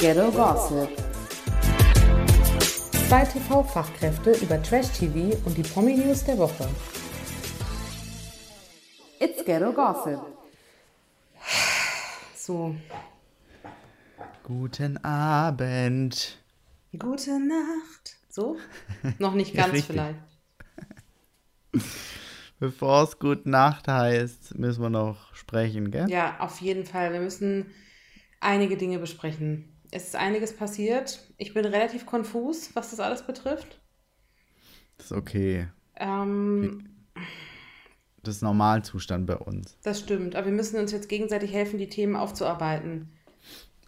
Ghetto 0.00 0.30
Gossip. 0.30 0.88
Zwei 3.06 3.22
TV-Fachkräfte 3.26 4.32
über 4.42 4.62
Trash-TV 4.62 5.36
und 5.44 5.58
die 5.58 5.62
Promi-News 5.62 6.24
der 6.24 6.38
Woche. 6.38 6.66
It's 9.18 9.44
Ghetto 9.44 9.70
Gossip. 9.74 10.18
So. 12.34 12.74
Guten 14.42 14.96
Abend. 15.04 16.38
Gute 16.98 17.38
Nacht. 17.38 18.16
So? 18.30 18.56
Noch 19.18 19.34
nicht 19.34 19.54
ganz 19.54 19.74
Richtig. 19.74 19.96
vielleicht. 19.96 20.18
Bevor 22.58 23.02
es 23.02 23.18
Gute 23.18 23.50
Nacht 23.50 23.86
heißt, 23.86 24.58
müssen 24.58 24.82
wir 24.82 24.88
noch 24.88 25.34
sprechen, 25.34 25.90
gell? 25.90 26.08
Ja, 26.08 26.40
auf 26.40 26.62
jeden 26.62 26.86
Fall. 26.86 27.12
Wir 27.12 27.20
müssen 27.20 27.66
einige 28.40 28.78
Dinge 28.78 28.98
besprechen. 28.98 29.76
Es 29.92 30.04
ist 30.04 30.16
einiges 30.16 30.56
passiert. 30.56 31.20
Ich 31.36 31.52
bin 31.54 31.64
relativ 31.64 32.06
konfus, 32.06 32.70
was 32.74 32.90
das 32.90 33.00
alles 33.00 33.26
betrifft. 33.26 33.80
ist 34.98 35.12
okay. 35.12 35.68
Ähm, 35.96 36.90
Das 38.22 38.36
ist 38.36 38.42
Normalzustand 38.42 39.26
bei 39.26 39.36
uns. 39.36 39.76
das 39.82 40.00
stimmt. 40.00 40.36
Aber 40.36 40.46
wir 40.46 40.52
müssen 40.52 40.78
uns 40.78 40.92
jetzt 40.92 41.08
gegenseitig 41.08 41.52
helfen, 41.52 41.78
die 41.78 41.88
Themen 41.88 42.16
aufzuarbeiten. 42.16 43.10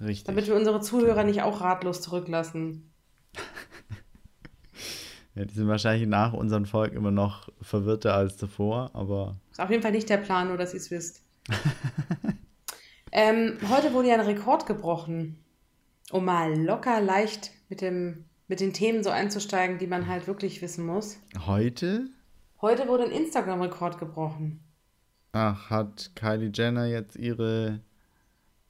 Richtig. 0.00 0.24
Damit 0.24 0.48
wir 0.48 0.56
unsere 0.56 0.80
Zuhörer 0.80 1.22
nicht 1.22 1.42
auch 1.42 1.60
ratlos 1.60 2.00
zurücklassen. 2.00 2.90
ja, 5.36 5.44
die 5.44 5.54
sind 5.54 5.68
wahrscheinlich 5.68 6.08
nach 6.08 6.32
unseren 6.32 6.66
Folgen 6.66 6.96
immer 6.96 7.12
noch 7.12 7.48
verwirrter 7.60 8.14
als 8.14 8.36
zuvor, 8.36 8.90
aber 8.94 9.36
Ist 9.52 9.60
auf 9.60 9.70
jeden 9.70 9.82
Fall 9.82 9.92
nicht 9.92 10.08
der 10.08 10.16
Plan, 10.16 10.48
nur 10.48 10.56
dass 10.56 10.74
ihr 10.74 10.80
es 10.80 10.90
wisst. 10.90 11.22
ähm, 13.12 13.58
heute 13.70 13.92
wurde 13.92 14.08
ja 14.08 14.14
ein 14.14 14.20
Rekord 14.20 14.66
gebrochen, 14.66 15.38
um 16.10 16.24
mal 16.24 16.58
locker 16.58 17.00
leicht 17.00 17.50
mit, 17.68 17.80
dem, 17.80 18.24
mit 18.48 18.60
den 18.60 18.72
Themen 18.72 19.02
so 19.04 19.10
einzusteigen, 19.10 19.78
die 19.78 19.86
man 19.86 20.06
halt 20.08 20.26
wirklich 20.26 20.62
wissen 20.62 20.84
muss. 20.86 21.18
heute, 21.46 22.06
Heute 22.60 22.86
wurde 22.88 23.04
ein 23.04 23.10
Instagram-Rekord 23.10 23.98
gebrochen. 23.98 24.60
ach, 25.32 25.68
hat 25.70 26.12
Kylie 26.14 26.50
Jenner 26.54 26.86
jetzt 26.86 27.16
ihre 27.16 27.80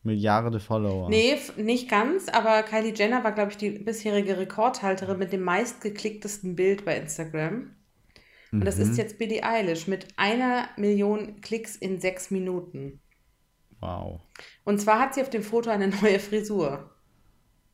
Milliarde 0.03 0.61
Follower. 0.61 1.09
Nee, 1.11 1.37
nicht 1.57 1.89
ganz, 1.89 2.29
aber 2.29 2.63
Kylie 2.63 2.95
Jenner 2.95 3.23
war, 3.23 3.33
glaube 3.33 3.51
ich, 3.53 3.57
die 3.57 3.71
bisherige 3.71 4.39
Rekordhalterin 4.39 5.19
mit 5.19 5.33
dem 5.33 5.43
meistgeklicktesten 5.43 6.57
Bild 6.57 6.85
bei 6.85 6.97
Instagram. 6.97 7.77
Und 8.51 8.65
das 8.67 8.79
ist 8.79 8.99
jetzt 8.99 9.17
Billie 9.19 9.43
Eilish 9.43 9.87
mit 9.87 10.09
einer 10.17 10.69
Million 10.77 11.41
Klicks 11.41 11.75
in 11.75 12.01
sechs 12.01 12.31
Minuten. 12.31 13.01
Wow. 13.81 14.21
Und 14.65 14.79
zwar 14.81 14.99
hat 15.01 15.15
sie 15.15 15.23
auf 15.23 15.31
dem 15.31 15.43
Foto 15.43 15.71
eine 15.71 15.89
neue 15.89 16.19
Frisur. 16.19 16.92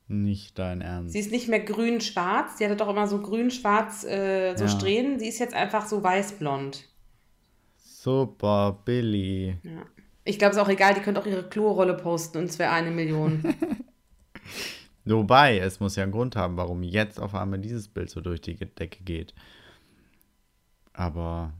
Nicht 0.09 0.59
dein 0.59 0.81
Ernst. 0.81 1.13
Sie 1.13 1.19
ist 1.19 1.31
nicht 1.31 1.49
mehr 1.49 1.61
grün-schwarz. 1.61 2.57
Sie 2.59 2.65
hatte 2.65 2.77
doch 2.77 2.89
immer 2.89 3.07
so 3.07 3.21
grün-schwarz 3.21 4.05
äh, 4.05 4.57
so 4.57 4.65
Ja. 4.65 4.71
Strähnen. 4.71 5.19
Sie 5.19 5.29
ist 5.29 5.39
jetzt 5.39 5.55
einfach 5.55 5.87
so 5.87 6.03
weiß-blond. 6.03 6.89
Super, 7.77 8.81
Billy. 8.87 9.59
Ja. 9.63 9.85
Ich 10.25 10.39
glaube, 10.39 10.53
es 10.53 10.57
ist 10.57 10.63
auch 10.63 10.69
egal. 10.71 10.95
Die 10.95 11.01
könnte 11.01 11.21
auch 11.21 11.27
ihre 11.27 11.49
Klorolle 11.49 11.95
posten 11.95 12.39
und 12.39 12.45
es 12.45 12.59
wäre 12.59 12.71
eine 12.73 12.91
Million. 12.91 13.43
Wobei, 15.05 15.59
es 15.59 15.81
muss 15.81 15.97
ja 15.97 16.03
einen 16.03 16.13
Grund 16.13 16.37
haben, 16.37 16.57
warum 16.57 16.83
jetzt 16.83 17.19
auf 17.21 17.35
einmal 17.35 17.59
dieses 17.59 17.89
Bild 17.89 18.11
so 18.11 18.21
durch 18.21 18.41
die 18.41 18.55
Decke 18.57 19.03
geht. 19.05 19.35
Aber 20.93 21.53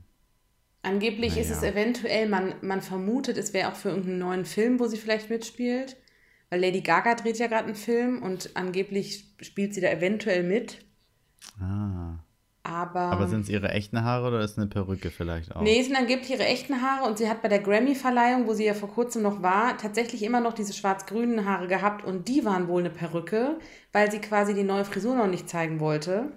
Angeblich 0.81 1.37
ist 1.37 1.49
es 1.49 1.61
Naja. 1.61 1.73
eventuell, 1.73 2.29
man, 2.29 2.53
man 2.61 2.81
vermutet, 2.81 3.37
es 3.37 3.53
wäre 3.53 3.69
auch 3.71 3.75
für 3.75 3.89
irgendeinen 3.89 4.19
neuen 4.19 4.45
Film, 4.45 4.79
wo 4.79 4.87
sie 4.87 4.97
vielleicht 4.97 5.29
mitspielt. 5.29 5.97
Weil 6.49 6.61
Lady 6.61 6.81
Gaga 6.81 7.15
dreht 7.15 7.37
ja 7.37 7.47
gerade 7.47 7.65
einen 7.65 7.75
Film 7.75 8.21
und 8.21 8.55
angeblich 8.55 9.35
spielt 9.41 9.73
sie 9.73 9.81
da 9.81 9.89
eventuell 9.89 10.43
mit. 10.43 10.79
ah. 11.59 12.19
Aber, 12.63 12.99
Aber 12.99 13.27
sind 13.27 13.41
es 13.41 13.49
ihre 13.49 13.69
echten 13.69 14.03
Haare 14.03 14.27
oder 14.27 14.41
ist 14.41 14.57
eine 14.57 14.67
Perücke 14.67 15.09
vielleicht 15.09 15.55
auch? 15.55 15.61
nee, 15.61 15.79
es 15.79 15.87
sind 15.87 15.95
angeblich 15.95 16.29
ihre 16.29 16.45
echten 16.45 16.81
Haare 16.81 17.07
und 17.09 17.17
sie 17.17 17.29
hat 17.29 17.41
bei 17.41 17.47
der 17.47 17.59
Grammy-Verleihung, 17.59 18.47
wo 18.47 18.53
sie 18.53 18.65
ja 18.65 18.73
vor 18.73 18.89
kurzem 18.89 19.23
noch 19.23 19.41
war, 19.41 19.77
tatsächlich 19.77 20.21
immer 20.23 20.39
noch 20.41 20.53
diese 20.53 20.73
schwarz-grünen 20.73 21.45
Haare 21.45 21.67
gehabt 21.67 22.03
und 22.05 22.27
die 22.27 22.45
waren 22.45 22.67
wohl 22.67 22.81
eine 22.81 22.89
Perücke, 22.89 23.57
weil 23.93 24.11
sie 24.11 24.19
quasi 24.19 24.53
die 24.53 24.63
neue 24.63 24.85
Frisur 24.85 25.15
noch 25.15 25.27
nicht 25.27 25.49
zeigen 25.49 25.79
wollte. 25.79 26.33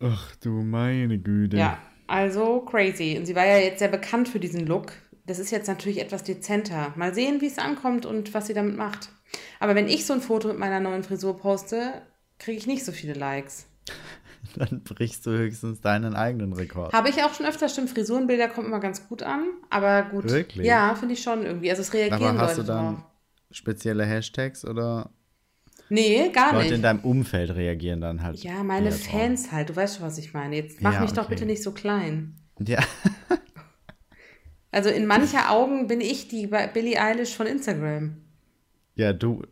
Ach 0.00 0.34
du 0.36 0.50
meine 0.62 1.18
Güte. 1.18 1.56
Ja, 1.56 1.78
also 2.06 2.60
crazy. 2.62 3.16
Und 3.18 3.26
sie 3.26 3.34
war 3.36 3.46
ja 3.46 3.58
jetzt 3.58 3.78
sehr 3.78 3.88
bekannt 3.88 4.28
für 4.28 4.40
diesen 4.40 4.66
Look. 4.66 4.92
Das 5.26 5.38
ist 5.38 5.50
jetzt 5.50 5.66
natürlich 5.66 6.00
etwas 6.00 6.22
dezenter. 6.22 6.92
Mal 6.96 7.14
sehen, 7.14 7.40
wie 7.40 7.46
es 7.46 7.58
ankommt 7.58 8.06
und 8.06 8.32
was 8.34 8.46
sie 8.46 8.54
damit 8.54 8.76
macht. 8.76 9.08
Aber 9.60 9.74
wenn 9.74 9.88
ich 9.88 10.06
so 10.06 10.12
ein 10.14 10.20
Foto 10.20 10.48
mit 10.48 10.58
meiner 10.58 10.80
neuen 10.80 11.02
Frisur 11.02 11.36
poste, 11.36 12.02
kriege 12.38 12.58
ich 12.58 12.66
nicht 12.66 12.84
so 12.84 12.92
viele 12.92 13.14
Likes. 13.14 13.66
Dann 14.56 14.82
brichst 14.84 15.26
du 15.26 15.30
höchstens 15.30 15.80
deinen 15.80 16.14
eigenen 16.14 16.52
Rekord. 16.52 16.92
Habe 16.92 17.08
ich 17.10 17.22
auch 17.24 17.34
schon 17.34 17.46
öfter, 17.46 17.68
stimmt, 17.68 17.90
Frisurenbilder 17.90 18.48
kommen 18.48 18.68
immer 18.68 18.78
ganz 18.80 19.08
gut 19.08 19.22
an. 19.24 19.44
Aber 19.70 20.02
gut. 20.04 20.30
Wirklich? 20.30 20.64
Ja, 20.66 20.94
finde 20.94 21.14
ich 21.14 21.22
schon 21.22 21.44
irgendwie. 21.44 21.70
Also 21.70 21.82
es 21.82 21.92
reagieren 21.92 22.36
Aber 22.38 22.42
hast 22.42 22.56
Leute 22.56 22.60
du 22.68 22.72
dann 22.72 22.94
drauf. 22.94 23.04
spezielle 23.50 24.04
Hashtags 24.06 24.64
oder 24.64 25.10
Nee, 25.88 26.30
gar 26.32 26.52
Leute 26.52 26.66
in 26.66 26.72
nicht. 26.74 26.84
deinem 26.84 27.00
Umfeld 27.00 27.50
reagieren 27.54 28.00
dann 28.00 28.22
halt? 28.22 28.42
Ja, 28.42 28.62
meine 28.62 28.86
eher 28.86 28.92
drauf? 28.92 29.06
Fans 29.06 29.52
halt. 29.52 29.68
Du 29.68 29.76
weißt 29.76 29.96
schon, 29.98 30.06
was 30.06 30.18
ich 30.18 30.32
meine. 30.32 30.56
Jetzt 30.56 30.80
mach 30.80 30.94
Ja, 30.94 31.00
mich 31.00 31.12
doch 31.12 31.24
okay. 31.24 31.34
bitte 31.34 31.46
nicht 31.46 31.62
so 31.62 31.72
klein. 31.72 32.36
Ja, 32.58 32.80
Also 34.70 34.90
in 34.90 35.06
mancher 35.06 35.50
Augen 35.50 35.86
bin 35.86 36.00
ich 36.00 36.28
die 36.28 36.46
Billie 36.46 37.00
Eilish 37.00 37.34
von 37.34 37.46
Instagram. 37.46 38.16
ja 38.94 39.12
du, 39.12 39.42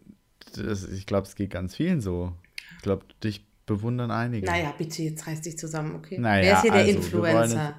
das, 0.56 0.86
ich 0.88 1.06
glaube, 1.06 1.26
es 1.26 1.34
geht 1.34 1.50
ganz 1.50 1.74
vielen 1.74 2.00
so. 2.00 2.32
Ich 2.76 2.82
glaube, 2.82 3.06
dich 3.22 3.46
bewundern 3.66 4.10
einige. 4.10 4.46
Naja, 4.46 4.74
bitte, 4.76 5.02
jetzt 5.02 5.26
reiß 5.26 5.40
dich 5.42 5.58
zusammen, 5.58 5.94
okay? 5.94 6.18
Naja, 6.18 6.42
Wer 6.42 6.52
ist 6.52 6.62
hier 6.62 6.72
der 6.72 6.80
also, 6.80 6.96
Influencer? 6.96 7.74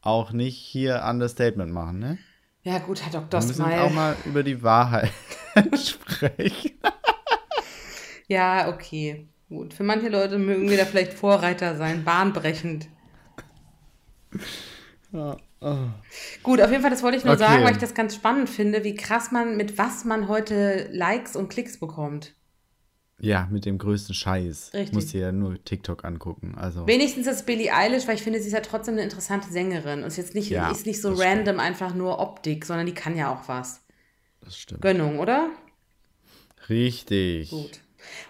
Auch 0.00 0.32
nicht 0.32 0.56
hier 0.56 1.04
Understatement 1.08 1.72
machen, 1.72 1.98
ne? 1.98 2.18
Ja, 2.62 2.78
gut, 2.78 3.02
Herr 3.02 3.12
Dr. 3.12 3.40
Wir 3.40 3.46
müssen 3.46 3.64
Smile. 3.64 3.82
auch 3.82 3.92
mal 3.92 4.16
über 4.24 4.42
die 4.42 4.62
Wahrheit 4.62 5.12
sprechen. 5.78 6.72
Ja, 8.26 8.68
okay. 8.68 9.28
Gut. 9.48 9.72
Für 9.72 9.84
manche 9.84 10.08
Leute 10.08 10.38
mögen 10.38 10.68
wir 10.68 10.76
da 10.76 10.84
vielleicht 10.84 11.14
Vorreiter 11.14 11.76
sein, 11.76 12.04
bahnbrechend. 12.04 12.88
Ja, 15.12 15.36
oh. 15.60 15.76
Gut, 16.42 16.60
auf 16.60 16.70
jeden 16.70 16.82
Fall, 16.82 16.90
das 16.90 17.02
wollte 17.02 17.16
ich 17.18 17.24
nur 17.24 17.34
Okay. 17.34 17.42
sagen, 17.44 17.64
weil 17.64 17.72
ich 17.72 17.78
das 17.78 17.94
ganz 17.94 18.14
spannend 18.14 18.48
finde, 18.48 18.84
wie 18.84 18.94
krass 18.94 19.30
man, 19.32 19.56
mit 19.56 19.78
was 19.78 20.04
man 20.04 20.28
heute 20.28 20.88
Likes 20.92 21.36
und 21.36 21.48
Klicks 21.48 21.78
bekommt. 21.78 22.34
Ja, 23.20 23.48
mit 23.50 23.64
dem 23.64 23.78
größten 23.78 24.14
Scheiß. 24.14 24.70
Richtig. 24.74 24.92
Musst 24.94 25.12
dir 25.12 25.20
ja 25.22 25.32
nur 25.32 25.62
TikTok 25.64 26.04
angucken. 26.04 26.54
Also, 26.56 26.86
Wenigstens 26.86 27.26
ist 27.26 27.46
Billie 27.46 27.74
Eilish, 27.74 28.06
weil 28.06 28.14
ich 28.14 28.22
finde, 28.22 28.38
sie 28.40 28.46
ist 28.46 28.52
ja 28.52 28.60
trotzdem 28.60 28.94
eine 28.94 29.02
interessante 29.02 29.50
Sängerin. 29.50 30.02
Und 30.02 30.06
ist 30.06 30.18
jetzt 30.18 30.36
nicht, 30.36 30.50
Ja, 30.50 30.70
ist 30.70 30.86
nicht 30.86 31.00
so 31.02 31.12
random 31.14 31.58
einfach 31.58 31.94
nur 31.94 32.20
Optik, 32.20 32.64
sondern 32.64 32.86
die 32.86 32.94
kann 32.94 33.16
ja 33.16 33.32
auch 33.32 33.48
was. 33.48 33.80
das 34.40 34.56
stimmt. 34.56 34.82
Gönnung, 34.82 35.18
oder? 35.18 35.48
Richtig. 36.68 37.50
Gut. 37.50 37.80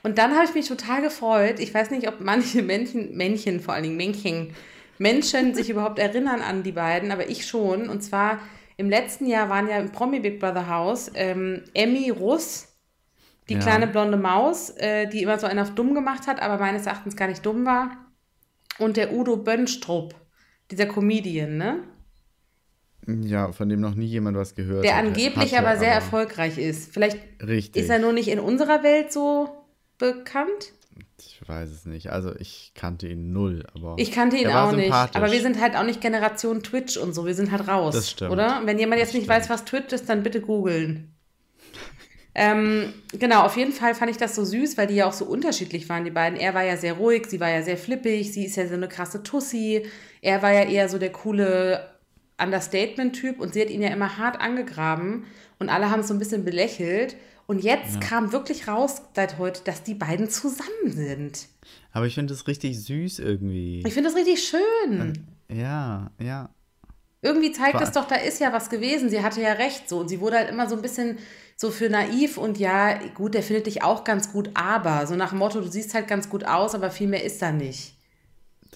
Und 0.03 0.19
dann 0.19 0.33
habe 0.35 0.45
ich 0.47 0.55
mich 0.55 0.67
total 0.69 1.03
gefreut. 1.03 1.61
Ich 1.61 1.73
weiß 1.75 1.91
nicht, 1.91 2.09
ob 2.09 2.21
manche 2.21 2.63
Männchen, 2.63 3.17
Männchen, 3.17 3.61
vor 3.61 3.75
allen 3.75 3.83
Dingen 3.85 3.97
Männchen, 3.97 4.55
Menschen 4.99 5.55
sich 5.55 5.71
überhaupt 5.71 5.99
erinnern 5.99 6.41
an 6.41 6.63
die 6.63 6.73
beiden, 6.73 7.11
aber 7.13 7.29
ich 7.29 7.47
schon. 7.47 7.89
Und 7.89 8.03
zwar 8.03 8.39
im 8.77 8.91
letzten 8.91 9.27
Jahr 9.27 9.49
waren 9.49 9.69
ja 9.69 9.79
im 9.79 9.91
Promi 9.93 10.21
Big 10.21 10.41
Brother 10.41 10.69
Haus 10.69 11.11
ähm, 11.15 11.63
Emmy 11.75 12.11
Russ, 12.11 12.69
die 13.49 13.55
Ja. 13.55 13.61
kleine 13.61 13.87
blonde 13.87 14.17
Maus, 14.19 14.71
äh, 14.77 15.07
die 15.09 15.23
immer 15.23 15.39
so 15.39 15.47
einen 15.47 15.61
auf 15.61 15.75
dumm 15.75 15.95
gemacht 15.95 16.27
hat, 16.27 16.41
aber 16.41 16.59
meines 16.59 16.87
Erachtens 16.87 17.17
gar 17.17 17.29
nicht 17.29 17.45
dumm 17.45 17.65
war. 17.65 17.91
Und 18.79 18.97
der 18.97 19.13
Udo 19.13 19.37
Bönstrup, 19.37 20.15
dieser 20.71 20.87
Comedian, 20.87 21.57
ne? 21.57 21.83
Ja, 23.07 23.53
von 23.53 23.69
dem 23.69 23.81
noch 23.81 23.95
nie 23.95 24.07
jemand 24.07 24.37
was 24.37 24.55
gehört 24.55 24.85
Der 24.85 24.97
angeblich 24.97 25.55
Hatte, 25.55 25.67
aber 25.67 25.79
sehr 25.79 25.93
erfolgreich 25.93 26.59
ist. 26.59 26.93
Vielleicht 26.93 27.19
Richtig. 27.43 27.83
ist 27.83 27.89
er 27.89 27.99
nur 27.99 28.13
nicht 28.13 28.29
in 28.29 28.39
unserer 28.39 28.83
Welt 28.83 29.11
so 29.13 29.49
bekannt. 29.97 30.73
Ich 31.49 31.55
weiß 31.55 31.71
es 31.71 31.87
nicht. 31.87 32.13
Also 32.13 32.37
ich 32.37 32.73
kannte 32.75 33.09
ihn 33.09 33.33
null, 33.33 33.65
aber 33.75 33.95
Ich 33.97 34.13
kannte 34.13 34.37
ihn 34.37 34.49
auch 34.49 34.73
nicht. 34.73 34.93
Aber 34.93 35.33
wir 35.33 35.41
sind 35.41 35.59
halt 35.59 35.77
auch 35.77 35.83
nicht 35.83 36.03
Generation 36.03 36.63
Twitch 36.63 36.99
und 36.99 37.15
so. 37.15 37.25
Wir 37.25 37.35
sind 37.35 37.51
halt 37.51 37.67
raus. 37.69 37.95
Das 37.95 38.11
stimmt. 38.11 38.33
Oder? 38.33 38.61
Wenn 38.67 38.79
jemand 38.79 38.99
jetzt 38.99 39.09
Das 39.09 39.15
nicht 39.15 39.25
stimmt. 39.25 39.41
weiß, 39.41 39.49
was 39.49 39.65
Twitch 39.65 39.95
ist, 39.95 40.11
dann 40.11 40.23
bitte 40.23 40.43
googeln. 40.43 41.15
ähm, 42.35 42.93
genau, 43.19 43.45
auf 43.45 43.57
jeden 43.57 43.73
Fall 43.73 43.95
fand 43.95 44.11
ich 44.11 44.19
das 44.19 44.35
so 44.35 44.45
süß, 44.45 44.77
weil 44.77 44.89
die 44.89 44.97
ja 44.97 45.07
auch 45.07 45.15
so 45.15 45.25
unterschiedlich 45.25 45.89
waren, 45.89 46.05
die 46.05 46.11
beiden. 46.11 46.39
Er 46.39 46.53
war 46.53 46.65
ja 46.65 46.77
sehr 46.77 46.93
ruhig, 46.93 47.25
sie 47.27 47.41
war 47.41 47.49
ja 47.49 47.63
sehr 47.63 47.79
flippig, 47.79 48.31
sie 48.31 48.45
ist 48.45 48.57
ja 48.57 48.67
so 48.69 48.75
eine 48.75 48.87
krasse 48.89 49.23
Tussi. 49.23 49.87
Er 50.21 50.43
war 50.43 50.53
ja 50.53 50.65
eher 50.65 50.91
so 50.91 50.99
der 50.99 51.13
coole 51.13 51.81
Understatement-Typ 52.39 53.41
und 53.41 53.55
sie 53.55 53.63
hat 53.63 53.71
ihn 53.71 53.81
ja 53.81 53.89
immer 53.89 54.19
hart 54.19 54.39
angegraben 54.39 55.25
und 55.59 55.71
alle 55.71 55.91
haben 55.91 56.01
es 56.01 56.09
so 56.09 56.15
ein 56.15 56.19
bisschen 56.19 56.45
belächelt. 56.45 57.17
Und 57.51 57.61
jetzt 57.65 58.03
kam 58.03 58.31
wirklich 58.33 58.69
raus 58.69 59.01
seit 59.15 59.39
heute, 59.39 59.63
dass 59.65 59.83
die 59.83 59.95
beiden 59.95 60.29
zusammen 60.29 60.93
sind. 60.93 61.49
Aber 61.93 62.07
ich 62.07 62.15
finde 62.15 62.35
es 62.35 62.47
richtig 62.47 62.79
süß 62.79 63.21
irgendwie. 63.21 63.83
Ich 63.87 63.95
finde 63.95 64.11
das 64.11 64.19
richtig 64.19 64.47
schön. 64.47 65.27
Ja, 65.51 66.11
ja. 66.21 66.51
Irgendwie 67.23 67.51
zeigt 67.51 67.75
War- 67.75 67.83
es 67.83 67.93
doch, 67.93 68.07
da 68.07 68.17
ist 68.17 68.39
ja 68.39 68.53
was 68.53 68.69
gewesen. 68.69 69.09
Sie 69.09 69.23
hatte 69.23 69.41
ja 69.41 69.53
recht 69.53 69.89
so. 69.89 69.99
Und 69.99 70.09
sie 70.09 70.21
wurde 70.21 70.37
halt 70.37 70.51
immer 70.51 70.69
so 70.69 70.77
ein 70.77 70.83
bisschen 70.83 71.17
so 71.57 71.71
für 71.71 71.89
naiv 71.89 72.37
und 72.37 72.59
ja, 72.59 72.99
gut, 73.15 73.33
der 73.33 73.43
findet 73.43 73.67
dich 73.67 73.83
auch 73.83 74.05
ganz 74.05 74.31
gut, 74.31 74.51
aber 74.55 75.07
so 75.07 75.17
nach 75.17 75.31
dem 75.31 75.39
Motto, 75.39 75.61
du 75.61 75.69
siehst 75.69 75.95
halt 75.95 76.07
ganz 76.07 76.29
gut 76.29 76.45
aus, 76.45 76.75
aber 76.75 76.91
viel 76.91 77.09
mehr 77.09 77.25
ist 77.25 77.43
da 77.43 77.51
nicht. 77.51 77.95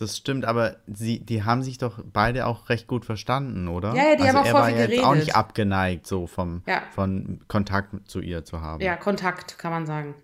Das 0.03 0.17
stimmt, 0.17 0.45
aber 0.45 0.77
sie, 0.89 1.21
die 1.21 1.45
haben 1.45 1.63
sich 1.63 1.79
doch 1.79 2.01
beide 2.05 2.47
auch 2.47 2.69
recht 2.69 2.89
gut 2.89 3.05
verstanden, 3.05 3.69
oder? 3.69 3.95
Ja, 3.95 4.11
ja, 4.11 4.17
die 4.17 4.25
haben 4.25 4.37
auch 4.37 4.45
er 4.45 4.51
voll 4.51 4.61
war 4.63 4.67
viel 4.69 4.77
jetzt 4.79 4.99
auch 4.99 5.11
geredet. 5.11 5.27
nicht 5.27 5.37
abgeneigt, 5.37 6.07
so 6.09 6.27
vom, 6.27 6.63
Ja. 6.67 6.83
von 6.93 7.39
Kontakt 7.47 7.95
zu 8.11 8.21
ihr 8.21 8.45
zu 8.45 8.61
haben. 8.61 8.83
Ja, 8.83 8.97
Kontakt, 8.97 9.59
kann 9.59 9.71
man 9.71 9.87
sagen. 9.87 10.15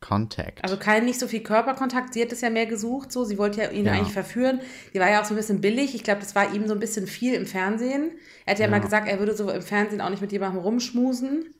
Contact. 0.00 0.64
Also 0.64 0.78
kein 0.78 1.04
nicht 1.04 1.20
so 1.20 1.28
viel 1.28 1.40
Körperkontakt. 1.42 2.14
Sie 2.14 2.22
hat 2.22 2.32
es 2.32 2.40
ja 2.40 2.48
mehr 2.48 2.64
gesucht, 2.66 3.12
so. 3.12 3.24
Sie 3.24 3.36
wollte 3.36 3.60
ja 3.60 3.70
ihn 3.70 3.84
Ja. 3.84 3.92
eigentlich 3.92 4.12
verführen. 4.14 4.60
Die 4.94 4.98
war 4.98 5.10
ja 5.10 5.20
auch 5.20 5.26
so 5.26 5.34
ein 5.34 5.36
bisschen 5.36 5.60
billig. 5.60 5.94
Ich 5.94 6.02
glaube, 6.02 6.20
das 6.20 6.34
war 6.34 6.54
ihm 6.54 6.66
so 6.66 6.72
ein 6.74 6.80
bisschen 6.80 7.06
viel 7.06 7.34
im 7.34 7.44
Fernsehen. 7.46 8.12
Er 8.46 8.52
hat 8.52 8.58
ja, 8.58 8.64
Ja. 8.64 8.70
mal 8.70 8.80
gesagt, 8.80 9.06
er 9.08 9.18
würde 9.18 9.36
so 9.36 9.50
im 9.50 9.60
Fernsehen 9.62 10.00
auch 10.00 10.08
nicht 10.08 10.22
mit 10.22 10.32
jemandem 10.32 10.62
rumschmusen. 10.62 11.54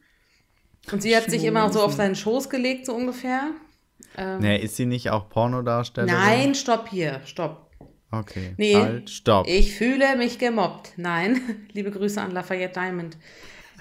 Und 0.91 1.03
sie 1.03 1.15
hat 1.15 1.31
sich 1.31 1.45
immer 1.45 1.71
so 1.71 1.83
auf 1.83 1.93
seinen 1.93 2.15
Schoß 2.17 2.49
gelegt, 2.49 2.87
so 2.87 2.95
ungefähr. 2.95 3.51
Nee, 4.17 4.59
ist 4.59 4.77
sie 4.77 4.87
nicht 4.87 5.11
auch 5.11 5.29
Pornodarstellerin? 5.29 6.15
Nein, 6.15 6.55
stopp 6.55 6.89
hier, 6.89 7.21
stopp. 7.25 7.71
Okay. 8.11 8.55
Nee. 8.57 8.75
Halt, 8.75 9.11
stopp. 9.11 9.47
Ich 9.47 9.75
fühle 9.75 10.17
mich 10.17 10.39
gemobbt. 10.39 10.93
Nein, 10.97 11.41
liebe 11.73 11.91
Grüße 11.91 12.21
an 12.21 12.33
Lafayette 12.33 12.81
Diamond. 12.81 13.17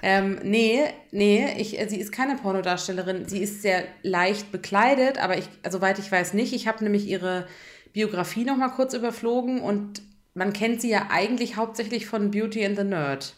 Ähm, 0.02 0.38
nee, 0.42 0.84
nee, 1.10 1.46
ich, 1.58 1.78
äh, 1.78 1.88
sie 1.88 1.98
ist 1.98 2.12
keine 2.12 2.36
Pornodarstellerin. 2.36 3.28
Sie 3.28 3.42
ist 3.42 3.60
sehr 3.60 3.84
leicht 4.02 4.50
bekleidet, 4.50 5.18
aber 5.18 5.36
ich, 5.36 5.48
also 5.62 5.78
soweit 5.78 5.98
ich 5.98 6.10
weiß 6.10 6.32
nicht. 6.34 6.52
Ich 6.54 6.68
habe 6.68 6.82
nämlich 6.82 7.06
ihre 7.06 7.46
Biografie 7.92 8.44
noch 8.44 8.56
mal 8.56 8.70
kurz 8.70 8.94
überflogen 8.94 9.60
und 9.60 10.00
man 10.32 10.52
kennt 10.52 10.80
sie 10.80 10.90
ja 10.90 11.08
eigentlich 11.10 11.56
hauptsächlich 11.56 12.06
von 12.06 12.30
Beauty 12.30 12.64
and 12.64 12.76
the 12.76 12.84
Nerd. 12.84 13.34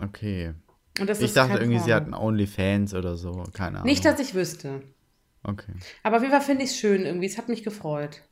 Okay. 0.00 0.54
Ich 1.00 1.32
dachte 1.34 1.58
irgendwie, 1.58 1.78
sie 1.78 1.90
Porno. 1.90 1.94
hatten 1.94 2.14
Onlyfans 2.14 2.94
oder 2.94 3.16
so. 3.16 3.44
Keine 3.52 3.78
Ahnung. 3.78 3.86
Nicht, 3.86 4.04
dass 4.04 4.18
ich 4.20 4.34
wüsste. 4.34 4.82
Okay. 5.44 5.72
Aber 6.02 6.16
auf 6.16 6.22
jeden 6.22 6.32
Fall 6.32 6.42
finde 6.42 6.64
ich 6.64 6.70
es 6.70 6.76
schön 6.78 7.04
irgendwie. 7.06 7.26
Es 7.26 7.38
hat 7.38 7.48
mich 7.48 7.62
gefreut. 7.62 8.22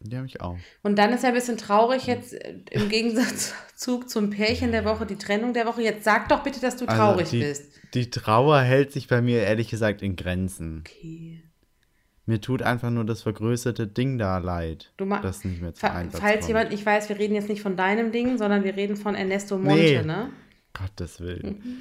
Die 0.00 0.16
habe 0.16 0.26
ich 0.26 0.40
auch. 0.40 0.56
Und 0.82 0.98
dann 0.98 1.12
ist 1.12 1.22
er 1.22 1.28
ein 1.28 1.34
bisschen 1.34 1.56
traurig 1.58 2.06
jetzt 2.08 2.32
äh, 2.34 2.56
im 2.70 2.88
Gegensatz 2.88 3.54
zu- 3.76 4.00
zum 4.02 4.30
Pärchen 4.30 4.72
der 4.72 4.84
Woche, 4.84 5.06
die 5.06 5.16
Trennung 5.16 5.52
der 5.52 5.64
Woche. 5.66 5.82
Jetzt 5.82 6.02
sag 6.04 6.28
doch 6.28 6.42
bitte, 6.42 6.60
dass 6.60 6.76
du 6.76 6.86
traurig 6.86 7.26
Also 7.26 7.36
die, 7.36 7.42
bist. 7.42 7.72
Die 7.94 8.10
Trauer 8.10 8.60
hält 8.62 8.90
sich 8.92 9.06
bei 9.06 9.20
mir 9.22 9.42
ehrlich 9.42 9.68
gesagt 9.68 10.02
in 10.02 10.16
Grenzen. 10.16 10.82
Okay. 10.86 11.42
Mir 12.26 12.40
tut 12.40 12.62
einfach 12.62 12.90
nur 12.90 13.04
das 13.04 13.22
vergrößerte 13.22 13.86
Ding 13.86 14.16
da 14.18 14.38
leid, 14.38 14.92
Du 14.96 15.04
ma- 15.04 15.20
das 15.20 15.44
nicht 15.44 15.60
mehr 15.60 15.72
Fa 15.72 15.88
Einsatz 15.88 16.20
falls 16.20 16.34
kommt. 16.40 16.48
jemand 16.48 16.70
nicht 16.70 16.86
weiß, 16.86 17.08
wir 17.08 17.18
reden 17.18 17.34
jetzt 17.34 17.48
nicht 17.48 17.62
von 17.62 17.76
deinem 17.76 18.12
Ding, 18.12 18.38
sondern 18.38 18.62
wir 18.64 18.76
reden 18.76 18.96
von 18.96 19.14
Ernesto 19.16 19.58
Monte, 19.58 19.74
Nee. 19.82 20.02
ne? 20.02 20.30
Gottes 20.74 21.20
Willen. 21.20 21.60
Mhm. 21.64 21.76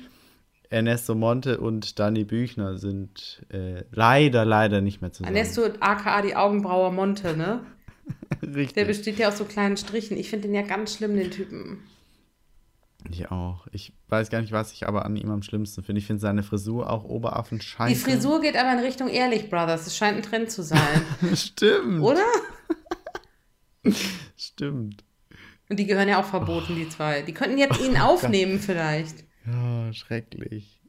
Ernesto 0.69 1.15
Monte 1.15 1.59
und 1.59 1.99
Danny 1.99 2.23
Büchner 2.23 2.77
sind 2.77 3.45
äh, 3.49 3.83
leider, 3.91 4.45
leider 4.45 4.79
nicht 4.79 5.01
mehr 5.01 5.11
zusammen. 5.11 5.35
Ernesto 5.35 5.63
aka 5.81 6.21
die 6.21 6.35
Augenbraue 6.35 6.91
Monte, 6.93 7.35
ne? 7.35 7.61
Der 8.41 8.55
Richtig. 8.55 8.87
besteht 8.87 9.19
ja 9.19 9.27
aus 9.27 9.37
so 9.37 9.45
kleinen 9.45 9.77
Strichen. 9.77 10.17
Ich 10.17 10.29
finde 10.29 10.47
den 10.47 10.55
ja 10.55 10.61
ganz 10.61 10.95
schlimm, 10.95 11.15
den 11.15 11.29
Typen. 11.29 11.79
Ich 13.09 13.31
auch. 13.31 13.67
Ich 13.71 13.93
weiß 14.09 14.29
gar 14.29 14.41
nicht, 14.41 14.51
was 14.53 14.71
ich 14.71 14.87
aber 14.87 15.05
an 15.05 15.15
ihm 15.15 15.29
am 15.29 15.41
schlimmsten 15.41 15.83
finde. 15.83 15.99
Ich 15.99 16.07
finde 16.07 16.21
seine 16.21 16.43
Frisur 16.43 16.89
auch 16.89 17.03
Oberaffen-Scheiße. 17.03 17.93
Die 17.93 17.99
Frisur 17.99 18.41
geht 18.41 18.55
aber 18.55 18.71
in 18.73 18.79
Richtung 18.79 19.07
Ehrlich 19.07 19.49
Brothers. 19.49 19.85
Das 19.85 19.97
scheint 19.97 20.17
ein 20.17 20.23
Trend 20.23 20.51
zu 20.51 20.63
sein. 20.63 21.05
Stimmt. 21.35 22.01
Oder? 22.01 22.25
Stimmt. 24.37 25.03
Und 25.71 25.77
die 25.77 25.85
gehören 25.85 26.09
ja 26.09 26.19
auch 26.19 26.25
verboten, 26.25 26.75
die 26.75 26.89
zwei. 26.89 27.21
Die 27.21 27.33
könnten 27.33 27.57
jetzt 27.57 27.79
ihn 27.79 27.95
aufnehmen 28.01 28.59
vielleicht. 28.59 29.23
Ja, 29.45 29.93
schrecklich. 29.93 30.81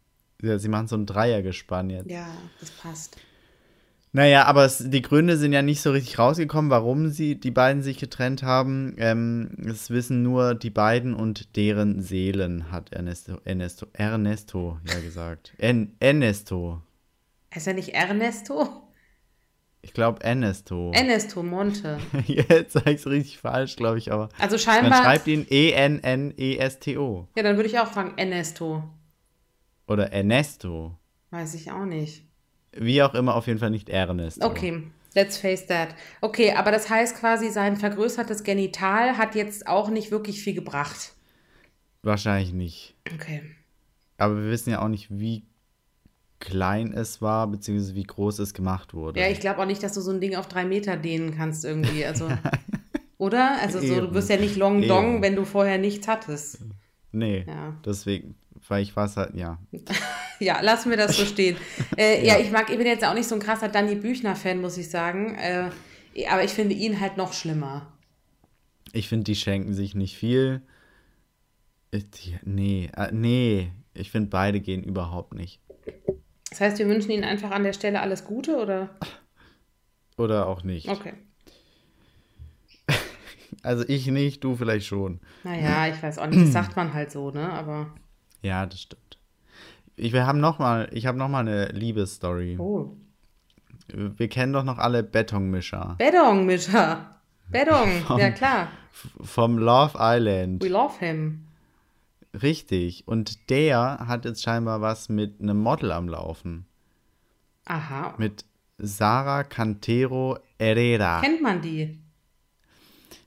Ja, 0.42 0.58
sie 0.58 0.68
machen 0.68 0.88
so 0.88 0.96
ein 0.96 1.06
Dreiergespann 1.06 1.88
jetzt. 1.88 2.10
Ja, 2.10 2.26
das 2.58 2.72
passt. 2.72 3.16
Naja, 4.10 4.44
aber 4.46 4.64
es, 4.64 4.78
die 4.78 5.00
Gründe 5.00 5.36
sind 5.36 5.52
ja 5.52 5.62
nicht 5.62 5.82
so 5.82 5.92
richtig 5.92 6.18
rausgekommen, 6.18 6.68
warum 6.68 7.10
sie 7.10 7.38
die 7.38 7.52
beiden 7.52 7.80
sich 7.80 7.96
getrennt 7.96 8.42
haben. 8.42 8.96
Ähm, 8.98 9.50
es 9.64 9.90
wissen 9.90 10.24
nur 10.24 10.56
die 10.56 10.70
beiden 10.70 11.14
und 11.14 11.54
deren 11.54 12.02
Seelen, 12.02 12.72
hat 12.72 12.92
Ernesto, 12.92 13.38
Ernesto, 13.44 13.86
Ernesto 13.92 14.80
ja 14.92 14.98
gesagt. 14.98 15.54
En, 15.58 15.94
Ernesto. 16.00 16.82
Ist 17.54 17.68
er 17.68 17.74
nicht 17.74 17.90
Ernesto? 17.90 18.82
Ich 19.84 19.92
glaube 19.92 20.22
Ernesto. 20.22 20.92
Ernesto 20.94 21.42
Monte. 21.42 21.98
Jetzt 22.26 22.74
sage 22.74 22.92
ich 22.92 23.00
es 23.00 23.06
richtig 23.06 23.38
falsch, 23.38 23.74
glaube 23.76 23.98
ich, 23.98 24.12
aber 24.12 24.28
Also 24.38 24.54
man 24.54 24.60
scheinbar. 24.60 25.02
schreibt 25.02 25.26
ihn 25.26 25.44
E 25.50 25.70
E-N-N-E-S-T-O. 25.70 27.26
Ja, 27.36 27.42
dann 27.42 27.56
würde 27.56 27.68
ich 27.68 27.78
auch 27.80 27.88
fragen, 27.88 28.16
Ernesto. 28.16 28.84
Oder 29.88 30.12
Ernesto. 30.12 30.96
Weiß 31.30 31.54
ich 31.54 31.72
auch 31.72 31.84
nicht. 31.84 32.24
Wie 32.72 33.02
auch 33.02 33.14
immer, 33.14 33.34
auf 33.34 33.48
jeden 33.48 33.58
Fall 33.58 33.70
nicht 33.70 33.88
Ernesto. 33.88 34.46
Okay, 34.46 34.84
let's 35.14 35.36
face 35.36 35.66
that. 35.66 35.94
Okay, 36.20 36.52
aber 36.54 36.70
das 36.70 36.88
heißt 36.88 37.16
quasi, 37.18 37.50
sein 37.50 37.76
vergrößertes 37.76 38.44
Genital 38.44 39.18
hat 39.18 39.34
jetzt 39.34 39.66
auch 39.66 39.90
nicht 39.90 40.10
wirklich 40.12 40.40
viel 40.42 40.54
gebracht. 40.54 41.12
Wahrscheinlich 42.02 42.52
nicht. 42.52 42.94
Okay. 43.14 43.42
Aber 44.16 44.36
wir 44.36 44.50
wissen 44.50 44.70
ja 44.70 44.80
auch 44.80 44.88
nicht, 44.88 45.08
wie 45.10 45.44
klein 46.42 46.92
es 46.92 47.22
war, 47.22 47.46
beziehungsweise 47.46 47.94
wie 47.94 48.02
groß 48.02 48.40
es 48.40 48.52
gemacht 48.52 48.92
wurde. 48.92 49.20
Ja, 49.20 49.28
ich 49.28 49.40
glaube 49.40 49.60
auch 49.62 49.66
nicht, 49.66 49.82
dass 49.82 49.94
du 49.94 50.00
so 50.00 50.10
ein 50.10 50.20
Ding 50.20 50.34
auf 50.36 50.48
drei 50.48 50.64
Meter 50.64 50.96
dehnen 50.96 51.34
kannst 51.34 51.64
irgendwie. 51.64 52.04
Also, 52.04 52.28
oder? 53.18 53.58
Also 53.62 53.80
so, 53.80 54.00
du 54.00 54.12
wirst 54.14 54.28
ja 54.28 54.36
nicht 54.36 54.56
Long 54.56 54.82
Dong, 54.86 55.14
Eben. 55.14 55.22
wenn 55.22 55.36
du 55.36 55.44
vorher 55.44 55.78
nichts 55.78 56.08
hattest. 56.08 56.58
nee, 57.12 57.44
Ja. 57.46 57.76
deswegen, 57.86 58.34
weil 58.68 58.82
ich 58.82 58.94
war 58.96 59.06
es 59.06 59.16
halt, 59.16 59.34
ja. 59.34 59.58
Ja, 60.40 60.60
lassen 60.60 60.90
wir 60.90 60.96
das 60.96 61.16
so 61.16 61.24
stehen. 61.24 61.56
Äh, 61.96 62.26
ja. 62.26 62.34
Ja. 62.36 62.40
ich 62.40 62.50
mag, 62.50 62.68
ich 62.68 62.76
bin 62.76 62.86
jetzt 62.86 63.04
auch 63.04 63.14
nicht 63.14 63.28
so 63.28 63.36
ein 63.36 63.40
krasser 63.40 63.68
Danny 63.68 63.94
Büchner-Fan, 63.94 64.60
muss 64.60 64.76
ich 64.76 64.90
sagen. 64.90 65.36
Äh, 65.36 65.70
aber 66.28 66.42
ich 66.42 66.50
finde 66.50 66.74
ihn 66.74 66.98
halt 67.00 67.16
noch 67.16 67.32
schlimmer. 67.32 67.86
Ich 68.92 69.08
finde, 69.08 69.22
die 69.24 69.36
schenken 69.36 69.72
sich 69.72 69.94
nicht 69.94 70.16
viel. 70.16 70.62
Ich- 71.92 72.10
die- 72.10 72.38
Nee, 72.44 72.90
äh, 72.96 73.12
nee, 73.12 73.70
ich 73.94 74.10
finde, 74.10 74.30
beide 74.30 74.60
gehen 74.60 74.82
überhaupt 74.82 75.34
nicht. 75.34 75.60
Das 76.52 76.60
heißt, 76.60 76.78
wir 76.78 76.86
wünschen 76.86 77.10
ihnen 77.12 77.24
einfach 77.24 77.50
an 77.50 77.64
der 77.64 77.72
Stelle 77.72 78.02
alles 78.02 78.26
Gute, 78.26 78.58
oder? 78.58 78.90
Oder 80.18 80.46
auch 80.46 80.62
nicht. 80.64 80.88
Okay. 80.88 81.14
Also 83.62 83.84
ich 83.86 84.06
nicht, 84.08 84.42
du 84.42 84.56
vielleicht 84.56 84.86
schon. 84.86 85.20
Naja, 85.44 85.86
ich 85.86 86.02
weiß 86.02 86.18
auch 86.18 86.26
nicht, 86.26 86.42
das 86.42 86.52
sagt 86.52 86.74
man 86.74 86.94
halt 86.94 87.12
so, 87.12 87.30
ne? 87.30 87.52
Aber. 87.52 87.94
Ja, 88.40 88.66
das 88.66 88.80
stimmt. 88.80 89.18
Ich, 89.94 90.12
wir 90.12 90.26
haben 90.26 90.40
noch 90.40 90.58
mal, 90.58 90.88
ich 90.90 91.06
habe 91.06 91.16
noch 91.16 91.28
mal 91.28 91.40
eine 91.40 91.66
Liebesstory. 91.66 92.56
Oh. 92.58 92.96
Wir 93.88 94.28
kennen 94.28 94.52
doch 94.52 94.64
noch 94.64 94.78
alle 94.78 95.02
Betonmischer 95.02 95.94
Beddong-Mischer. 95.98 97.20
Beddong, 97.50 98.02
ja 98.18 98.30
klar. 98.30 98.68
Vom 99.20 99.58
Love 99.58 99.96
Island. 99.98 100.62
We 100.62 100.68
love 100.68 100.98
him. 100.98 101.46
Richtig. 102.40 103.06
Und 103.06 103.50
der 103.50 104.06
hat 104.06 104.24
jetzt 104.24 104.42
scheinbar 104.42 104.80
was 104.80 105.08
mit 105.08 105.40
einem 105.40 105.58
Model 105.58 105.92
am 105.92 106.08
Laufen. 106.08 106.66
Aha. 107.64 108.14
Mit 108.18 108.44
Sarah 108.78 109.44
Cantero 109.44 110.38
Herrera. 110.58 111.20
Kennt 111.20 111.42
man 111.42 111.60
die? 111.60 111.98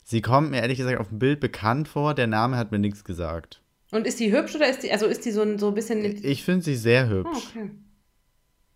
Sie 0.03 0.21
kommt 0.21 0.51
mir 0.51 0.61
ehrlich 0.61 0.77
gesagt 0.77 0.99
auf 0.99 1.09
dem 1.09 1.19
Bild 1.19 1.39
bekannt 1.39 1.87
vor. 1.87 2.13
Der 2.13 2.27
Name 2.27 2.57
hat 2.57 2.71
mir 2.71 2.79
nichts 2.79 3.03
gesagt. 3.03 3.61
Und 3.91 4.07
ist 4.07 4.19
die 4.19 4.31
hübsch 4.31 4.55
oder 4.55 4.69
ist 4.69 4.83
die, 4.83 4.91
also 4.91 5.05
ist 5.05 5.25
die 5.25 5.31
so 5.31 5.41
ein, 5.41 5.57
so 5.57 5.69
ein 5.69 5.73
bisschen. 5.73 6.03
Ich 6.23 6.43
finde 6.43 6.63
sie 6.63 6.75
sehr 6.75 7.07
hübsch. 7.07 7.29
Ah, 7.31 7.37
okay. 7.37 7.71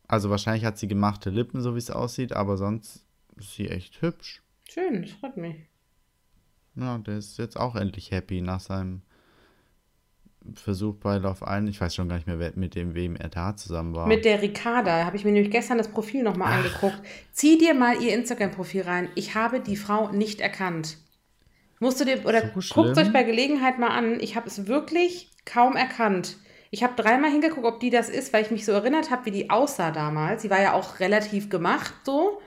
Also 0.07 0.29
wahrscheinlich 0.29 0.65
hat 0.65 0.77
sie 0.77 0.87
gemachte 0.87 1.29
Lippen, 1.29 1.61
so 1.61 1.75
wie 1.75 1.79
es 1.79 1.91
aussieht, 1.91 2.33
aber 2.33 2.57
sonst 2.57 3.05
ist 3.35 3.53
sie 3.53 3.67
echt 3.67 4.01
hübsch. 4.01 4.41
Schön, 4.67 5.03
das 5.03 5.11
freut 5.11 5.37
mich. 5.37 5.55
Ja, 6.75 6.97
der 6.97 7.17
ist 7.17 7.37
jetzt 7.37 7.57
auch 7.57 7.75
endlich 7.75 8.11
happy 8.11 8.41
nach 8.41 8.59
seinem 8.59 9.01
Versuch 10.55 10.95
bei 10.95 11.17
Love 11.17 11.43
Island. 11.45 11.69
Ich 11.69 11.79
weiß 11.81 11.95
schon 11.95 12.09
gar 12.09 12.15
nicht 12.15 12.27
mehr, 12.27 12.39
wer- 12.39 12.53
mit 12.55 12.75
dem 12.75 12.95
wem 12.95 13.15
er 13.15 13.29
da 13.29 13.55
zusammen 13.55 13.95
war. 13.95 14.07
Mit 14.07 14.25
der 14.25 14.41
Ricarda 14.41 15.05
habe 15.05 15.15
ich 15.17 15.25
mir 15.25 15.31
nämlich 15.31 15.51
gestern 15.51 15.77
das 15.77 15.87
Profil 15.89 16.23
nochmal 16.23 16.53
angeguckt. 16.57 16.99
Zieh 17.31 17.57
dir 17.57 17.73
mal 17.73 18.01
ihr 18.01 18.13
Instagram-Profil 18.15 18.81
rein. 18.83 19.09
Ich 19.15 19.35
habe 19.35 19.59
die 19.59 19.75
Frau 19.77 20.09
nicht 20.11 20.41
erkannt. 20.41 20.97
Musst 21.79 21.99
du 22.01 22.05
dir, 22.05 22.25
oder 22.25 22.41
So 22.59 22.73
guckt 22.83 22.97
euch 22.97 23.13
bei 23.13 23.23
Gelegenheit 23.23 23.79
mal 23.79 23.89
an. 23.89 24.19
Ich 24.19 24.35
habe 24.35 24.47
es 24.47 24.67
wirklich 24.67 25.31
kaum 25.45 25.75
erkannt. 25.75 26.37
Ich 26.71 26.83
habe 26.83 26.93
dreimal 27.01 27.31
hingeguckt, 27.31 27.65
ob 27.65 27.79
die 27.79 27.89
das 27.89 28.09
ist, 28.09 28.31
weil 28.33 28.43
ich 28.43 28.51
mich 28.51 28.65
so 28.65 28.71
erinnert 28.73 29.09
habe, 29.11 29.25
wie 29.25 29.31
die 29.31 29.49
aussah 29.49 29.91
damals. 29.91 30.41
Sie 30.41 30.49
war 30.49 30.61
ja 30.61 30.73
auch 30.73 30.99
relativ 30.99 31.49
gemacht 31.49 31.93
so. 32.03 32.41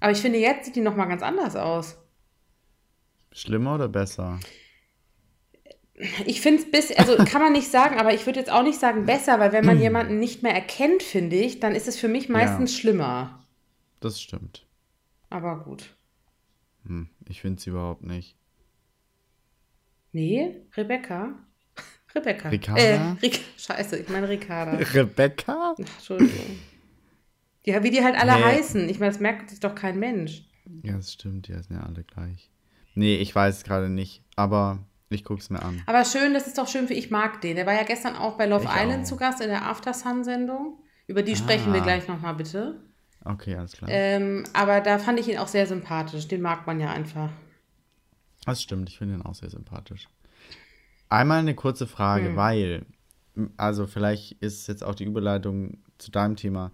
Aber 0.00 0.10
ich 0.10 0.18
finde, 0.18 0.38
jetzt 0.38 0.64
sieht 0.64 0.74
die 0.76 0.80
nochmal 0.80 1.06
ganz 1.08 1.22
anders 1.22 1.54
aus. 1.54 1.96
Schlimmer 3.30 3.76
oder 3.76 3.88
besser? 3.88 4.40
Ich 6.26 6.40
finde 6.40 6.62
es 6.62 6.70
bis, 6.70 6.90
also 6.96 7.16
kann 7.24 7.40
man 7.42 7.52
nicht 7.52 7.70
sagen, 7.70 7.98
aber 7.98 8.12
ich 8.14 8.26
würde 8.26 8.38
jetzt 8.40 8.50
auch 8.50 8.62
nicht 8.62 8.78
sagen 8.78 9.06
besser, 9.06 9.38
weil 9.40 9.52
wenn 9.52 9.64
man 9.64 9.78
jemanden 9.80 10.18
nicht 10.18 10.42
mehr 10.42 10.54
erkennt, 10.54 11.02
finde 11.02 11.36
ich, 11.36 11.60
dann 11.60 11.74
ist 11.74 11.88
es 11.88 11.98
für 11.98 12.08
mich 12.08 12.28
meistens 12.28 12.76
schlimmer. 12.76 13.44
Das 14.00 14.20
stimmt. 14.20 14.66
Aber 15.30 15.62
gut. 15.64 15.94
Hm, 16.86 17.08
ich 17.28 17.40
finde 17.40 17.60
sie 17.62 17.70
überhaupt 17.70 18.02
nicht. 18.02 18.36
Nee, 20.12 20.56
Rebecca. 20.76 21.34
Rebecca. 22.14 22.48
Ricarda? 22.50 22.80
Äh, 22.82 22.98
Ric 23.22 23.40
Scheiße, 23.56 23.98
ich 23.98 24.08
meine 24.08 24.28
Ricarda. 24.28 24.72
Rebecca? 24.94 25.72
Ach, 25.74 25.78
Entschuldigung. 25.78 26.58
Ja, 27.64 27.82
wie 27.84 27.90
die 27.90 28.02
halt 28.02 28.16
alle 28.16 28.34
Nee. 28.34 28.42
heißen. 28.42 28.88
Ich 28.88 28.98
meine, 28.98 29.12
das 29.12 29.20
merkt 29.20 29.50
sich 29.50 29.60
doch 29.60 29.74
kein 29.74 29.98
Mensch. 29.98 30.42
Ja, 30.82 30.96
das 30.96 31.12
stimmt, 31.12 31.48
die 31.48 31.52
sind 31.52 31.70
ja 31.70 31.82
alle 31.84 32.02
gleich. 32.04 32.50
Nee, 32.94 33.16
ich 33.16 33.34
weiß 33.34 33.58
es 33.58 33.64
gerade 33.64 33.88
nicht, 33.88 34.22
aber 34.36 34.80
ich 35.12 35.24
guck's 35.24 35.50
mir 35.50 35.62
an. 35.62 35.82
Aber 35.86 36.04
schön, 36.04 36.34
das 36.34 36.46
ist 36.46 36.58
doch 36.58 36.68
schön 36.68 36.86
für 36.88 36.94
Ich 36.94 37.10
mag 37.10 37.40
den. 37.40 37.56
Der 37.56 37.66
war 37.66 37.74
ja 37.74 37.82
gestern 37.84 38.16
auch 38.16 38.36
bei 38.36 38.46
Love 38.46 38.64
Ich 38.64 38.70
Island 38.70 39.04
auch. 39.04 39.08
zu 39.08 39.16
Gast 39.16 39.40
in 39.40 39.48
der 39.48 39.66
After 39.66 39.92
Sun-Sendung. 39.94 40.78
Über 41.06 41.22
die 41.22 41.36
sprechen 41.36 41.72
wir 41.72 41.80
Ah. 41.80 41.84
gleich 41.84 42.08
nochmal 42.08 42.34
bitte. 42.34 42.80
Okay, 43.24 43.54
alles 43.56 43.72
klar. 43.72 43.88
Ähm, 43.92 44.44
aber 44.52 44.80
da 44.80 44.98
fand 44.98 45.20
ich 45.20 45.28
ihn 45.28 45.38
auch 45.38 45.48
sehr 45.48 45.66
sympathisch. 45.66 46.26
Den 46.28 46.40
mag 46.40 46.66
man 46.66 46.80
ja 46.80 46.90
einfach. 46.90 47.30
Das 48.44 48.60
stimmt, 48.62 48.88
ich 48.88 48.98
finde 48.98 49.14
ihn 49.16 49.22
auch 49.22 49.34
sehr 49.34 49.50
sympathisch. 49.50 50.08
Einmal 51.08 51.40
eine 51.40 51.54
kurze 51.54 51.86
Frage, 51.86 52.28
Hm. 52.30 52.36
weil, 52.36 52.86
also 53.56 53.86
vielleicht 53.86 54.32
ist 54.42 54.66
jetzt 54.68 54.82
auch 54.82 54.94
die 54.94 55.04
Überleitung 55.04 55.78
zu 55.98 56.10
deinem 56.10 56.36
Thema. 56.36 56.72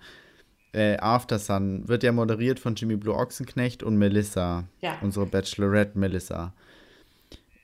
Äh, 0.72 0.96
After 0.98 1.38
Sun 1.38 1.88
wird 1.88 2.02
ja 2.02 2.12
moderiert 2.12 2.60
von 2.60 2.74
Jimmy 2.74 2.96
Blue 2.96 3.14
Ochsenknecht 3.14 3.82
und 3.82 3.96
Melissa, 3.96 4.64
Ja. 4.80 4.98
unsere 5.02 5.26
Bachelorette 5.26 5.98
Melissa. 5.98 6.52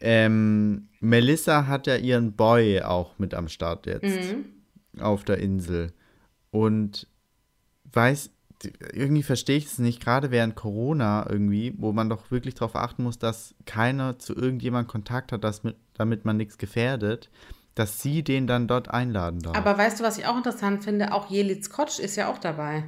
Ähm, 0.04 0.88
Melissa 1.00 1.66
hat 1.66 1.86
ja 1.86 1.96
ihren 1.96 2.32
Boy 2.32 2.82
auch 2.82 3.18
mit 3.18 3.34
am 3.34 3.48
Start 3.48 3.86
jetzt 3.86 4.04
Mhm. 4.04 4.44
auf 5.00 5.24
der 5.24 5.38
Insel. 5.38 5.92
Und 6.50 7.08
weiß, 7.92 8.30
irgendwie 8.92 9.22
verstehe 9.22 9.56
ich 9.56 9.66
es 9.66 9.78
nicht, 9.78 10.02
gerade 10.02 10.30
während 10.30 10.54
Corona 10.56 11.26
irgendwie, 11.28 11.74
wo 11.78 11.92
man 11.92 12.08
doch 12.08 12.30
wirklich 12.30 12.54
darauf 12.54 12.76
achten 12.76 13.02
muss, 13.02 13.18
dass 13.18 13.54
keiner 13.66 14.18
zu 14.18 14.34
irgendjemandem 14.34 14.90
Kontakt 14.90 15.32
hat, 15.32 15.42
dass 15.44 15.62
mit, 15.64 15.76
damit 15.94 16.24
man 16.24 16.36
nichts 16.36 16.58
gefährdet, 16.58 17.30
dass 17.74 18.00
sie 18.00 18.22
den 18.22 18.46
dann 18.46 18.68
dort 18.68 18.88
einladen 18.88 19.40
darf. 19.40 19.56
Aber 19.56 19.76
weißt 19.76 20.00
du, 20.00 20.04
was 20.04 20.18
ich 20.18 20.26
auch 20.26 20.36
interessant 20.36 20.84
finde? 20.84 21.12
Auch 21.12 21.30
Jelitz 21.30 21.70
Kotsch 21.70 21.98
ist 21.98 22.16
ja 22.16 22.30
auch 22.30 22.38
dabei. 22.38 22.84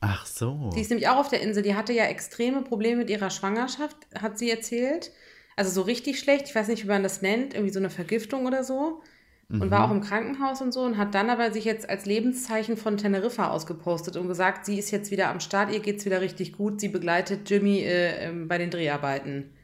Ach 0.00 0.26
so. 0.26 0.70
Die 0.74 0.80
ist 0.80 0.90
nämlich 0.90 1.08
auch 1.08 1.16
auf 1.16 1.28
der 1.28 1.40
Insel. 1.40 1.62
Die 1.62 1.74
hatte 1.74 1.92
ja 1.92 2.04
extreme 2.04 2.62
Probleme 2.62 2.98
mit 2.98 3.10
ihrer 3.10 3.30
Schwangerschaft, 3.30 3.96
hat 4.20 4.38
sie 4.38 4.50
erzählt. 4.50 5.10
Also 5.58 5.70
so 5.70 5.82
richtig 5.82 6.18
schlecht. 6.18 6.46
Ich 6.48 6.54
weiß 6.54 6.68
nicht, 6.68 6.84
wie 6.84 6.88
man 6.88 7.02
das 7.02 7.20
nennt. 7.22 7.54
Irgendwie 7.54 7.72
so 7.72 7.78
eine 7.80 7.90
Vergiftung 7.90 8.46
oder 8.46 8.64
so. 8.64 9.02
Und 9.50 9.70
war 9.70 9.86
auch 9.86 9.90
im 9.90 10.02
Krankenhaus 10.02 10.60
und 10.60 10.72
so 10.72 10.82
und 10.82 10.98
hat 10.98 11.14
dann 11.14 11.30
aber 11.30 11.50
sich 11.52 11.64
jetzt 11.64 11.88
als 11.88 12.04
Lebenszeichen 12.04 12.76
von 12.76 12.98
Teneriffa 12.98 13.48
ausgepostet 13.48 14.18
und 14.18 14.28
gesagt, 14.28 14.66
sie 14.66 14.78
ist 14.78 14.90
jetzt 14.90 15.10
wieder 15.10 15.30
am 15.30 15.40
Start, 15.40 15.72
ihr 15.72 15.80
geht's 15.80 16.04
wieder 16.04 16.20
richtig 16.20 16.52
gut, 16.52 16.82
sie 16.82 16.88
begleitet 16.88 17.48
Jimmy 17.48 17.78
äh, 17.78 18.26
ähm, 18.28 18.46
bei 18.46 18.58
den 18.58 18.70
Dreharbeiten. 18.70 19.54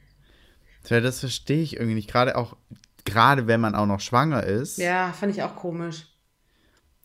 Tja, 0.85 1.01
das 1.03 1.21
verstehe 1.21 1.63
ich 1.63 1.75
irgendwie 1.77 1.97
nicht. 1.97 2.11
Gerade 2.11 2.37
auch, 2.37 2.57
gerade 3.05 3.47
wenn 3.47 3.61
man 3.61 3.75
auch 3.75 3.85
noch 3.85 4.01
schwanger 4.01 4.43
ist, 4.45 4.79
Ja, 4.79 5.13
fand 5.13 5.37
ich 5.37 5.43
auch 5.43 5.55
komisch. 5.55 6.07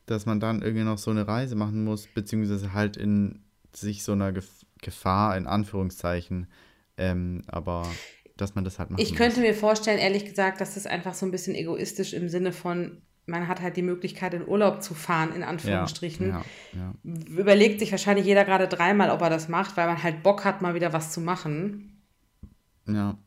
dass 0.06 0.26
man 0.26 0.40
dann 0.40 0.62
irgendwie 0.62 0.86
noch 0.86 1.00
so 1.00 1.12
eine 1.12 1.28
Reise 1.28 1.58
machen 1.58 1.84
muss, 1.84 2.08
beziehungsweise 2.08 2.72
halt 2.74 2.96
in 2.96 3.44
sich 3.74 4.04
so 4.04 4.14
einer 4.14 4.32
Gef 4.32 4.48
Gefahr, 4.82 5.36
in 5.36 5.48
Anführungszeichen, 5.48 6.48
ähm, 6.96 7.44
aber 7.48 7.86
dass 8.42 8.56
man 8.56 8.64
das 8.64 8.80
halt 8.80 8.90
machen 8.90 9.02
Ich 9.02 9.16
könnte 9.16 9.42
mir 9.42 9.54
vorstellen, 9.54 10.00
ehrlich 10.00 10.26
gesagt, 10.26 10.62
dass 10.62 10.76
das 10.76 10.86
einfach 10.86 11.14
so 11.14 11.26
ein 11.26 11.32
bisschen 11.32 11.56
egoistisch 11.56 12.14
im 12.14 12.30
Sinne 12.30 12.52
von, 12.52 13.02
man 13.26 13.48
hat 13.48 13.62
halt 13.62 13.78
die 13.78 13.82
Möglichkeit, 13.82 14.34
in 14.34 14.48
Urlaub 14.48 14.82
zu 14.82 14.94
fahren, 14.94 15.30
in 15.34 15.40
muss. 15.40 15.50
Anführungsstrichen. 15.50 16.30
Ja, 16.30 16.46
ja, 16.74 16.94
ja. 17.04 17.14
Überlegt 17.38 17.80
sich 17.80 17.92
wahrscheinlich 17.92 18.26
jeder 18.26 18.46
gerade 18.46 18.68
dreimal, 18.68 19.10
ob 19.12 19.22
er 19.22 19.30
das 19.30 19.48
macht, 19.48 19.78
weil 19.78 19.88
man 19.88 20.02
halt 20.02 20.24
Bock 20.24 20.46
hat, 20.46 20.62
mal 20.62 20.74
wieder 20.76 20.94
was 20.94 21.12
zu 21.12 21.22
machen. 21.22 22.02
ja. 22.88 23.18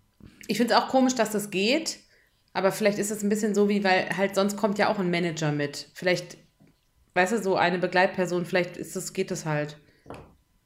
Ich 0.49 0.57
finde 0.59 0.75
es 0.75 0.81
auch 0.81 0.89
komisch, 0.89 1.15
dass 1.15 1.31
das 1.31 1.51
geht, 1.51 2.01
aber 2.53 2.73
vielleicht 2.73 2.99
ist 2.99 3.13
es 3.13 3.23
ein 3.23 3.29
bisschen 3.29 3.55
so, 3.55 3.69
wie, 3.69 3.85
weil 3.85 4.09
halt 4.17 4.35
sonst 4.35 4.57
kommt 4.57 4.77
ja 4.77 4.89
auch 4.89 4.99
ein 4.99 5.11
Manager 5.11 5.53
mit. 5.53 5.89
Vielleicht, 5.95 6.37
weißt 7.15 7.33
du, 7.33 7.43
so 7.43 7.57
eine 7.57 7.79
Begleitperson, 7.79 8.45
vielleicht 8.45 8.77
ist 8.77 8.97
das, 8.97 9.13
geht 9.13 9.31
das 9.31 9.47
halt. 9.47 9.79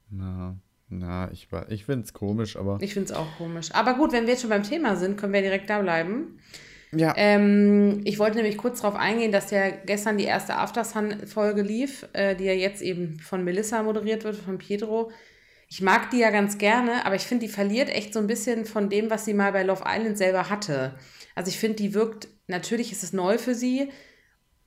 Na, 0.09 0.57
na, 0.89 1.29
ich, 1.31 1.49
ich 1.69 1.85
finde 1.85 2.05
es 2.05 2.13
komisch, 2.13 2.55
aber. 2.55 2.77
Ich 2.81 2.93
finde 2.93 3.11
es 3.11 3.17
auch 3.17 3.37
komisch. 3.37 3.69
Aber 3.73 3.95
gut, 3.95 4.13
wenn 4.13 4.23
wir 4.23 4.31
jetzt 4.31 4.41
schon 4.41 4.49
beim 4.49 4.63
Thema 4.63 4.95
sind, 4.95 5.17
können 5.17 5.33
wir 5.33 5.41
direkt 5.41 5.69
da 5.69 5.81
bleiben. 5.81 6.39
ja. 6.91 7.13
Ähm, 7.17 8.01
ich 8.05 8.19
wollte 8.19 8.37
nämlich 8.37 8.57
kurz 8.57 8.81
darauf 8.81 8.97
eingehen, 8.97 9.33
dass 9.33 9.51
ja 9.51 9.69
gestern 9.69 10.17
die 10.17 10.23
erste 10.23 10.55
Aftersun-Folge 10.55 11.61
lief, 11.61 12.07
äh, 12.13 12.35
die 12.35 12.45
ja 12.45 12.53
jetzt 12.53 12.81
eben 12.81 13.19
von 13.19 13.43
Melissa 13.43 13.83
moderiert 13.83 14.23
wird, 14.23 14.37
von 14.37 14.57
Pietro. 14.57 15.11
Ich 15.69 15.81
mag 15.81 16.09
die 16.11 16.19
ja 16.19 16.29
ganz 16.29 16.57
gerne, 16.57 17.05
aber 17.05 17.15
ich 17.15 17.23
finde, 17.23 17.45
die 17.45 17.51
verliert 17.51 17.89
echt 17.89 18.13
so 18.13 18.19
ein 18.19 18.27
bisschen 18.27 18.65
von 18.65 18.89
dem, 18.89 19.09
was 19.09 19.25
sie 19.25 19.33
mal 19.33 19.51
bei 19.51 19.63
Love 19.63 19.83
Island 19.85 20.17
selber 20.17 20.49
hatte. 20.49 20.95
Also 21.35 21.49
ich 21.49 21.59
finde, 21.59 21.75
die 21.75 21.93
wirkt, 21.93 22.29
natürlich 22.47 22.93
ist 22.93 23.03
es 23.03 23.11
neu 23.11 23.37
für 23.37 23.53
sie 23.53 23.91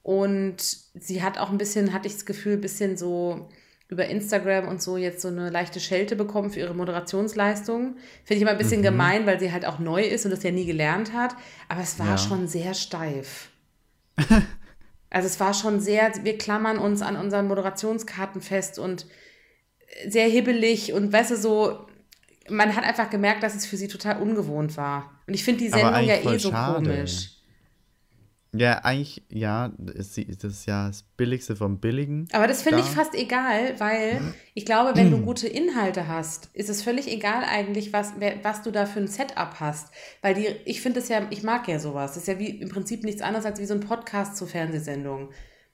und 0.03 0.59
sie 0.61 1.23
hat 1.23 1.39
auch 1.39 1.51
ein 1.51 1.57
bisschen, 1.57 1.95
hatte 1.95 2.07
ich 2.07 2.15
das 2.15 2.27
Gefühl, 2.27 2.55
ein 2.55 2.61
bisschen 2.61 2.99
so 2.99 3.49
über 3.91 4.07
Instagram 4.07 4.69
und 4.69 4.81
so 4.81 4.97
jetzt 4.97 5.21
so 5.21 5.29
eine 5.29 5.51
leichte 5.51 5.81
Schelte 5.81 6.15
bekommen 6.17 6.51
für 6.51 6.61
ihre 6.61 6.75
Moderationsleistung. 6.75 7.97
Finde 8.25 8.37
ich 8.37 8.43
immer 8.43 8.53
ein 8.53 8.59
bisschen 8.59 8.83
gemein, 8.83 9.27
weil 9.27 9.41
sie 9.41 9.53
halt 9.53 9.67
auch 9.67 9.79
neu 9.81 10.03
ist 10.03 10.25
und 10.25 10.31
das 10.31 10.43
ja 10.45 10.53
nie 10.53 10.65
gelernt 10.65 11.13
hat. 11.13 11.35
Aber 11.69 11.81
es 11.83 11.99
war 11.99 12.07
Ja. 12.11 12.19
schon 12.19 12.47
sehr 12.47 12.75
steif. 12.75 13.51
also 15.11 15.27
es 15.27 15.41
war 15.41 15.55
schon 15.55 15.81
sehr, 15.81 16.13
wir 16.23 16.39
klammern 16.39 16.79
uns 16.79 17.03
an 17.03 17.17
unseren 17.17 17.49
Moderationskarten 17.49 18.41
fest 18.41 18.79
und 18.79 19.07
sehr 20.07 20.29
hibbelig 20.29 20.93
und 20.93 21.13
weißt 21.13 21.33
du, 21.33 21.37
so, 21.37 21.87
man 22.49 22.77
hat 22.77 22.85
einfach 22.85 23.11
gemerkt, 23.11 23.43
dass 23.43 23.55
es 23.57 23.67
für 23.67 23.77
sie 23.77 23.89
total 23.89 24.21
ungewohnt 24.23 24.77
war. 24.77 25.21
Und 25.27 25.35
ich 25.35 25.43
finde 25.45 25.65
die 25.65 25.69
Sendung 25.69 26.05
ja 26.05 26.17
eh 26.17 26.39
so 26.39 26.51
schade. 26.51 26.89
komisch. 26.91 27.31
Ja, 28.53 28.81
eigentlich, 28.85 29.23
ja, 29.29 29.73
ist, 29.95 30.15
sie- 30.15 30.25
das 30.27 30.53
ist 30.53 30.67
ja 30.67 30.89
das 30.89 31.03
Billigste 31.17 31.55
vom 31.55 31.79
Billigen. 31.79 32.27
Aber 32.33 32.49
das 32.49 32.63
finde 32.63 32.81
ich 32.81 32.87
Da- 32.87 32.91
fast 32.93 33.15
egal, 33.15 33.79
weil 33.79 34.21
ich 34.55 34.65
glaube, 34.67 34.97
wenn 34.97 35.11
du 35.13 35.19
gute 35.25 35.47
Inhalte 35.47 36.09
hast, 36.09 36.51
ist 36.53 36.69
es 36.69 36.83
völlig 36.83 37.07
egal 37.07 37.45
eigentlich, 37.45 37.93
was, 37.93 38.15
was 38.43 38.63
du 38.63 38.73
da 38.73 38.87
für 38.87 38.99
ein 38.99 39.07
Setup 39.07 39.61
hast. 39.61 39.95
Weil 40.21 40.35
die, 40.35 40.47
ich 40.65 40.81
finde 40.81 40.99
es 40.99 41.09
ja, 41.09 41.25
ich 41.31 41.45
mag 41.45 41.69
ja 41.69 41.79
sowas. 41.79 42.15
Das 42.15 42.25
ist 42.25 42.27
ja 42.27 42.41
wie 42.41 42.49
im 42.49 42.69
Prinzip 42.71 43.05
nichts 43.05 43.23
anderes 43.23 43.47
als 43.47 43.61
wie 43.61 43.67
so 43.67 43.75
ein 43.75 43.81
Podcast 43.81 44.37
zur 44.37 44.49
Fernsehsendung. 44.49 45.31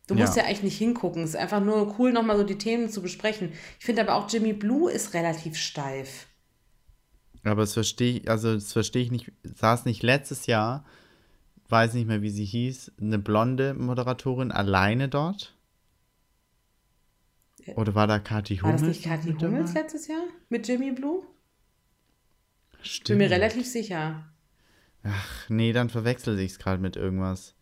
Du 0.06 0.14
musst 0.14 0.36
ja, 0.36 0.42
Ja. 0.42 0.48
eigentlich 0.48 0.62
nicht 0.62 0.78
hingucken. 0.78 1.22
Es 1.22 1.30
ist 1.30 1.36
einfach 1.36 1.60
nur 1.64 1.98
cool, 1.98 2.12
nochmal 2.12 2.36
so 2.36 2.44
die 2.44 2.58
Themen 2.58 2.90
zu 2.90 3.00
besprechen. 3.00 3.52
Ich 3.80 3.86
finde 3.86 4.02
aber 4.02 4.14
auch 4.16 4.30
Jimmy 4.30 4.52
Blue 4.52 4.92
ist 4.92 5.14
relativ 5.14 5.56
steif. 5.56 6.26
Aber 7.42 7.62
das 7.62 7.72
verstehe 7.72 8.18
ich, 8.18 8.28
also 8.30 8.54
das 8.54 8.72
verstehe 8.72 9.02
ich 9.02 9.10
nicht, 9.10 9.32
saß 9.44 9.84
nicht 9.86 10.02
letztes 10.02 10.46
Jahr, 10.46 10.84
weiß 11.68 11.94
nicht 11.94 12.06
mehr, 12.06 12.22
wie 12.22 12.30
sie 12.30 12.44
hieß, 12.44 12.92
eine 13.00 13.18
blonde 13.18 13.74
Moderatorin 13.74 14.52
alleine 14.52 15.08
dort? 15.08 15.54
Oder 17.74 17.94
war 17.96 18.06
da 18.06 18.18
Kathi 18.20 18.58
War 18.58 18.64
Hummels? 18.72 18.82
das 18.82 18.88
nicht 18.88 19.04
Kathi 19.04 19.32
Hummels 19.32 19.72
dabei? 19.72 19.80
letztes 19.80 20.06
Jahr 20.06 20.22
mit 20.48 20.68
Jimmy 20.68 20.92
Blue? 20.92 21.22
Bin 22.72 22.84
Stimmt. 22.84 23.18
mir 23.18 23.30
relativ 23.30 23.66
sicher. 23.66 24.24
Ach, 25.02 25.48
nee, 25.50 25.72
dann 25.72 25.88
verwechsel 25.90 26.38
ich 26.38 26.52
es 26.52 26.58
gerade 26.60 26.80
mit 26.80 26.94
irgendwas. 26.96 27.55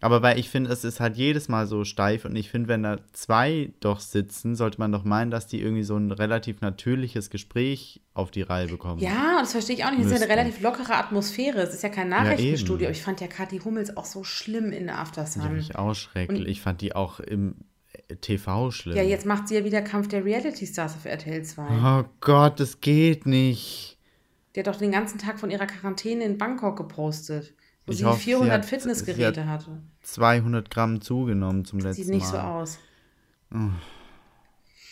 Aber 0.00 0.22
weil 0.22 0.38
ich 0.38 0.50
finde, 0.50 0.70
es 0.70 0.84
ist 0.84 1.00
halt 1.00 1.16
jedes 1.16 1.48
Mal 1.48 1.66
so 1.66 1.84
steif 1.84 2.24
und 2.24 2.36
ich 2.36 2.50
finde, 2.50 2.68
wenn 2.68 2.82
da 2.82 2.98
zwei 3.12 3.72
doch 3.80 4.00
sitzen, 4.00 4.54
sollte 4.54 4.78
man 4.78 4.92
doch 4.92 5.04
meinen, 5.04 5.30
dass 5.30 5.46
die 5.46 5.60
irgendwie 5.60 5.82
so 5.82 5.96
ein 5.96 6.10
relativ 6.10 6.60
natürliches 6.60 7.30
Gespräch 7.30 8.02
auf 8.12 8.30
die 8.30 8.42
Reihe 8.42 8.68
bekommen. 8.68 9.00
Ja, 9.00 9.38
das 9.40 9.52
verstehe 9.52 9.76
ich 9.76 9.84
auch 9.84 9.90
nicht. 9.90 10.00
Es 10.00 10.06
ist 10.06 10.20
ja 10.20 10.26
eine 10.26 10.28
relativ 10.28 10.60
lockere 10.60 10.96
Atmosphäre. 10.96 11.60
Es 11.60 11.72
ist 11.72 11.82
ja 11.82 11.88
kein. 11.88 12.08
Nachrichtenstudio. 12.08 12.86
aber 12.86 12.92
ich 12.96 13.02
fand 13.02 13.20
ja 13.20 13.26
Kathi 13.28 13.58
Hummels 13.60 13.96
auch 13.96 14.04
so 14.04 14.24
schlimm 14.24 14.72
in 14.72 14.86
der 14.86 14.98
Aftersun. 14.98 15.42
fand 15.42 15.58
ich 15.58 15.76
auch 15.76 15.94
schrecklich. 15.94 16.48
Ich 16.48 16.60
fand 16.60 16.80
die 16.80 16.94
auch 16.94 17.20
im 17.20 17.56
äh, 18.08 18.16
TV 18.16 18.70
schlimm. 18.70 18.96
Ja, 18.96 19.02
jetzt 19.02 19.26
macht 19.26 19.48
sie 19.48 19.54
ja 19.54 19.64
wieder 19.64 19.80
Kampf 19.82 20.08
der 20.08 20.24
Reality 20.24 20.66
Stars 20.66 20.96
auf 20.96 21.06
RTL 21.06 21.42
2. 21.42 21.62
Oh 21.82 22.04
Gott, 22.20 22.60
das 22.60 22.80
geht 22.80 23.26
nicht. 23.26 23.98
Die 24.54 24.60
hat 24.60 24.66
doch 24.66 24.76
den 24.76 24.92
ganzen 24.92 25.18
Tag 25.18 25.40
von 25.40 25.50
ihrer 25.50 25.66
Quarantäne 25.66 26.24
in 26.24 26.38
Bangkok 26.38 26.76
gepostet, 26.76 27.54
Ich 27.86 27.98
sie 27.98 28.04
hoffe, 28.04 28.18
sie 28.18 28.24
400 28.24 28.52
hat- 28.52 28.64
Fitnessgeräte 28.64 29.42
sie 29.42 29.46
hat 29.48 29.60
hatte. 29.66 29.80
200 30.02 30.70
Gramm 30.70 31.00
zugenommen 31.00 31.64
zum 31.64 31.80
letzten 31.80 32.02
Sieht 32.04 32.14
nicht 32.14 32.24
Mal. 32.24 32.30
so 32.30 32.38
aus. 32.38 32.78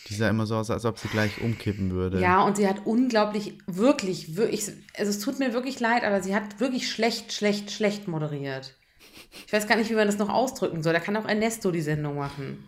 Die 0.09 0.13
sah 0.15 0.29
immer 0.29 0.45
so 0.45 0.55
aus, 0.57 0.69
als 0.69 0.85
ob 0.85 0.97
sie 0.99 1.07
gleich 1.07 1.41
umkippen 1.41 1.91
würde. 1.91 2.19
Ja, 2.19 2.43
und 2.43 2.57
sie 2.57 2.67
hat 2.67 2.85
unglaublich, 2.85 3.57
wirklich, 3.67 4.35
wirklich, 4.35 4.69
also 4.97 5.09
es 5.09 5.19
tut 5.19 5.39
mir 5.39 5.53
wirklich 5.53 5.79
leid, 5.79 6.03
aber 6.03 6.21
sie 6.21 6.35
hat 6.35 6.59
wirklich 6.59 6.91
schlecht, 6.91 7.31
schlecht, 7.33 7.71
schlecht 7.71 8.07
moderiert. 8.07 8.75
Ich 9.47 9.51
weiß 9.53 9.67
gar 9.67 9.77
nicht, 9.77 9.89
wie 9.89 9.95
man 9.95 10.05
das 10.07 10.17
noch 10.19 10.29
ausdrücken 10.29 10.83
soll. 10.83 10.93
Da 10.93 10.99
kann 10.99 11.15
auch 11.17 11.25
Ernesto 11.27 11.71
die 11.71 11.81
Sendung 11.81 12.17
machen. 12.17 12.63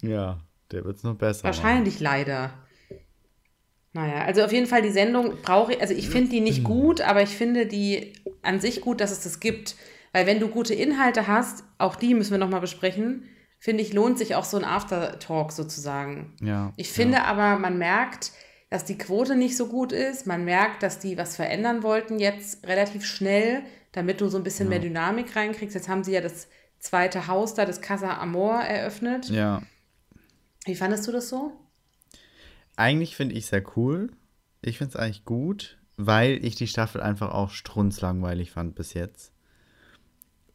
Ja, 0.00 0.38
der 0.70 0.84
wird 0.84 0.96
es 0.96 1.02
noch 1.02 1.14
besser. 1.16 1.44
Wahrscheinlich 1.44 2.00
leider. 2.00 2.50
Naja, 3.96 4.26
also 4.26 4.44
auf 4.44 4.52
jeden 4.52 4.66
Fall 4.66 4.82
die 4.82 4.90
Sendung 4.90 5.38
brauche 5.40 5.72
ich, 5.72 5.80
also 5.80 5.94
ich 5.94 6.10
finde 6.10 6.28
die 6.28 6.42
nicht 6.42 6.64
gut, 6.64 7.00
aber 7.00 7.22
ich 7.22 7.30
finde 7.30 7.64
die 7.64 8.12
an 8.42 8.60
sich 8.60 8.82
gut, 8.82 9.00
dass 9.00 9.10
es 9.10 9.22
das 9.22 9.40
gibt. 9.40 9.74
Weil 10.12 10.26
wenn 10.26 10.38
du 10.38 10.48
gute 10.48 10.74
Inhalte 10.74 11.26
hast, 11.26 11.64
auch 11.78 11.96
die 11.96 12.12
müssen 12.12 12.32
wir 12.32 12.38
nochmal 12.38 12.60
besprechen, 12.60 13.24
finde 13.58 13.82
ich, 13.82 13.94
lohnt 13.94 14.18
sich 14.18 14.34
auch 14.34 14.44
so 14.44 14.58
ein 14.58 14.64
Aftertalk 14.64 15.50
sozusagen. 15.50 16.34
Ja. 16.42 16.74
Ich 16.76 16.92
finde 16.92 17.24
aber, 17.24 17.58
man 17.58 17.78
merkt, 17.78 18.32
dass 18.68 18.84
die 18.84 18.98
Quote 18.98 19.34
nicht 19.34 19.56
so 19.56 19.68
gut 19.68 19.92
ist. 19.92 20.26
Man 20.26 20.44
merkt, 20.44 20.82
dass 20.82 20.98
die 20.98 21.16
was 21.16 21.36
verändern 21.36 21.82
wollten 21.82 22.18
jetzt 22.18 22.66
relativ 22.66 23.06
schnell, 23.06 23.62
damit 23.92 24.20
du 24.20 24.28
so 24.28 24.36
ein 24.36 24.44
bisschen 24.44 24.66
ja. 24.66 24.70
mehr 24.70 24.80
Dynamik 24.80 25.34
reinkriegst. 25.34 25.74
Jetzt 25.74 25.88
haben 25.88 26.04
sie 26.04 26.12
ja 26.12 26.20
das 26.20 26.48
zweite 26.80 27.28
Haus 27.28 27.54
da, 27.54 27.64
das 27.64 27.80
Casa 27.80 28.18
Amor, 28.18 28.60
eröffnet. 28.60 29.30
Ja. 29.30 29.62
Wie 30.66 30.74
fandest 30.74 31.08
du 31.08 31.12
das 31.12 31.30
so? 31.30 31.52
Eigentlich 32.76 33.16
finde 33.16 33.34
ich 33.34 33.44
es 33.44 33.50
sehr 33.50 33.64
cool. 33.76 34.10
Ich 34.62 34.78
finde 34.78 34.90
es 34.90 34.96
eigentlich 34.96 35.24
gut, 35.24 35.78
weil 35.96 36.44
ich 36.44 36.54
die 36.54 36.66
Staffel 36.66 37.00
einfach 37.00 37.32
auch 37.32 37.50
strunzlangweilig 37.50 38.50
fand 38.50 38.74
bis 38.74 38.94
jetzt. 38.94 39.32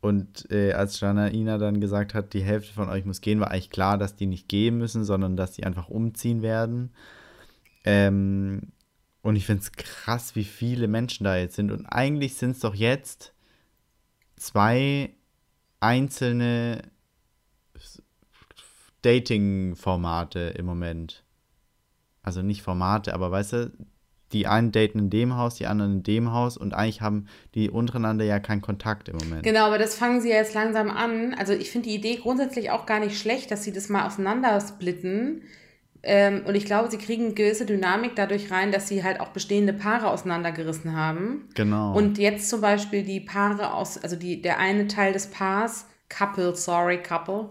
Und 0.02 0.50
äh, 0.52 0.74
als 0.74 1.00
Janaina 1.00 1.60
dann 1.60 1.80
gesagt 1.80 2.14
hat, 2.14 2.34
die 2.34 2.44
Hälfte 2.44 2.74
von 2.74 2.90
euch 2.90 3.06
muss 3.06 3.22
gehen, 3.22 3.40
war 3.40 3.52
eigentlich 3.52 3.70
klar, 3.70 3.98
dass 4.00 4.16
die 4.16 4.26
nicht 4.26 4.50
gehen 4.50 4.78
müssen, 4.78 5.04
sondern 5.04 5.38
dass 5.38 5.52
die 5.52 5.64
einfach 5.64 5.90
umziehen 5.90 6.42
werden. 6.42 6.92
Ähm, 7.84 8.72
und 9.22 9.36
ich 9.36 9.46
finde 9.46 9.62
es 9.62 9.72
krass, 9.72 10.36
wie 10.36 10.44
viele 10.44 10.88
Menschen 10.88 11.24
da 11.24 11.38
jetzt 11.38 11.56
sind. 11.56 11.72
Und 11.72 11.86
eigentlich 11.86 12.34
sind 12.34 12.52
es 12.52 12.60
doch 12.60 12.74
jetzt 12.74 13.34
zwei 14.36 15.12
einzelne 15.80 16.82
Dating-Formate 19.04 20.40
im 20.58 20.66
Moment. 20.66 21.24
Also 22.24 22.42
nicht 22.42 22.62
Formate, 22.62 23.14
aber 23.14 23.32
weißt 23.32 23.54
du, 23.54 23.72
die 24.32 24.48
einen 24.48 24.72
daten 24.72 25.00
in 25.00 25.10
dem 25.10 25.36
Haus, 25.36 25.56
die 25.56 25.68
anderen 25.68 25.94
in 25.94 26.04
dem 26.04 26.32
Haus 26.32 26.58
und 26.58 26.74
eigentlich 26.74 27.02
haben 27.02 27.28
die 27.56 27.70
untereinander 27.70 28.26
ja 28.26 28.40
keinen 28.40 28.62
Kontakt 28.62 29.10
im 29.10 29.18
Moment. 29.18 29.44
Genau, 29.44 29.66
aber 29.66 29.78
das 29.78 29.96
fangen 29.96 30.22
sie 30.22 30.30
ja 30.30 30.36
jetzt 30.36 30.54
langsam 30.54 30.90
an. 30.90 31.34
Also 31.34 31.54
ich 31.54 31.70
finde 31.70 31.90
die 31.90 31.96
Idee 31.96 32.16
grundsätzlich 32.16 32.72
auch 32.72 32.86
gar 32.86 33.00
nicht 33.00 33.20
schlecht, 33.20 33.52
dass 33.52 33.64
sie 33.64 33.74
das 33.74 33.90
mal 33.90 34.06
auseinandersplitten. 34.06 35.42
Ähm, 36.04 36.44
und 36.48 36.56
ich 36.56 36.66
glaube, 36.66 36.90
sie 36.90 36.98
kriegen 36.98 37.26
eine 37.26 37.34
gewisse 37.34 37.66
Dynamik 37.66 38.16
dadurch 38.16 38.52
rein, 38.52 38.72
dass 38.72 38.88
sie 38.88 39.04
halt 39.04 39.20
auch 39.20 39.30
bestehende 39.30 39.74
Paare 39.74 40.10
auseinandergerissen 40.10 40.96
haben. 40.96 41.48
Genau. 41.54 41.96
Und 41.96 42.18
jetzt 42.18 42.50
zum 42.50 42.62
Beispiel 42.62 43.04
die 43.04 43.20
Paare 43.20 43.74
aus, 43.74 43.98
also 43.98 44.16
die, 44.16 44.42
der 44.42 44.58
eine 44.58 44.88
Teil 44.88 45.14
des 45.14 45.28
Paars, 45.28 45.86
Couple, 46.10 46.56
sorry, 46.56 46.98
Couple. 46.98 47.50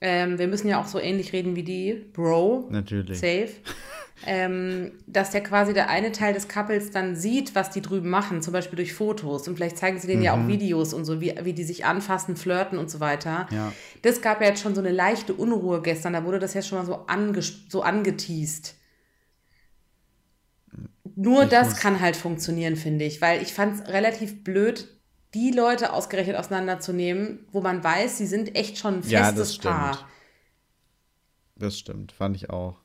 Ähm, 0.00 0.38
wir 0.38 0.48
müssen 0.48 0.68
ja 0.68 0.80
auch 0.80 0.86
so 0.86 0.98
ähnlich 0.98 1.32
reden 1.32 1.56
wie 1.56 1.62
die, 1.62 1.94
Bro. 2.12 2.68
Natürlich. 2.70 3.18
Safe 3.18 3.48
ähm, 4.26 4.92
dass 5.06 5.30
der 5.30 5.42
quasi 5.42 5.72
der 5.72 5.88
eine 5.88 6.12
Teil 6.12 6.34
des 6.34 6.48
Couples 6.48 6.90
dann 6.90 7.16
sieht, 7.16 7.54
was 7.54 7.70
die 7.70 7.80
drüben 7.80 8.10
machen, 8.10 8.42
zum 8.42 8.52
Beispiel 8.52 8.76
durch 8.76 8.92
Fotos. 8.92 9.48
Und 9.48 9.56
vielleicht 9.56 9.78
zeigen 9.78 9.98
sie 9.98 10.06
denen 10.06 10.20
mhm. 10.20 10.24
ja 10.24 10.34
auch 10.34 10.38
mhm. 10.38 10.48
Videos 10.48 10.92
und 10.92 11.04
so, 11.04 11.20
wie, 11.20 11.34
wie 11.42 11.52
die 11.52 11.64
sich 11.64 11.84
anfassen, 11.84 12.36
flirten 12.36 12.78
und 12.78 12.90
so 12.90 13.00
weiter. 13.00 13.46
Ja. 13.50 13.72
Das 14.02 14.20
gab 14.20 14.40
ja 14.40 14.48
jetzt 14.48 14.62
schon 14.62 14.74
so 14.74 14.80
eine 14.80 14.90
leichte 14.90 15.32
Unruhe 15.32 15.80
gestern. 15.80 16.12
Da 16.12 16.24
wurde 16.24 16.38
das 16.38 16.54
ja 16.54 16.62
schon 16.62 16.78
mal 16.78 16.86
so, 16.86 17.06
ange 17.06 17.40
so 17.42 17.82
angeteased. 17.82 18.74
Nur 21.16 21.44
ich 21.44 21.48
das 21.48 21.76
kann 21.76 22.00
halt 22.00 22.16
funktionieren, 22.16 22.76
finde 22.76 23.04
ich, 23.04 23.20
weil 23.20 23.42
ich 23.42 23.52
fand 23.52 23.80
es 23.80 23.88
relativ 23.88 24.44
blöd, 24.44 24.88
die 25.34 25.50
Leute 25.50 25.92
ausgerechnet 25.92 26.36
auseinanderzunehmen, 26.36 27.46
wo 27.52 27.60
man 27.60 27.84
weiß, 27.84 28.18
sie 28.18 28.26
sind 28.26 28.56
echt 28.56 28.78
schon 28.78 28.96
ein 28.96 29.02
festes 29.02 29.12
ja, 29.12 29.32
das 29.32 29.58
Paar. 29.58 30.08
Das 31.56 31.78
stimmt, 31.78 32.12
fand 32.12 32.36
ich 32.36 32.50
auch. 32.50 32.80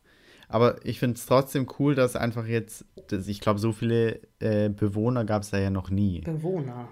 Aber 0.48 0.86
ich 0.86 1.00
finde 1.00 1.16
es 1.16 1.26
trotzdem 1.26 1.68
cool, 1.80 1.96
dass 1.96 2.16
einfach 2.16 2.46
jetzt, 2.46 2.86
dass 3.08 3.28
ich 3.28 3.42
glaube, 3.42 3.60
so 3.60 3.72
viele 3.72 4.20
äh, 4.40 4.70
Bewohner 4.70 5.26
gab 5.26 5.42
es 5.42 5.50
da 5.50 5.58
ja 5.58 5.70
noch 5.70 5.90
nie. 5.90 6.22
Bewohner. 6.22 6.90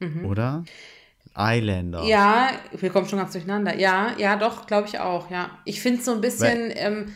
Mhm. 0.00 0.26
Oder? 0.26 0.64
Islander. 1.36 2.02
Ja, 2.04 2.50
wir 2.72 2.90
kommen 2.90 3.06
schon 3.06 3.18
ganz 3.18 3.32
durcheinander. 3.32 3.78
Ja, 3.78 4.16
ja, 4.18 4.36
doch, 4.36 4.66
glaube 4.66 4.88
ich 4.88 4.98
auch, 4.98 5.30
ja. 5.30 5.50
Ich 5.64 5.80
finde 5.80 6.00
es 6.00 6.04
so 6.04 6.12
ein 6.12 6.20
bisschen, 6.20 6.72
ähm, 6.74 7.14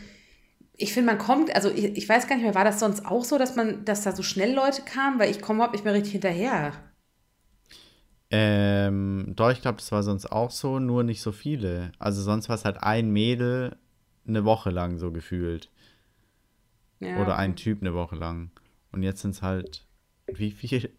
ich 0.76 0.92
finde, 0.92 1.12
man 1.12 1.18
kommt, 1.18 1.54
also 1.54 1.70
ich, 1.70 1.96
ich, 1.96 2.08
weiß 2.08 2.28
gar 2.28 2.36
nicht 2.36 2.44
mehr, 2.44 2.54
war 2.54 2.64
das 2.64 2.80
sonst 2.80 3.04
auch 3.04 3.24
so, 3.24 3.36
dass 3.38 3.56
man, 3.56 3.84
dass 3.84 4.02
da 4.02 4.12
so 4.12 4.22
schnell 4.22 4.54
Leute 4.54 4.82
kamen, 4.82 5.18
weil 5.18 5.30
ich 5.30 5.40
komme 5.40 5.58
überhaupt 5.58 5.74
nicht 5.74 5.84
mehr 5.84 5.94
richtig 5.94 6.12
hinterher. 6.12 6.72
Ähm, 8.30 9.32
doch, 9.36 9.50
ich 9.50 9.62
glaube, 9.62 9.78
das 9.78 9.92
war 9.92 10.02
sonst 10.02 10.26
auch 10.26 10.50
so, 10.50 10.78
nur 10.78 11.04
nicht 11.04 11.20
so 11.20 11.32
viele. 11.32 11.92
Also 11.98 12.22
sonst 12.22 12.48
war 12.48 12.56
es 12.56 12.64
halt 12.64 12.82
ein 12.82 13.10
Mädel 13.10 13.76
eine 14.26 14.44
Woche 14.44 14.70
lang 14.70 14.98
so 14.98 15.12
gefühlt. 15.12 15.70
Ja. 16.98 17.20
Oder 17.22 17.36
ein 17.36 17.56
Typ 17.56 17.82
eine 17.82 17.94
Woche 17.94 18.16
lang. 18.16 18.50
Und 18.92 19.02
jetzt 19.02 19.22
sind 19.22 19.32
es 19.32 19.42
halt, 19.42 19.86
wie 20.26 20.50
viel? 20.50 20.90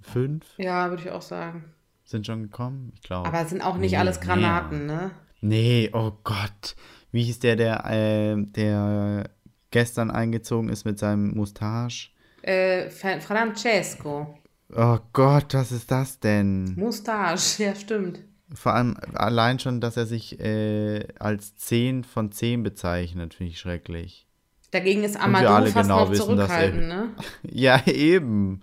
Fünf? 0.00 0.44
Ja, 0.58 0.90
würde 0.90 1.02
ich 1.02 1.10
auch 1.10 1.22
sagen. 1.22 1.72
Sind 2.04 2.26
schon 2.26 2.42
gekommen? 2.42 2.92
Ich 2.94 3.02
glaube. 3.02 3.28
Aber 3.28 3.40
es 3.40 3.50
sind 3.50 3.62
auch 3.62 3.76
nicht 3.76 3.92
nee, 3.92 3.98
alles 3.98 4.20
Granaten, 4.20 4.86
nee. 4.86 4.92
ne? 4.92 5.10
Nee, 5.40 5.90
oh 5.92 6.12
Gott. 6.24 6.76
Wie 7.10 7.22
hieß 7.24 7.40
der, 7.40 7.56
der, 7.56 7.84
äh, 7.86 8.36
der 8.36 9.30
gestern 9.70 10.10
eingezogen 10.10 10.68
ist 10.68 10.84
mit 10.84 10.98
seinem 10.98 11.34
Mustache? 11.34 12.10
Äh, 12.42 12.90
Francesco. 12.90 14.38
Oh 14.74 14.98
Gott, 15.12 15.54
was 15.54 15.72
ist 15.72 15.90
das 15.90 16.18
denn? 16.20 16.74
Mustache, 16.76 17.36
ja, 17.62 17.74
stimmt. 17.74 18.20
Vor 18.54 18.74
allem 18.74 18.96
allein 19.14 19.58
schon, 19.58 19.80
dass 19.80 19.96
er 19.96 20.06
sich 20.06 20.38
äh, 20.40 21.06
als 21.18 21.56
10 21.56 22.04
von 22.04 22.32
10 22.32 22.62
bezeichnet, 22.62 23.34
finde 23.34 23.52
ich 23.52 23.58
schrecklich. 23.58 24.26
Dagegen 24.70 25.04
ist 25.04 25.16
Amadou 25.16 25.70
fast 25.70 25.74
genau 25.74 26.04
noch 26.04 26.10
wissen, 26.10 26.24
zurückhaltend, 26.24 26.82
er, 26.82 26.88
ne? 26.88 27.16
ja, 27.42 27.86
eben. 27.86 28.62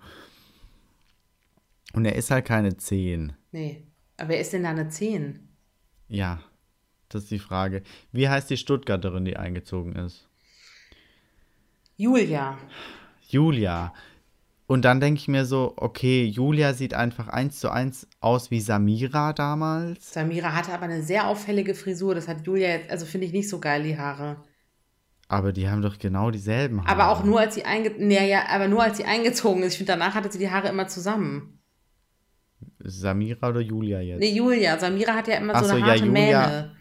Und 1.92 2.04
er 2.04 2.16
ist 2.16 2.30
halt 2.30 2.44
keine 2.44 2.76
10. 2.76 3.32
Nee. 3.52 3.84
Aber 4.16 4.30
wer 4.30 4.40
ist 4.40 4.52
denn 4.52 4.64
da 4.64 4.70
eine 4.70 4.88
10? 4.88 5.48
Ja, 6.08 6.40
das 7.08 7.24
ist 7.24 7.30
die 7.30 7.38
Frage. 7.38 7.82
Wie 8.12 8.28
heißt 8.28 8.50
die 8.50 8.56
Stuttgarterin, 8.56 9.24
die 9.24 9.36
eingezogen 9.36 9.94
ist? 9.96 10.28
Julia. 11.96 12.58
Julia. 13.28 13.92
Und 14.70 14.84
dann 14.84 15.00
denke 15.00 15.18
ich 15.18 15.26
mir 15.26 15.46
so, 15.46 15.72
okay, 15.78 16.24
Julia 16.24 16.74
sieht 16.74 16.94
einfach 16.94 17.26
eins 17.26 17.58
zu 17.58 17.70
eins 17.70 18.06
aus 18.20 18.52
wie 18.52 18.60
Samira 18.60 19.32
damals. 19.32 20.12
Samira 20.12 20.54
hatte 20.54 20.72
aber 20.72 20.84
eine 20.84 21.02
sehr 21.02 21.26
auffällige 21.26 21.74
Frisur. 21.74 22.14
Das 22.14 22.28
hat 22.28 22.46
Julia 22.46 22.68
jetzt, 22.68 22.88
also 22.88 23.04
finde 23.04 23.26
ich 23.26 23.32
nicht 23.32 23.48
so 23.48 23.58
geil, 23.58 23.82
die 23.82 23.98
Haare. 23.98 24.36
Aber 25.26 25.52
die 25.52 25.68
haben 25.68 25.82
doch 25.82 25.98
genau 25.98 26.30
dieselben 26.30 26.84
Haare. 26.84 26.88
Aber 26.88 27.08
auch 27.08 27.24
nur 27.24 27.40
als 27.40 27.56
sie 27.56 27.64
einge 27.64 27.90
nee, 27.98 28.30
ja, 28.30 28.46
aber 28.46 28.68
nur 28.68 28.84
als 28.84 28.98
sie 28.98 29.04
eingezogen 29.04 29.64
ist. 29.64 29.72
Ich 29.72 29.78
finde, 29.78 29.94
danach 29.94 30.14
hatte 30.14 30.30
sie 30.30 30.38
die 30.38 30.52
Haare 30.52 30.68
immer 30.68 30.86
zusammen. 30.86 31.58
Samira 32.78 33.48
oder 33.48 33.60
Julia 33.60 34.00
jetzt? 34.00 34.20
Nee, 34.20 34.34
Julia. 34.34 34.78
Samira 34.78 35.14
hat 35.14 35.26
ja 35.26 35.34
immer 35.34 35.56
Ach 35.56 35.64
so 35.64 35.70
eine 35.70 35.80
so, 35.80 35.84
harte 35.84 35.98
ja, 35.98 36.06
Julia, 36.06 36.46
Mähne. 36.46 36.76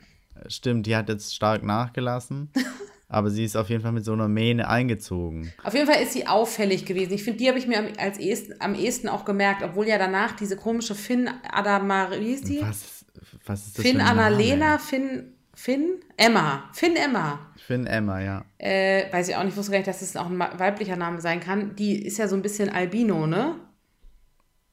Stimmt, 0.46 0.86
die 0.86 0.96
hat 0.96 1.10
jetzt 1.10 1.34
stark 1.34 1.64
nachgelassen. 1.64 2.52
aber 3.12 3.32
sie 3.32 3.44
ist 3.44 3.56
auf 3.56 3.70
jeden 3.70 3.82
Fall 3.82 3.92
mit 3.92 4.06
so 4.06 4.14
einer 4.14 4.28
Mähne 4.28 4.70
eingezogen. 4.70 5.52
Auf 5.64 5.74
jeden 5.74 5.88
Fall 5.88 6.02
ist 6.02 6.14
sie 6.14 6.28
auffällig 6.28 6.86
gewesen. 6.86 7.12
Ich 7.14 7.24
finde, 7.24 7.40
die 7.40 7.50
habe 7.50 7.58
ich 7.58 7.68
mir 7.68 7.80
am, 7.80 7.88
als 7.98 8.20
ehesten, 8.20 8.54
am 8.60 8.76
ehesten 8.76 9.10
auch 9.10 9.26
gemerkt, 9.26 9.64
obwohl 9.64 9.88
ja 9.88 9.98
danach 9.98 10.36
diese 10.36 10.56
komische 10.56 10.94
Finn 10.94 11.28
Adamar, 11.52 12.12
wie 12.12 12.34
ist 12.34 12.48
die? 12.48 12.62
Was, 12.62 13.06
was 13.46 13.66
ist 13.66 13.80
das 13.80 13.86
Finn 13.86 14.00
Annalena, 14.00 14.78
Finn, 14.78 15.34
Finn, 15.56 15.96
Emma, 16.18 16.70
Finn 16.72 16.96
Emma. 16.96 17.52
Finn 17.58 17.88
Emma, 17.88 18.22
ja. 18.22 18.46
Äh, 18.60 19.12
weiß 19.12 19.30
ich 19.30 19.36
auch 19.36 19.44
nicht, 19.44 19.58
wusste 19.58 19.72
gar 19.72 19.80
nicht, 19.80 19.88
dass 19.88 20.04
es 20.04 20.14
das 20.14 20.22
auch 20.22 20.30
ein 20.30 20.40
weiblicher 20.40 20.96
Name 20.96 21.20
sein 21.20 21.40
kann. 21.40 21.76
Die 21.76 22.06
ist 22.06 22.20
ja 22.20 22.28
so 22.28 22.36
ein 22.36 22.44
bisschen 22.44 22.70
Albino, 22.70 23.26
ne? 23.26 23.56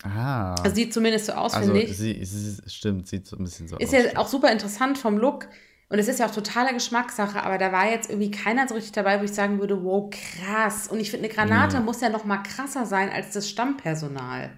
Ah. 0.03 0.55
Also 0.63 0.77
sieht 0.77 0.93
zumindest 0.93 1.27
so 1.27 1.33
aus, 1.33 1.55
also, 1.55 1.73
finde 1.73 1.91
ich. 1.91 1.97
Sie, 1.97 2.23
sie, 2.23 2.71
stimmt, 2.71 3.09
sieht 3.09 3.27
so 3.27 3.37
ein 3.37 3.45
bisschen 3.45 3.67
so 3.67 3.79
ist 3.79 3.89
aus. 3.89 3.99
Ist 3.99 4.13
ja 4.13 4.21
auch 4.21 4.29
super 4.29 4.53
interessant 4.53 4.99
vom 4.99 5.17
Look. 5.17 5.49
Und 5.89 5.99
es 6.01 6.09
ist 6.09 6.19
ja 6.19 6.27
auch 6.27 6.35
totale 6.35 6.73
Geschmackssache, 6.73 7.43
aber 7.43 7.59
da 7.59 7.71
war 7.71 7.89
jetzt 7.89 8.11
irgendwie 8.11 8.33
keiner 8.33 8.67
so 8.67 8.75
richtig 8.75 8.93
dabei, 8.93 9.21
wo 9.21 9.25
ich 9.25 9.33
sagen 9.33 9.61
würde, 9.61 9.85
wow, 9.85 10.11
krass. 10.11 10.89
Und 10.89 10.99
ich 10.99 11.11
finde, 11.11 11.27
eine 11.27 11.35
Granate 11.35 11.77
ja. 11.77 11.83
muss 11.83 12.01
ja 12.01 12.09
noch 12.09 12.25
mal 12.25 12.39
krasser 12.39 12.87
sein 12.87 13.09
als 13.09 13.33
das 13.33 13.49
Stammpersonal. 13.49 14.51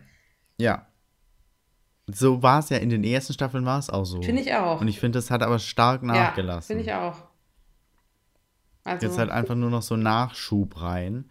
Ja. 0.56 0.86
So 2.06 2.42
war 2.42 2.60
es 2.60 2.70
ja 2.70 2.78
in 2.78 2.88
den 2.88 3.04
ersten 3.04 3.34
Staffeln 3.34 3.66
war 3.66 3.78
es 3.78 3.90
auch 3.90 4.06
so. 4.06 4.22
Finde 4.22 4.40
ich 4.40 4.54
auch. 4.54 4.80
Und 4.80 4.88
ich 4.88 4.98
finde, 4.98 5.18
das 5.18 5.30
hat 5.30 5.42
aber 5.42 5.58
stark 5.58 6.02
nachgelassen. 6.02 6.78
Ja, 6.78 6.82
finde 6.82 6.82
ich 6.82 6.94
auch. 6.94 7.28
Also, 8.84 9.06
Jetzt 9.06 9.18
halt 9.18 9.30
einfach 9.30 9.54
nur 9.54 9.68
noch 9.68 9.82
so 9.82 9.96
Nachschub 9.96 10.80
rein. 10.80 11.28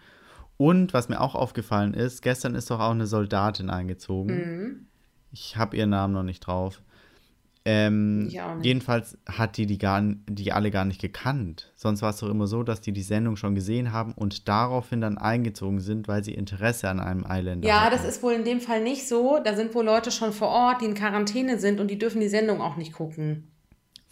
Und 0.57 0.93
was 0.93 1.09
mir 1.09 1.19
auch 1.19 1.33
aufgefallen 1.33 1.95
ist, 1.95 2.21
gestern 2.21 2.53
ist 2.53 2.69
doch 2.69 2.79
auch 2.79 2.91
eine 2.91 3.07
Soldatin 3.07 3.71
eingezogen. 3.71 4.35
Mhm. 4.35 4.87
Ich 5.31 5.57
habe 5.57 5.75
ihren 5.75 5.89
Namen 5.89 6.13
noch 6.13 6.23
nicht 6.23 6.41
drauf. 6.41 6.83
Ähm, 7.69 8.29
jedenfalls 8.61 9.17
hat 9.27 9.57
die 9.57 9.65
die, 9.65 9.77
gar, 9.77 10.01
die 10.01 10.53
alle 10.53 10.71
gar 10.71 10.85
nicht 10.85 11.01
gekannt. 11.01 11.73
Sonst 11.75 12.01
war 12.01 12.11
es 12.11 12.17
doch 12.17 12.29
immer 12.29 12.47
so, 12.47 12.63
dass 12.63 12.79
die 12.79 12.93
die 12.93 13.01
Sendung 13.01 13.35
schon 13.35 13.55
gesehen 13.55 13.91
haben 13.91 14.13
und 14.13 14.47
daraufhin 14.47 15.01
dann 15.01 15.17
eingezogen 15.17 15.81
sind, 15.81 16.07
weil 16.07 16.23
sie 16.23 16.33
Interesse 16.33 16.87
an 16.87 17.01
einem 17.01 17.25
Islander 17.29 17.67
Ja, 17.67 17.81
hatten. 17.81 17.95
das 17.97 18.05
ist 18.05 18.23
wohl 18.23 18.31
in 18.31 18.45
dem 18.45 18.61
Fall 18.61 18.81
nicht 18.81 19.05
so. 19.05 19.39
Da 19.43 19.53
sind 19.55 19.75
wohl 19.75 19.83
Leute 19.83 20.11
schon 20.11 20.31
vor 20.31 20.47
Ort, 20.47 20.79
die 20.81 20.85
in 20.85 20.93
Quarantäne 20.93 21.59
sind 21.59 21.81
und 21.81 21.91
die 21.91 21.97
dürfen 21.97 22.21
die 22.21 22.29
Sendung 22.29 22.61
auch 22.61 22.77
nicht 22.77 22.93
gucken. 22.93 23.51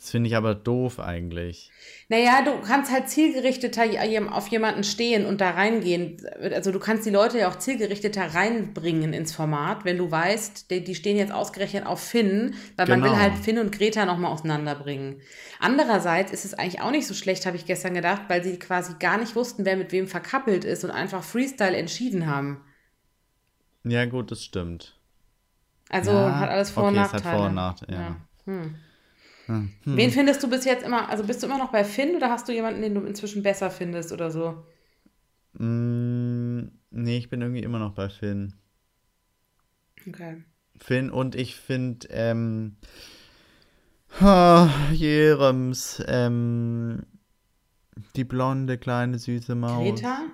Das 0.06 0.12
finde 0.12 0.28
ich 0.28 0.36
aber 0.36 0.54
doof 0.54 1.00
eigentlich. 1.00 1.72
Naja, 2.10 2.44
du 2.44 2.62
kannst 2.62 2.92
halt 2.92 3.10
zielgerichteter 3.10 3.86
auf 4.32 4.48
jemanden 4.50 4.84
stehen 4.84 5.26
und 5.26 5.42
da 5.42 5.50
reingehen. 5.50 6.18
Also 6.54 6.72
du 6.72 6.78
kannst 6.78 7.08
die 7.08 7.10
Leute 7.10 7.40
ja 7.40 7.50
auch 7.50 7.58
zielgerichteter 7.58 8.36
reinbringen 8.36 9.14
ins 9.14 9.34
Format, 9.34 9.84
wenn 9.84 9.98
du 9.98 10.12
weißt, 10.12 10.70
die, 10.70 10.84
die 10.84 10.94
stehen 10.94 11.18
jetzt 11.18 11.32
ausgerechnet 11.32 11.88
auf 11.88 12.00
Finn, 12.00 12.54
weil 12.78 12.86
genau. 12.86 13.00
man 13.00 13.04
will 13.04 13.18
genau. 13.18 13.24
halt 13.24 13.44
Finn 13.44 13.58
und 13.58 13.72
Greta 13.72 14.06
nochmal 14.06 14.32
auseinanderbringen. 14.32 15.22
Andererseits 15.60 16.32
ist 16.32 16.46
es 16.46 16.54
eigentlich 16.54 16.82
auch 16.82 16.92
nicht 16.92 17.08
so 17.08 17.16
schlecht, 17.16 17.48
habe 17.48 17.58
ich 17.58 17.66
gestern 17.66 17.96
gedacht, 17.96 18.26
weil 18.28 18.44
sie 18.44 18.60
quasi 18.60 18.94
gar 19.00 19.18
nicht 19.18 19.36
wussten, 19.36 19.66
wer 19.66 19.76
mit 19.76 19.92
wem 19.92 20.06
verkappelt 20.06 20.66
ist 20.66 20.84
und 20.84 20.92
einfach 20.92 21.24
Freestyle 21.24 21.76
entschieden 21.76 22.28
haben. 22.28 22.62
Ja 23.84 24.06
gut, 24.06 24.30
das 24.30 24.44
stimmt. 24.44 25.00
Also 25.90 26.12
ja, 26.12 26.40
hat 26.42 26.50
alles 26.52 26.70
Vor- 26.70 26.84
okay, 26.84 26.90
und 26.90 26.96
Nachteile. 26.96 27.22
Es 27.22 27.26
hat 27.26 27.36
Vor- 27.36 27.48
und 27.48 27.56
Nachteile, 27.56 27.94
ja. 27.98 28.02
ja. 28.02 28.16
Hm. 28.46 28.76
Hm. 29.48 29.72
Wen 29.86 30.12
findest 30.12 30.42
du 30.44 30.50
bis 30.50 30.66
jetzt 30.66 30.84
immer, 30.84 31.10
also 31.10 31.24
bist 31.24 31.44
du 31.44 31.48
immer 31.48 31.58
noch 31.58 31.72
bei 31.72 31.84
Finn 31.84 32.16
oder 32.16 32.30
hast 32.30 32.48
du 32.48 32.52
jemanden, 32.52 32.82
den 32.82 32.96
du 32.96 33.02
inzwischen 33.02 33.44
besser 33.44 33.70
findest 33.70 34.12
oder 34.12 34.32
so? 34.32 34.66
Mm, 35.54 36.68
nee, 36.90 37.18
ich 37.18 37.30
bin 37.30 37.42
irgendwie 37.42 37.64
immer 37.64 37.80
noch 37.80 37.94
bei 37.94 38.10
Finn. 38.10 38.54
Okay. 40.08 40.44
Finn 40.78 41.10
und 41.10 41.36
ich 41.36 41.56
finde, 41.56 42.08
ähm, 42.10 42.76
oh, 44.22 44.68
Jerems, 44.92 46.04
ähm, 46.08 47.04
die 48.16 48.26
blonde, 48.26 48.78
kleine, 48.78 49.20
süße 49.20 49.56
Maus. 49.56 50.00
Greta? 50.00 50.26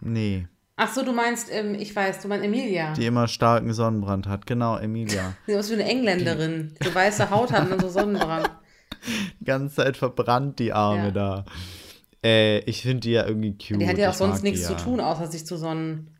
Nee. 0.00 0.48
Ach 0.80 0.92
so, 0.94 1.04
du 1.04 1.12
meinst, 1.12 1.48
ähm, 1.50 1.74
ich 1.74 1.94
weiß, 1.94 2.22
du 2.22 2.28
meinst 2.28 2.44
Emilia. 2.44 2.92
Die 2.92 3.04
immer 3.04 3.26
starken 3.26 3.72
Sonnenbrand 3.72 4.28
hat, 4.28 4.46
genau, 4.46 4.78
Emilia. 4.78 5.34
Sie 5.46 5.52
ist 5.52 5.70
wie 5.70 5.74
eine 5.74 5.84
Engländerin, 5.84 6.72
die 6.80 6.86
so 6.86 6.94
weiße 6.94 7.30
Haut 7.30 7.50
hat 7.50 7.68
und 7.68 7.80
so 7.80 7.88
Sonnenbrand. 7.88 8.48
Die 9.40 9.44
ganze 9.44 9.74
Zeit 9.74 9.96
verbrannt, 9.96 10.60
die 10.60 10.72
Arme 10.72 11.06
ja. 11.06 11.10
da. 11.10 11.44
Äh, 12.24 12.60
ich 12.60 12.82
finde 12.82 13.00
die 13.00 13.10
ja 13.10 13.26
irgendwie 13.26 13.58
cute. 13.58 13.80
Die 13.80 13.88
hat 13.88 13.98
ja 13.98 14.10
auch 14.10 14.14
sonst 14.14 14.44
nichts 14.44 14.68
zu 14.68 14.76
tun, 14.76 15.00
außer 15.00 15.26
sich 15.26 15.44
zu 15.44 15.56
sonnen. 15.56 16.16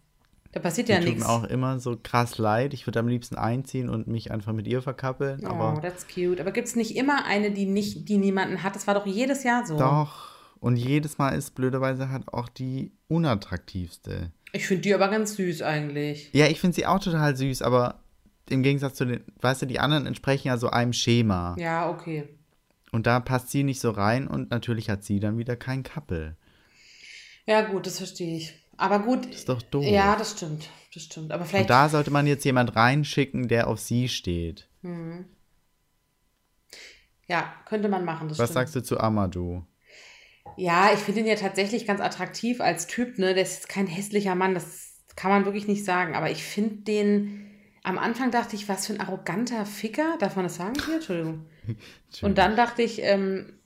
Da 0.50 0.58
passiert 0.58 0.88
die 0.88 0.92
ja 0.92 0.98
nichts. 0.98 1.20
tut 1.20 1.28
mir 1.28 1.28
auch 1.28 1.44
immer 1.44 1.78
so 1.78 1.96
krass 2.02 2.38
leid. 2.38 2.74
Ich 2.74 2.84
würde 2.84 2.98
am 2.98 3.06
liebsten 3.06 3.36
einziehen 3.36 3.88
und 3.88 4.08
mich 4.08 4.32
einfach 4.32 4.52
mit 4.52 4.66
ihr 4.66 4.82
verkappeln. 4.82 5.40
Oh, 5.44 5.50
aber 5.50 5.80
that's 5.80 6.08
cute. 6.08 6.40
Aber 6.40 6.50
gibt 6.50 6.66
es 6.66 6.74
nicht 6.74 6.96
immer 6.96 7.26
eine, 7.26 7.52
die 7.52 7.66
nicht, 7.66 8.08
die 8.08 8.18
niemanden 8.18 8.64
hat? 8.64 8.74
Das 8.74 8.88
war 8.88 8.94
doch 8.94 9.06
jedes 9.06 9.44
Jahr 9.44 9.64
so. 9.64 9.78
Doch. 9.78 10.36
Und 10.58 10.76
jedes 10.76 11.18
Mal 11.18 11.30
ist 11.30 11.54
blöderweise 11.54 12.08
halt 12.08 12.32
auch 12.32 12.48
die 12.48 12.92
unattraktivste. 13.06 14.32
Ich 14.52 14.66
finde 14.66 14.82
die 14.82 14.94
aber 14.94 15.08
ganz 15.08 15.36
süß 15.36 15.62
eigentlich. 15.62 16.30
Ja, 16.32 16.46
ich 16.46 16.60
finde 16.60 16.74
sie 16.74 16.86
auch 16.86 17.00
total 17.00 17.36
süß, 17.36 17.62
aber 17.62 18.02
im 18.48 18.62
Gegensatz 18.62 18.96
zu 18.96 19.04
den, 19.04 19.22
weißt 19.40 19.62
du, 19.62 19.66
die 19.66 19.78
anderen 19.78 20.06
entsprechen 20.06 20.48
ja 20.48 20.56
so 20.56 20.70
einem 20.70 20.92
Schema. 20.92 21.54
Ja, 21.58 21.90
okay. 21.90 22.28
Und 22.92 23.06
da 23.06 23.20
passt 23.20 23.50
sie 23.50 23.62
nicht 23.62 23.80
so 23.80 23.90
rein 23.90 24.26
und 24.26 24.50
natürlich 24.50 24.88
hat 24.88 25.04
sie 25.04 25.20
dann 25.20 25.36
wieder 25.36 25.56
kein 25.56 25.82
Kappel. 25.82 26.36
Ja, 27.46 27.62
gut, 27.62 27.86
das 27.86 27.98
verstehe 27.98 28.36
ich. 28.38 28.54
Aber 28.76 29.00
gut. 29.00 29.26
Das 29.26 29.36
ist 29.36 29.48
doch 29.48 29.60
doof. 29.62 29.84
Ja, 29.84 30.16
das 30.16 30.32
stimmt. 30.32 30.68
Das 30.94 31.02
stimmt. 31.02 31.32
Aber 31.32 31.44
vielleicht. 31.44 31.64
Und 31.64 31.70
da 31.70 31.88
sollte 31.88 32.10
man 32.10 32.26
jetzt 32.26 32.44
jemand 32.44 32.76
reinschicken, 32.76 33.48
der 33.48 33.68
auf 33.68 33.80
sie 33.80 34.08
steht. 34.08 34.68
Mhm. 34.82 35.26
Ja, 37.26 37.52
könnte 37.66 37.88
man 37.88 38.04
machen. 38.04 38.30
Was 38.30 38.36
stimmt. 38.36 38.52
sagst 38.52 38.76
du 38.76 38.82
zu 38.82 38.98
Amadou? 38.98 39.64
Ja, 40.58 40.90
ich 40.92 40.98
finde 40.98 41.20
ihn 41.20 41.26
ja 41.26 41.36
tatsächlich 41.36 41.86
ganz 41.86 42.00
attraktiv 42.00 42.60
als 42.60 42.88
Typ, 42.88 43.16
ne? 43.18 43.32
Der 43.32 43.44
ist 43.44 43.68
kein 43.68 43.86
hässlicher 43.86 44.34
Mann, 44.34 44.54
das 44.54 45.04
kann 45.14 45.30
man 45.30 45.44
wirklich 45.44 45.68
nicht 45.68 45.84
sagen. 45.84 46.16
Aber 46.16 46.30
ich 46.30 46.42
finde 46.42 46.82
den. 46.82 47.44
Am 47.84 47.96
Anfang 47.96 48.32
dachte 48.32 48.56
ich, 48.56 48.68
was 48.68 48.86
für 48.86 48.92
ein 48.92 49.00
arroganter 49.00 49.64
Ficker. 49.64 50.16
Darf 50.18 50.34
man 50.34 50.44
das 50.44 50.56
sagen 50.56 50.74
hier? 50.84 50.96
Entschuldigung. 50.96 51.46
Und 52.22 52.38
dann 52.38 52.56
dachte 52.56 52.82
ich, 52.82 53.00
ähm, 53.02 53.58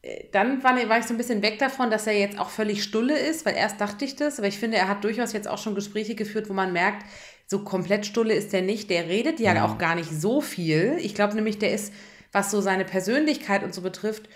äh, 0.00 0.24
dann 0.32 0.64
war, 0.64 0.74
war, 0.88 0.98
ich 0.98 1.04
so 1.04 1.12
ein 1.12 1.18
bisschen 1.18 1.42
weg 1.42 1.58
davon, 1.58 1.90
dass 1.90 2.06
er 2.06 2.18
jetzt 2.18 2.38
auch 2.38 2.48
völlig 2.48 2.82
stulle 2.82 3.16
ist, 3.16 3.44
weil 3.44 3.54
erst 3.54 3.80
dachte 3.80 4.06
ich 4.06 4.16
das, 4.16 4.38
aber 4.38 4.48
ich 4.48 4.58
finde, 4.58 4.78
er 4.78 4.88
hat 4.88 5.04
durchaus 5.04 5.34
jetzt 5.34 5.48
auch 5.48 5.58
schon 5.58 5.74
Gespräche 5.74 6.14
geführt, 6.14 6.48
wo 6.48 6.54
man 6.54 6.72
merkt, 6.72 7.04
so 7.46 7.62
komplett 7.62 8.06
stulle 8.06 8.34
ist 8.34 8.54
er 8.54 8.62
nicht. 8.62 8.88
Der 8.88 9.06
redet 9.06 9.38
ja, 9.38 9.54
ja. 9.54 9.66
auch 9.66 9.76
gar 9.76 9.94
nicht 9.94 10.10
so 10.10 10.40
viel. 10.40 10.96
Ich 10.98 11.14
glaube 11.14 11.34
nämlich, 11.34 11.58
der 11.58 11.72
ist, 11.72 11.92
was 12.32 12.50
so 12.50 12.62
seine 12.62 12.86
Persönlichkeit 12.86 13.62
und 13.62 13.74
so 13.74 13.82
betrifft, 13.82 14.28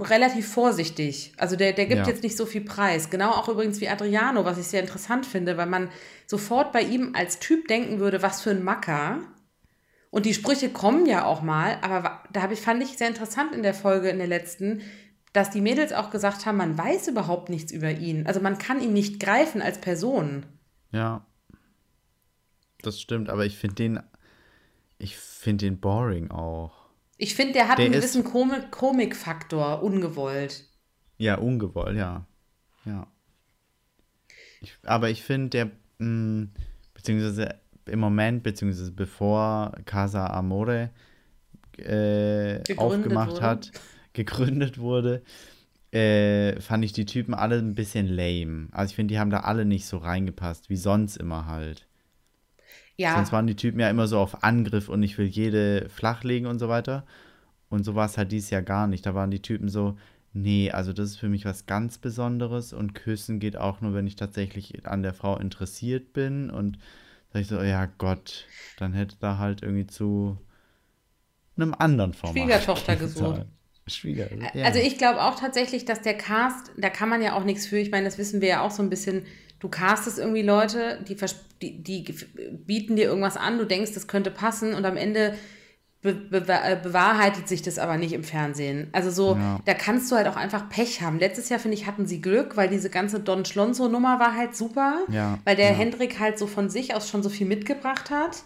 relativ 0.00 0.48
vorsichtig. 0.48 1.32
Also 1.36 1.56
der, 1.56 1.72
der 1.72 1.86
gibt 1.86 2.02
ja. 2.02 2.06
jetzt 2.06 2.22
nicht 2.22 2.36
so 2.36 2.46
viel 2.46 2.62
Preis. 2.62 3.10
Genau 3.10 3.30
auch 3.30 3.48
übrigens 3.48 3.80
wie 3.80 3.88
Adriano, 3.88 4.44
was 4.44 4.58
ich 4.58 4.66
sehr 4.66 4.80
interessant 4.80 5.26
finde, 5.26 5.56
weil 5.56 5.66
man 5.66 5.88
sofort 6.26 6.72
bei 6.72 6.82
ihm 6.82 7.14
als 7.14 7.38
Typ 7.38 7.68
denken 7.68 7.98
würde, 7.98 8.22
was 8.22 8.42
für 8.42 8.50
ein 8.50 8.62
Macker. 8.62 9.18
Und 10.10 10.26
die 10.26 10.34
Sprüche 10.34 10.70
kommen 10.70 11.06
ja 11.06 11.24
auch 11.24 11.42
mal, 11.42 11.78
aber 11.82 12.22
da 12.32 12.42
habe 12.42 12.54
ich, 12.54 12.60
fand 12.60 12.82
ich 12.82 12.98
sehr 12.98 13.08
interessant 13.08 13.54
in 13.54 13.62
der 13.62 13.74
Folge, 13.74 14.08
in 14.08 14.18
der 14.18 14.26
letzten, 14.26 14.82
dass 15.32 15.50
die 15.50 15.60
Mädels 15.60 15.92
auch 15.92 16.10
gesagt 16.10 16.46
haben, 16.46 16.56
man 16.56 16.76
weiß 16.76 17.08
überhaupt 17.08 17.48
nichts 17.48 17.70
über 17.70 17.90
ihn. 17.90 18.26
Also 18.26 18.40
man 18.40 18.58
kann 18.58 18.80
ihn 18.80 18.92
nicht 18.92 19.20
greifen 19.20 19.62
als 19.62 19.80
Person. 19.80 20.46
Ja. 20.92 21.24
Das 22.82 23.00
stimmt, 23.00 23.28
aber 23.28 23.44
ich 23.44 23.56
finde 23.58 23.74
den, 23.76 24.00
ich 24.98 25.16
finde 25.16 25.66
den 25.66 25.80
boring 25.80 26.30
auch. 26.30 26.79
Ich 27.22 27.34
finde, 27.34 27.52
der 27.52 27.68
hat 27.68 27.78
der 27.78 27.84
einen 27.84 27.94
gewissen 27.94 28.24
Komik 28.24 28.70
Komikfaktor, 28.70 29.82
ungewollt. 29.82 30.64
Ja, 31.18 31.36
ungewollt, 31.36 31.94
ja. 31.94 32.26
Ja. 32.86 33.06
Ich, 34.62 34.78
aber 34.84 35.10
ich 35.10 35.22
finde, 35.22 35.50
der, 35.50 35.70
mh, 35.98 36.06
mm, 36.06 36.50
beziehungsweise 36.94 37.60
im 37.84 38.00
Moment, 38.00 38.42
beziehungsweise 38.42 38.90
bevor 38.90 39.72
Casa 39.84 40.28
Amore 40.28 40.90
äh, 41.76 42.62
aufgemacht 42.76 43.32
wurde. 43.32 43.42
hat, 43.42 43.72
gegründet 44.14 44.78
wurde, 44.78 45.22
äh, 45.92 46.58
fand 46.58 46.86
ich 46.86 46.94
die 46.94 47.04
Typen 47.04 47.34
alle 47.34 47.58
ein 47.58 47.74
bisschen 47.74 48.06
lame. 48.06 48.68
Also 48.72 48.92
ich 48.92 48.96
finde, 48.96 49.12
die 49.12 49.18
haben 49.18 49.30
da 49.30 49.40
alle 49.40 49.66
nicht 49.66 49.84
so 49.84 49.98
reingepasst, 49.98 50.70
wie 50.70 50.76
sonst 50.76 51.18
immer 51.18 51.44
halt. 51.44 51.86
Ja. 53.00 53.14
Sonst 53.14 53.32
waren 53.32 53.46
die 53.46 53.56
Typen 53.56 53.80
ja 53.80 53.88
immer 53.88 54.06
so 54.06 54.18
auf 54.18 54.44
Angriff 54.44 54.90
und 54.90 55.02
ich 55.02 55.16
will 55.16 55.24
jede 55.24 55.88
flachlegen 55.88 56.46
und 56.46 56.58
so 56.58 56.68
weiter. 56.68 57.06
Und 57.70 57.82
so 57.82 57.94
war 57.94 58.04
es 58.04 58.18
halt 58.18 58.30
dieses 58.30 58.50
Jahr 58.50 58.60
gar 58.60 58.86
nicht. 58.86 59.06
Da 59.06 59.14
waren 59.14 59.30
die 59.30 59.40
Typen 59.40 59.70
so, 59.70 59.96
nee, 60.34 60.70
also 60.70 60.92
das 60.92 61.08
ist 61.08 61.16
für 61.16 61.30
mich 61.30 61.46
was 61.46 61.64
ganz 61.64 61.96
Besonderes 61.96 62.74
und 62.74 62.94
küssen 62.94 63.40
geht 63.40 63.56
auch 63.56 63.80
nur, 63.80 63.94
wenn 63.94 64.06
ich 64.06 64.16
tatsächlich 64.16 64.86
an 64.86 65.02
der 65.02 65.14
Frau 65.14 65.38
interessiert 65.38 66.12
bin. 66.12 66.50
Und 66.50 66.76
da 67.32 67.38
ich 67.38 67.46
so, 67.46 67.62
ja 67.62 67.86
Gott, 67.86 68.44
dann 68.76 68.92
hätte 68.92 69.16
da 69.18 69.38
halt 69.38 69.62
irgendwie 69.62 69.86
zu 69.86 70.36
einem 71.56 71.74
anderen 71.78 72.12
Format. 72.12 72.36
Schwiegertochter 72.36 72.96
gesucht. 72.96 73.46
Schwieger. 73.86 74.28
Ja. 74.54 74.66
Also 74.66 74.78
ich 74.78 74.98
glaube 74.98 75.22
auch 75.22 75.40
tatsächlich, 75.40 75.86
dass 75.86 76.02
der 76.02 76.18
Cast, 76.18 76.70
da 76.76 76.90
kann 76.90 77.08
man 77.08 77.22
ja 77.22 77.34
auch 77.34 77.44
nichts 77.44 77.66
für. 77.66 77.78
Ich 77.78 77.90
meine, 77.90 78.04
das 78.04 78.18
wissen 78.18 78.42
wir 78.42 78.48
ja 78.48 78.60
auch 78.60 78.70
so 78.70 78.82
ein 78.82 78.90
bisschen 78.90 79.22
du 79.60 79.68
castest 79.68 80.18
irgendwie 80.18 80.42
Leute, 80.42 80.98
die, 81.08 81.16
die, 81.62 81.82
die, 81.82 82.14
bieten 82.66 82.96
dir 82.96 83.04
irgendwas 83.04 83.36
an, 83.36 83.58
du 83.58 83.66
denkst, 83.66 83.92
das 83.92 84.08
könnte 84.08 84.30
passen 84.30 84.74
und 84.74 84.84
am 84.84 84.96
Ende 84.96 85.34
be 86.02 86.14
be 86.14 86.38
äh, 86.48 86.78
bewahrheitet 86.82 87.46
sich 87.46 87.60
das 87.60 87.78
aber 87.78 87.98
nicht 87.98 88.14
im 88.14 88.24
Fernsehen. 88.24 88.88
Also 88.92 89.10
so, 89.10 89.36
ja. 89.36 89.60
da 89.66 89.74
kannst 89.74 90.10
du 90.10 90.16
halt 90.16 90.26
auch 90.28 90.36
einfach 90.36 90.70
Pech 90.70 91.02
haben. 91.02 91.18
Letztes 91.18 91.50
Jahr, 91.50 91.60
finde 91.60 91.76
ich, 91.76 91.86
hatten 91.86 92.06
sie 92.06 92.22
Glück, 92.22 92.56
weil 92.56 92.68
diese 92.68 92.88
ganze 92.88 93.20
Don 93.20 93.44
Schlonzo-Nummer 93.44 94.18
war 94.18 94.34
halt 94.34 94.56
super, 94.56 95.00
ja. 95.08 95.38
weil 95.44 95.56
der 95.56 95.72
ja. 95.72 95.76
Hendrik 95.76 96.18
halt 96.18 96.38
so 96.38 96.46
von 96.46 96.70
sich 96.70 96.94
aus 96.94 97.10
schon 97.10 97.22
so 97.22 97.28
viel 97.28 97.46
mitgebracht 97.46 98.10
hat. 98.10 98.44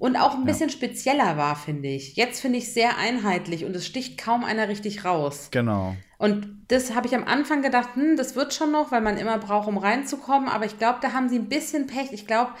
Und 0.00 0.16
auch 0.16 0.34
ein 0.34 0.46
bisschen 0.46 0.70
spezieller 0.70 1.36
war, 1.36 1.54
finde 1.56 1.88
ich. 1.88 2.16
Jetzt 2.16 2.40
finde 2.40 2.56
ich 2.56 2.72
sehr 2.72 2.96
einheitlich 2.96 3.66
und 3.66 3.76
es 3.76 3.86
sticht 3.86 4.16
kaum 4.16 4.44
einer 4.44 4.66
richtig 4.66 5.04
raus. 5.04 5.48
Genau. 5.50 5.94
Und 6.16 6.64
das 6.68 6.94
habe 6.94 7.06
ich 7.06 7.14
am 7.14 7.24
Anfang 7.24 7.60
gedacht, 7.60 7.90
hm, 7.96 8.16
das 8.16 8.34
wird 8.34 8.54
schon 8.54 8.72
noch, 8.72 8.90
weil 8.92 9.02
man 9.02 9.18
immer 9.18 9.36
braucht, 9.36 9.68
um 9.68 9.76
reinzukommen. 9.76 10.48
Aber 10.48 10.64
ich 10.64 10.78
glaube, 10.78 11.00
da 11.02 11.12
haben 11.12 11.28
sie 11.28 11.38
ein 11.38 11.50
bisschen 11.50 11.86
Pech. 11.86 12.12
Ich 12.12 12.26
glaube, 12.26 12.52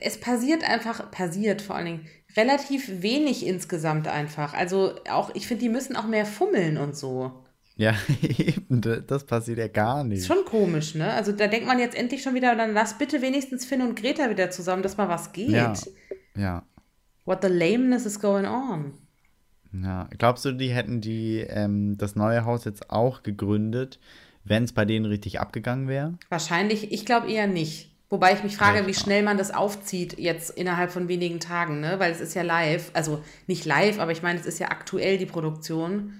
es 0.00 0.20
passiert 0.20 0.62
einfach, 0.62 1.10
passiert 1.10 1.60
vor 1.60 1.74
allen 1.74 1.86
Dingen, 1.86 2.06
relativ 2.36 3.02
wenig 3.02 3.44
insgesamt 3.44 4.06
einfach. 4.06 4.54
Also 4.54 4.94
auch, 5.10 5.34
ich 5.34 5.48
finde, 5.48 5.62
die 5.64 5.68
müssen 5.68 5.96
auch 5.96 6.06
mehr 6.06 6.24
fummeln 6.24 6.78
und 6.78 6.96
so. 6.96 7.32
Ja, 7.74 7.94
eben, 8.22 8.80
das 8.80 9.24
passiert 9.24 9.58
ja 9.58 9.66
gar 9.66 10.04
nicht. 10.04 10.20
Ist 10.20 10.28
schon 10.28 10.44
komisch, 10.44 10.94
ne? 10.94 11.12
Also 11.14 11.32
da 11.32 11.48
denkt 11.48 11.66
man 11.66 11.80
jetzt 11.80 11.96
endlich 11.96 12.22
schon 12.22 12.34
wieder, 12.34 12.54
dann 12.54 12.74
lass 12.74 12.96
bitte 12.96 13.22
wenigstens 13.22 13.64
Finn 13.64 13.82
und 13.82 14.00
Greta 14.00 14.30
wieder 14.30 14.50
zusammen, 14.52 14.84
dass 14.84 14.96
mal 14.96 15.08
was 15.08 15.32
geht. 15.32 15.50
Ja, 15.50 15.74
ja. 16.38 16.62
What 17.24 17.42
the 17.42 17.48
lameness 17.48 18.06
is 18.06 18.20
going 18.20 18.46
on? 18.46 18.94
Ja, 19.72 20.08
glaubst 20.16 20.44
du, 20.44 20.52
die 20.52 20.70
hätten 20.70 21.00
die 21.00 21.40
ähm, 21.40 21.98
das 21.98 22.16
neue 22.16 22.44
Haus 22.44 22.64
jetzt 22.64 22.90
auch 22.90 23.22
gegründet, 23.22 23.98
wenn 24.44 24.64
es 24.64 24.72
bei 24.72 24.86
denen 24.86 25.04
richtig 25.04 25.40
abgegangen 25.40 25.88
wäre? 25.88 26.14
Wahrscheinlich, 26.30 26.90
ich 26.90 27.04
glaube 27.04 27.30
eher 27.30 27.46
nicht. 27.46 27.90
Wobei 28.10 28.32
ich 28.32 28.42
mich 28.42 28.56
frage, 28.56 28.86
wie 28.86 28.94
schnell 28.94 29.22
man 29.22 29.36
das 29.36 29.52
aufzieht 29.52 30.18
jetzt 30.18 30.48
innerhalb 30.48 30.90
von 30.90 31.08
wenigen 31.08 31.40
Tagen, 31.40 31.80
ne? 31.80 31.98
Weil 31.98 32.10
es 32.10 32.20
ist 32.20 32.32
ja 32.32 32.40
live, 32.40 32.90
also 32.94 33.22
nicht 33.46 33.66
live, 33.66 33.98
aber 33.98 34.12
ich 34.12 34.22
meine, 34.22 34.40
es 34.40 34.46
ist 34.46 34.58
ja 34.58 34.70
aktuell 34.70 35.18
die 35.18 35.26
Produktion. 35.26 36.14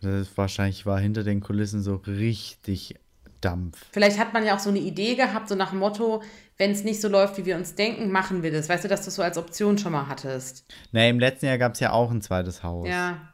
Das 0.00 0.22
ist, 0.22 0.36
wahrscheinlich 0.36 0.84
war 0.84 0.98
hinter 0.98 1.22
den 1.22 1.40
Kulissen 1.40 1.80
so 1.80 1.94
richtig 1.94 2.96
Dampf. 3.40 3.78
Vielleicht 3.92 4.18
hat 4.18 4.32
man 4.32 4.44
ja 4.44 4.54
auch 4.54 4.60
so 4.60 4.70
eine 4.70 4.78
Idee 4.78 5.14
gehabt, 5.14 5.48
so 5.48 5.54
nach 5.54 5.70
dem 5.70 5.78
Motto, 5.78 6.22
wenn 6.58 6.70
es 6.70 6.84
nicht 6.84 7.00
so 7.00 7.08
läuft, 7.08 7.38
wie 7.38 7.46
wir 7.46 7.56
uns 7.56 7.74
denken, 7.74 8.10
machen 8.10 8.42
wir 8.42 8.52
das. 8.52 8.68
Weißt 8.68 8.84
du, 8.84 8.88
dass 8.88 9.04
du 9.04 9.10
so 9.10 9.22
als 9.22 9.38
Option 9.38 9.78
schon 9.78 9.92
mal 9.92 10.08
hattest? 10.08 10.64
Nee, 10.92 11.10
im 11.10 11.18
letzten 11.18 11.46
Jahr 11.46 11.58
gab 11.58 11.74
es 11.74 11.80
ja 11.80 11.92
auch 11.92 12.10
ein 12.10 12.20
zweites 12.20 12.62
Haus. 12.62 12.88
Ja. 12.88 13.32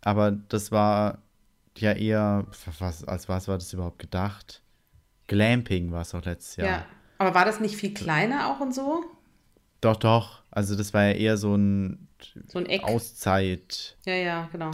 Aber 0.00 0.32
das 0.32 0.72
war 0.72 1.18
ja 1.76 1.92
eher, 1.92 2.46
was, 2.78 3.04
als 3.04 3.28
was 3.28 3.48
war 3.48 3.58
das 3.58 3.72
überhaupt 3.72 3.98
gedacht? 3.98 4.62
Glamping 5.26 5.92
war 5.92 6.02
es 6.02 6.10
doch 6.10 6.24
letztes 6.24 6.56
Jahr. 6.56 6.68
Ja. 6.68 6.86
Aber 7.18 7.34
war 7.34 7.44
das 7.44 7.60
nicht 7.60 7.76
viel 7.76 7.94
kleiner 7.94 8.50
auch 8.50 8.60
und 8.60 8.74
so? 8.74 9.04
Doch, 9.80 9.96
doch. 9.96 10.42
Also 10.50 10.76
das 10.76 10.94
war 10.94 11.04
ja 11.04 11.12
eher 11.12 11.36
so 11.36 11.54
ein, 11.54 12.08
So 12.46 12.58
ein. 12.58 12.82
Auszeit-Ding. 12.82 13.96
Ja, 14.06 14.14
ja, 14.14 14.48
genau. 14.50 14.70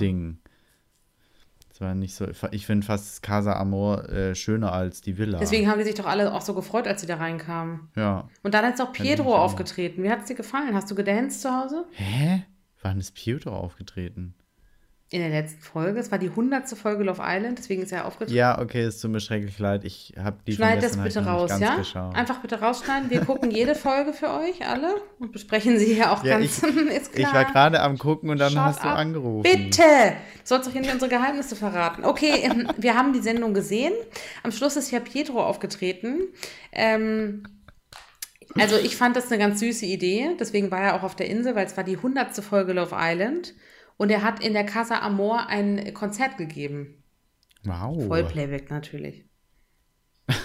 Das 1.74 1.80
war 1.80 1.94
nicht 1.96 2.14
so. 2.14 2.28
Ich 2.52 2.66
finde 2.66 2.86
fast 2.86 3.20
Casa 3.24 3.54
Amor 3.54 4.08
äh, 4.08 4.36
schöner 4.36 4.72
als 4.72 5.00
die 5.00 5.18
Villa. 5.18 5.40
Deswegen 5.40 5.68
haben 5.68 5.78
die 5.78 5.84
sich 5.84 5.96
doch 5.96 6.06
alle 6.06 6.32
auch 6.32 6.40
so 6.40 6.54
gefreut, 6.54 6.86
als 6.86 7.00
sie 7.00 7.08
da 7.08 7.16
reinkamen. 7.16 7.88
Ja. 7.96 8.28
Und 8.44 8.54
dann 8.54 8.72
ist 8.72 8.80
auch 8.80 8.92
Pietro 8.92 9.34
aufgetreten. 9.34 10.04
Wie 10.04 10.08
hat 10.08 10.20
es 10.20 10.26
dir 10.26 10.36
gefallen? 10.36 10.72
Hast 10.72 10.88
du 10.88 10.94
gedanced 10.94 11.42
zu 11.42 11.50
Hause? 11.50 11.84
Hä? 11.90 12.44
Wann 12.80 13.00
ist 13.00 13.16
Pietro 13.16 13.56
aufgetreten? 13.56 14.36
In 15.10 15.20
der 15.20 15.28
letzten 15.28 15.60
Folge. 15.60 16.00
Es 16.00 16.10
war 16.10 16.18
die 16.18 16.30
hundertste 16.30 16.76
Folge 16.76 17.04
Love 17.04 17.22
Island, 17.24 17.58
deswegen 17.58 17.82
ist 17.82 17.92
er 17.92 18.06
aufgetreten. 18.06 18.36
Ja, 18.36 18.58
okay, 18.60 18.82
es 18.82 19.00
tut 19.00 19.10
mir 19.12 19.20
schrecklich 19.20 19.58
leid. 19.58 19.84
Ich 19.84 20.14
habe 20.18 20.38
die 20.46 20.54
Schneid 20.54 20.82
das 20.82 20.96
halt 20.96 21.04
bitte 21.04 21.20
nicht 21.20 21.28
raus, 21.28 21.52
ja? 21.60 21.76
geschaut. 21.76 22.16
Einfach 22.16 22.40
bitte 22.40 22.58
rausschneiden. 22.58 23.10
Wir 23.10 23.20
gucken 23.20 23.50
jede 23.50 23.74
Folge 23.74 24.12
für 24.14 24.30
euch 24.30 24.66
alle 24.66 24.94
und 25.20 25.30
besprechen 25.30 25.78
sie 25.78 25.94
hier 25.94 26.10
auch 26.10 26.24
Ja, 26.24 26.38
ganz. 26.38 26.58
klar. 26.60 26.72
Ich 27.14 27.32
war 27.32 27.44
gerade 27.44 27.80
am 27.80 27.98
gucken 27.98 28.30
und 28.30 28.38
dann 28.38 28.50
Shut 28.52 28.60
hast 28.62 28.82
du 28.82 28.88
up. 28.88 28.98
angerufen. 28.98 29.42
Bitte! 29.42 29.82
Du 29.82 30.40
sollst 30.42 30.66
doch 30.66 30.72
hier 30.72 30.80
nicht 30.80 30.92
unsere 30.92 31.10
Geheimnisse 31.10 31.54
verraten. 31.54 32.04
Okay, 32.04 32.40
ähm, 32.42 32.68
wir 32.78 32.94
haben 32.96 33.12
die 33.12 33.20
Sendung 33.20 33.54
gesehen. 33.54 33.92
Am 34.42 34.52
Schluss 34.52 34.74
ist 34.76 34.90
ja 34.90 35.00
Pietro 35.00 35.44
aufgetreten. 35.44 36.22
Ähm, 36.72 37.44
also 38.58 38.76
ich 38.76 38.96
fand 38.96 39.16
das 39.16 39.28
eine 39.30 39.38
ganz 39.38 39.60
süße 39.60 39.86
Idee. 39.86 40.30
Deswegen 40.40 40.70
war 40.70 40.80
er 40.80 40.94
auch 40.96 41.02
auf 41.02 41.14
der 41.14 41.28
Insel, 41.28 41.54
weil 41.54 41.66
es 41.66 41.76
war 41.76 41.84
die 41.84 41.98
hundertste 41.98 42.42
Folge 42.42 42.72
Love 42.72 42.96
Island. 42.98 43.54
Und 43.96 44.10
er 44.10 44.22
hat 44.22 44.42
in 44.44 44.52
der 44.52 44.64
Casa 44.66 45.00
Amor 45.00 45.48
ein 45.48 45.94
Konzert 45.94 46.36
gegeben. 46.36 47.02
Wow. 47.64 48.06
Vollplayback 48.06 48.70
natürlich. 48.70 49.24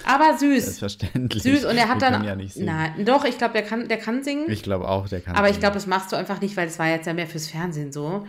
Aber 0.04 0.36
süß. 0.38 0.64
Selbstverständlich. 0.64 1.42
Süß. 1.42 1.64
Und 1.64 1.76
er 1.76 1.88
hat 1.88 2.00
Wir 2.02 2.10
dann. 2.10 2.24
ja 2.24 2.36
nicht 2.36 2.52
singen. 2.54 2.66
Nein, 2.66 3.04
doch, 3.04 3.24
ich 3.24 3.38
glaube, 3.38 3.54
der 3.54 3.62
kann, 3.62 3.88
der 3.88 3.96
kann 3.98 4.22
singen. 4.22 4.50
Ich 4.50 4.62
glaube 4.62 4.88
auch, 4.88 5.08
der 5.08 5.20
kann. 5.20 5.36
Aber 5.36 5.46
ich 5.46 5.54
singen. 5.54 5.60
glaube, 5.60 5.74
das 5.74 5.86
machst 5.86 6.12
du 6.12 6.16
einfach 6.16 6.40
nicht, 6.40 6.56
weil 6.56 6.68
es 6.68 6.78
war 6.78 6.88
jetzt 6.88 7.06
ja 7.06 7.14
mehr 7.14 7.26
fürs 7.26 7.48
Fernsehen 7.48 7.90
so. 7.92 8.26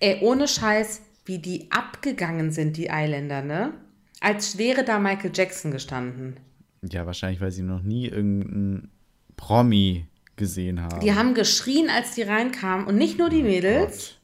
Ey, 0.00 0.18
ohne 0.22 0.48
Scheiß, 0.48 1.02
wie 1.26 1.38
die 1.38 1.70
abgegangen 1.70 2.52
sind, 2.52 2.76
die 2.76 2.90
Eiländer, 2.90 3.42
ne? 3.42 3.74
Als 4.20 4.56
wäre 4.58 4.82
da 4.84 4.98
Michael 4.98 5.30
Jackson 5.34 5.70
gestanden. 5.70 6.40
Ja, 6.82 7.04
wahrscheinlich, 7.06 7.40
weil 7.40 7.50
sie 7.50 7.62
noch 7.62 7.82
nie 7.82 8.06
irgendeinen 8.08 8.90
Promi 9.36 10.06
gesehen 10.36 10.80
haben. 10.80 11.00
Die 11.00 11.14
haben 11.14 11.34
geschrien, 11.34 11.90
als 11.90 12.14
die 12.14 12.22
reinkamen. 12.22 12.86
Und 12.86 12.96
nicht 12.96 13.18
nur 13.18 13.28
die 13.28 13.42
Mädels. 13.42 14.14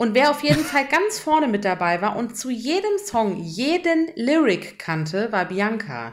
Und 0.00 0.14
wer 0.14 0.30
auf 0.30 0.44
jeden 0.44 0.62
Fall 0.62 0.86
ganz 0.86 1.18
vorne 1.18 1.48
mit 1.48 1.64
dabei 1.64 2.00
war 2.00 2.14
und 2.14 2.36
zu 2.36 2.50
jedem 2.50 2.98
Song 3.04 3.42
jeden 3.42 4.06
Lyric 4.14 4.78
kannte, 4.78 5.32
war 5.32 5.44
Bianca. 5.44 6.12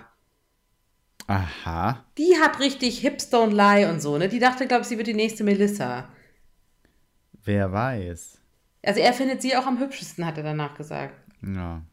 Aha. 1.28 2.04
Die 2.18 2.36
hat 2.42 2.60
richtig 2.60 2.98
Hips 2.98 3.32
Don't 3.32 3.52
Lie 3.52 3.88
und 3.88 4.02
so, 4.02 4.18
ne? 4.18 4.28
Die 4.28 4.40
dachte, 4.40 4.66
glaube 4.66 4.82
ich, 4.82 4.88
sie 4.88 4.98
wird 4.98 5.06
die 5.06 5.14
nächste 5.14 5.44
Melissa. 5.44 6.10
Wer 7.44 7.72
weiß. 7.72 8.40
Also 8.84 9.02
er 9.02 9.14
findet 9.14 9.44
sie 9.44 9.56
auch 9.56 9.68
am 9.68 9.80
hübschesten, 9.80 10.26
hat 10.26 10.38
er 10.38 10.44
danach 10.44 10.74
gesagt. 10.74 11.14
Ja. 11.44 11.84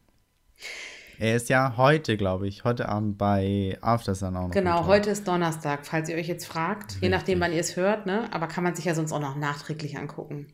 Er 1.19 1.35
ist 1.35 1.49
ja 1.49 1.75
heute, 1.77 2.17
glaube 2.17 2.47
ich, 2.47 2.63
heute 2.63 2.89
Abend 2.89 3.19
bei 3.19 3.77
Aftersun 3.81 4.35
auch 4.35 4.47
noch. 4.47 4.49
Genau, 4.49 4.87
heute 4.87 5.11
ist 5.11 5.27
Donnerstag, 5.27 5.85
falls 5.85 6.09
ihr 6.09 6.15
euch 6.15 6.27
jetzt 6.27 6.47
fragt. 6.47 6.97
Je 7.01 7.09
nachdem, 7.09 7.39
wann 7.39 7.53
ihr 7.53 7.61
es 7.61 7.75
hört, 7.75 8.07
ne? 8.07 8.27
Aber 8.33 8.47
kann 8.47 8.63
man 8.63 8.73
sich 8.73 8.85
ja 8.85 8.95
sonst 8.95 9.11
auch 9.11 9.19
noch 9.19 9.35
nachträglich 9.35 9.95
angucken. 9.99 10.47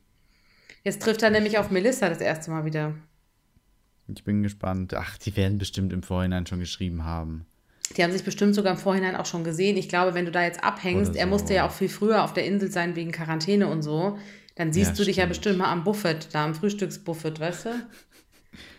Jetzt 0.84 1.02
trifft 1.02 1.22
er 1.24 1.30
nämlich 1.30 1.58
auf 1.58 1.72
Melissa 1.72 2.10
das 2.10 2.20
erste 2.22 2.52
Mal 2.52 2.65
wieder. 2.65 2.94
Ich 4.13 4.24
bin 4.24 4.42
gespannt. 4.44 4.94
Ach, 4.94 5.18
die 5.18 5.36
werden 5.36 5.58
bestimmt 5.58 5.94
im 5.94 6.02
Vorhinein 6.04 6.46
schon 6.48 6.60
geschrieben 6.60 7.04
haben. 7.04 7.46
Die 7.98 8.04
haben 8.04 8.12
sich 8.12 8.24
bestimmt 8.24 8.56
sogar 8.56 8.74
im 8.74 8.78
Vorhinein 8.80 9.15
auch 9.15 9.26
schon 9.26 9.44
gesehen. 9.44 9.78
Ich 9.78 9.89
glaube, 9.89 10.13
wenn 10.13 10.26
du 10.26 10.32
da 10.32 10.44
jetzt 10.44 10.63
abhängst, 10.63 11.12
Oder 11.12 11.20
er 11.20 11.26
so. 11.26 11.30
musste 11.32 11.54
ja 11.54 11.68
auch 11.68 11.72
viel 11.72 11.89
früher 11.89 12.24
auf 12.24 12.34
der 12.34 12.46
Insel 12.46 12.72
sein 12.72 12.96
wegen 12.96 13.12
Quarantäne 13.12 13.68
und 13.68 13.82
so, 13.82 14.18
dann 14.56 14.72
siehst 14.74 14.92
Ja, 14.92 14.96
du 14.98 15.06
dich 15.06 15.15
ja 15.18 15.24
stimmt. 15.24 15.30
bestimmt 15.30 15.58
mal 15.60 15.72
am 15.72 15.84
Buffet, 15.84 16.28
da 16.34 16.46
am 16.46 16.56
Frühstücksbuffet, 16.56 17.39
weißt 17.39 17.65
du? 17.65 17.70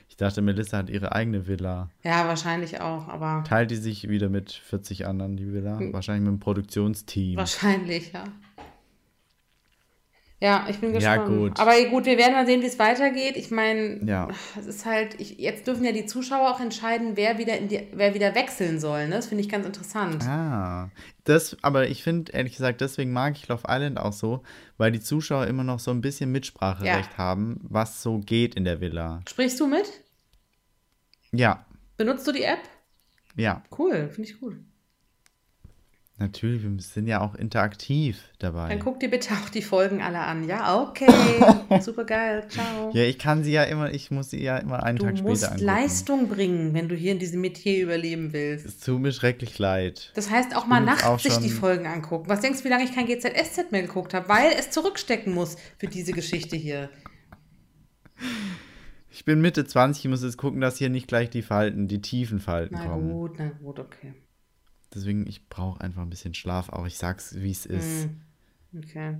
Ich 0.08 0.16
dachte, 0.22 0.42
Melissa 0.42 0.76
hat 0.76 0.90
ihre 0.90 1.12
eigene 1.12 1.46
Villa. 1.46 1.88
Ja, 2.04 2.28
wahrscheinlich 2.28 2.82
auch, 2.82 3.08
aber 3.08 3.42
Teilt 3.48 3.70
die 3.70 3.76
sich 3.76 4.06
wieder 4.10 4.28
mit 4.28 4.52
40 4.52 5.06
anderen, 5.06 5.38
die 5.38 5.50
Villa? 5.50 5.78
Hm. 5.78 5.94
Wahrscheinlich 5.94 6.28
mit 6.30 6.38
dem 6.38 6.40
Produktionsteam. 6.40 7.38
wahrscheinlich, 7.38 8.12
ja. 8.12 8.24
Ja, 10.42 10.66
ich 10.70 10.78
bin 10.78 10.98
Ja, 10.98 11.16
gespannt. 11.16 11.26
gut. 11.28 11.60
Aber 11.60 11.72
gut, 11.90 12.06
wir 12.06 12.16
werden 12.16 12.32
mal 12.32 12.46
sehen, 12.46 12.62
wie 12.62 12.66
es 12.66 12.78
weitergeht. 12.78 13.36
Ich 13.36 13.50
meine, 13.50 14.02
Ja. 14.06 14.28
es 14.58 14.64
ist 14.64 14.86
halt, 14.86 15.20
ich, 15.20 15.38
jetzt 15.38 15.66
dürfen 15.66 15.84
ja 15.84 15.92
die 15.92 16.06
Zuschauer 16.06 16.50
auch 16.50 16.60
entscheiden, 16.60 17.16
wer 17.16 17.36
wieder, 17.36 17.58
in 17.58 17.68
die, 17.68 17.86
wer 17.92 18.14
wieder 18.14 18.34
wechseln 18.34 18.80
soll. 18.80 19.06
Ne? 19.08 19.16
Das 19.16 19.26
finde 19.26 19.44
ich 19.44 19.50
ganz 19.50 19.66
interessant. 19.66 20.22
Ah, 20.24 20.88
das, 21.24 21.58
aber 21.60 21.88
ich 21.88 22.02
finde, 22.02 22.32
ehrlich 22.32 22.54
gesagt, 22.56 22.80
deswegen 22.80 23.12
mag 23.12 23.36
ich 23.36 23.48
Love 23.48 23.64
Island 23.68 24.00
auch 24.00 24.14
so, 24.14 24.42
weil 24.78 24.90
die 24.92 25.00
Zuschauer 25.00 25.46
immer 25.46 25.62
noch 25.64 25.78
so 25.78 25.90
ein 25.90 26.00
bisschen 26.00 26.32
Mitspracherecht 26.32 27.12
Ja. 27.12 27.18
haben, 27.18 27.60
was 27.62 28.02
so 28.02 28.18
geht 28.18 28.54
in 28.54 28.64
der 28.64 28.80
Villa. 28.80 29.20
Sprichst 29.28 29.60
du 29.60 29.66
mit? 29.66 29.84
Ja, 31.32 31.66
Benutzt 31.98 32.26
du 32.26 32.32
die 32.32 32.44
App? 32.44 32.60
ja, 33.36 33.62
Cool, 33.78 34.08
finde 34.08 34.30
ich 34.30 34.40
gut. 34.40 34.56
Natürlich, 36.20 36.62
wir 36.62 36.70
sind 36.78 37.06
ja 37.06 37.20
auch 37.20 37.34
interaktiv 37.34 38.22
dabei. 38.38 38.68
Dann 38.68 38.78
guck 38.78 39.00
dir 39.00 39.10
bitte 39.10 39.34
auch 39.34 39.48
die 39.48 39.62
Folgen 39.62 40.00
alle 40.00 40.20
an. 40.20 40.46
Ja, 40.46 40.80
okay. 40.82 41.06
Super 41.80 42.04
geil. 42.04 42.44
Ciao. 42.48 42.90
Ja, 42.92 43.02
ich 43.02 43.18
kann 43.18 43.42
sie 43.42 43.52
ja 43.52 43.64
immer, 43.64 43.92
ich 43.92 44.10
muss 44.10 44.30
sie 44.30 44.42
ja 44.42 44.58
immer 44.58 44.82
einen 44.82 44.98
Du 44.98 45.04
Tag 45.04 45.16
später 45.16 45.28
musst 45.30 45.44
angucken. 45.44 45.64
Leistung 45.64 46.28
bringen, 46.28 46.74
wenn 46.74 46.88
du 46.88 46.94
hier 46.94 47.12
in 47.12 47.18
diesem 47.18 47.40
Metier 47.40 47.82
überleben 47.82 48.32
willst. 48.32 48.66
Es 48.66 48.78
tut 48.80 49.00
mir 49.00 49.12
schrecklich 49.12 49.58
leid. 49.58 50.12
Das 50.14 50.30
heißt 50.30 50.54
auch 50.56 50.66
mal 50.66 50.80
bin 50.80 50.88
jetzt 50.88 51.02
nachts 51.02 51.06
auch 51.08 51.18
sich 51.18 51.36
die 51.38 51.50
Folgen 51.50 51.86
angucken. 51.86 52.28
Was 52.28 52.40
denkst 52.40 52.60
du, 52.60 52.64
wie 52.66 52.68
lange 52.68 52.84
ich 52.84 52.94
kein 52.94 53.06
GZSZ 53.06 53.72
mehr 53.72 53.82
geguckt 53.82 54.14
habe? 54.14 54.28
Weil 54.28 54.52
es 54.58 54.70
zurückstecken 54.70 55.34
muss 55.34 55.56
für 55.78 55.88
diese 55.88 56.12
Geschichte 56.12 56.56
hier. 56.56 56.90
Ich 59.10 59.24
bin 59.24 59.40
Mitte 59.40 59.64
20, 59.64 60.04
ich 60.04 60.10
muss 60.10 60.22
jetzt 60.22 60.36
gucken, 60.38 60.60
dass 60.60 60.76
hier 60.76 60.88
nicht 60.88 61.08
gleich 61.08 61.30
die 61.30 61.42
Falten, 61.42 61.88
die 61.88 62.00
tiefen 62.00 62.38
Falten 62.38 62.76
Na 62.78 62.86
kommen. 62.86 63.10
gut, 63.10 63.32
na 63.38 63.50
gut, 63.62 63.78
okay. 63.78 64.14
Deswegen, 64.94 65.26
ich 65.26 65.48
brauche 65.48 65.80
einfach 65.80 66.02
ein 66.02 66.10
bisschen 66.10 66.34
Schlaf 66.34 66.68
auch. 66.70 66.86
Ich 66.86 66.96
sag's, 66.98 67.34
wie 67.36 67.50
es 67.52 67.66
ist. 67.66 68.08
Okay. 68.76 69.16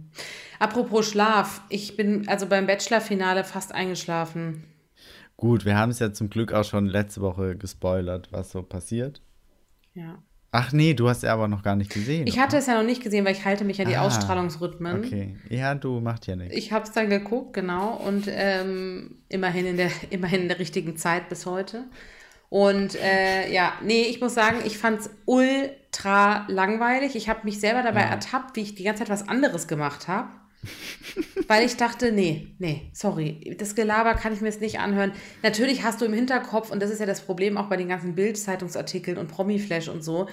Apropos 0.58 1.08
Schlaf, 1.10 1.62
ich 1.68 1.96
bin 1.96 2.28
also 2.28 2.46
beim 2.46 2.66
Bachelor-Finale 2.66 3.44
fast 3.44 3.72
eingeschlafen. 3.72 4.64
Gut, 5.36 5.64
wir 5.64 5.76
haben 5.76 5.90
es 5.90 5.98
ja 5.98 6.12
zum 6.12 6.28
Glück 6.30 6.52
auch 6.52 6.64
schon 6.64 6.86
letzte 6.86 7.20
Woche 7.20 7.56
gespoilert, 7.56 8.28
was 8.30 8.50
so 8.52 8.62
passiert. 8.62 9.22
Ja. 9.94 10.22
Ach 10.52 10.72
nee, 10.72 10.94
du 10.94 11.08
hast 11.08 11.22
ja 11.22 11.32
aber 11.32 11.46
noch 11.46 11.62
gar 11.62 11.76
nicht 11.76 11.92
gesehen. 11.92 12.26
Ich 12.26 12.38
hatte 12.38 12.56
es 12.56 12.66
ja 12.66 12.74
noch 12.74 12.84
nicht 12.84 13.02
gesehen, 13.02 13.24
weil 13.24 13.32
ich 13.32 13.44
halte 13.44 13.64
mich 13.64 13.80
an 13.80 13.88
die 13.88 13.96
Ah, 13.96 14.02
Ausstrahlungsrhythmen. 14.02 15.04
Okay. 15.04 15.36
Ja, 15.48 15.74
du 15.76 16.00
macht 16.00 16.26
ja 16.26 16.34
nichts. 16.34 16.56
Ich 16.56 16.72
habe 16.72 16.84
es 16.84 16.92
dann 16.92 17.08
geguckt, 17.08 17.52
genau, 17.52 17.94
und 17.94 18.24
ähm, 18.28 19.18
immerhin, 19.28 19.64
in 19.66 19.76
der, 19.76 19.90
immerhin 20.10 20.42
in 20.42 20.48
der 20.48 20.58
richtigen 20.58 20.96
Zeit 20.96 21.28
bis 21.28 21.46
heute. 21.46 21.84
Und 22.50 22.96
äh, 22.96 23.50
ja, 23.50 23.72
nee, 23.82 24.02
ich 24.02 24.20
muss 24.20 24.34
sagen, 24.34 24.58
ich 24.66 24.76
fand 24.76 25.00
es 25.00 25.10
ultra 25.24 26.46
langweilig. 26.48 27.14
Ich 27.14 27.28
habe 27.28 27.40
mich 27.44 27.60
selber 27.60 27.82
dabei 27.82 28.02
ertappt, 28.02 28.56
wie 28.56 28.62
ich 28.62 28.74
die 28.74 28.82
ganze 28.82 29.04
Zeit 29.04 29.10
was 29.10 29.28
anderes 29.28 29.68
gemacht 29.68 30.08
habe. 30.08 30.28
Weil 31.46 31.64
ich 31.64 31.76
dachte, 31.76 32.12
nee, 32.12 32.48
nee, 32.58 32.90
sorry, 32.92 33.56
das 33.58 33.74
Gelaber 33.74 34.14
kann 34.14 34.34
ich 34.34 34.40
mir 34.40 34.48
jetzt 34.48 34.60
nicht 34.60 34.78
anhören. 34.78 35.12
Natürlich 35.42 35.84
hast 35.84 36.00
du 36.00 36.04
im 36.04 36.12
Hinterkopf, 36.12 36.70
und 36.70 36.82
das 36.82 36.90
ist 36.90 36.98
ja 36.98 37.06
das 37.06 37.22
Problem 37.22 37.56
auch 37.56 37.68
bei 37.68 37.76
den 37.76 37.88
ganzen 37.88 38.14
Bild-Zeitungsartikeln 38.14 39.16
und 39.16 39.28
Promi-Flash 39.28 39.88
und 39.88 40.02
so, 40.02 40.28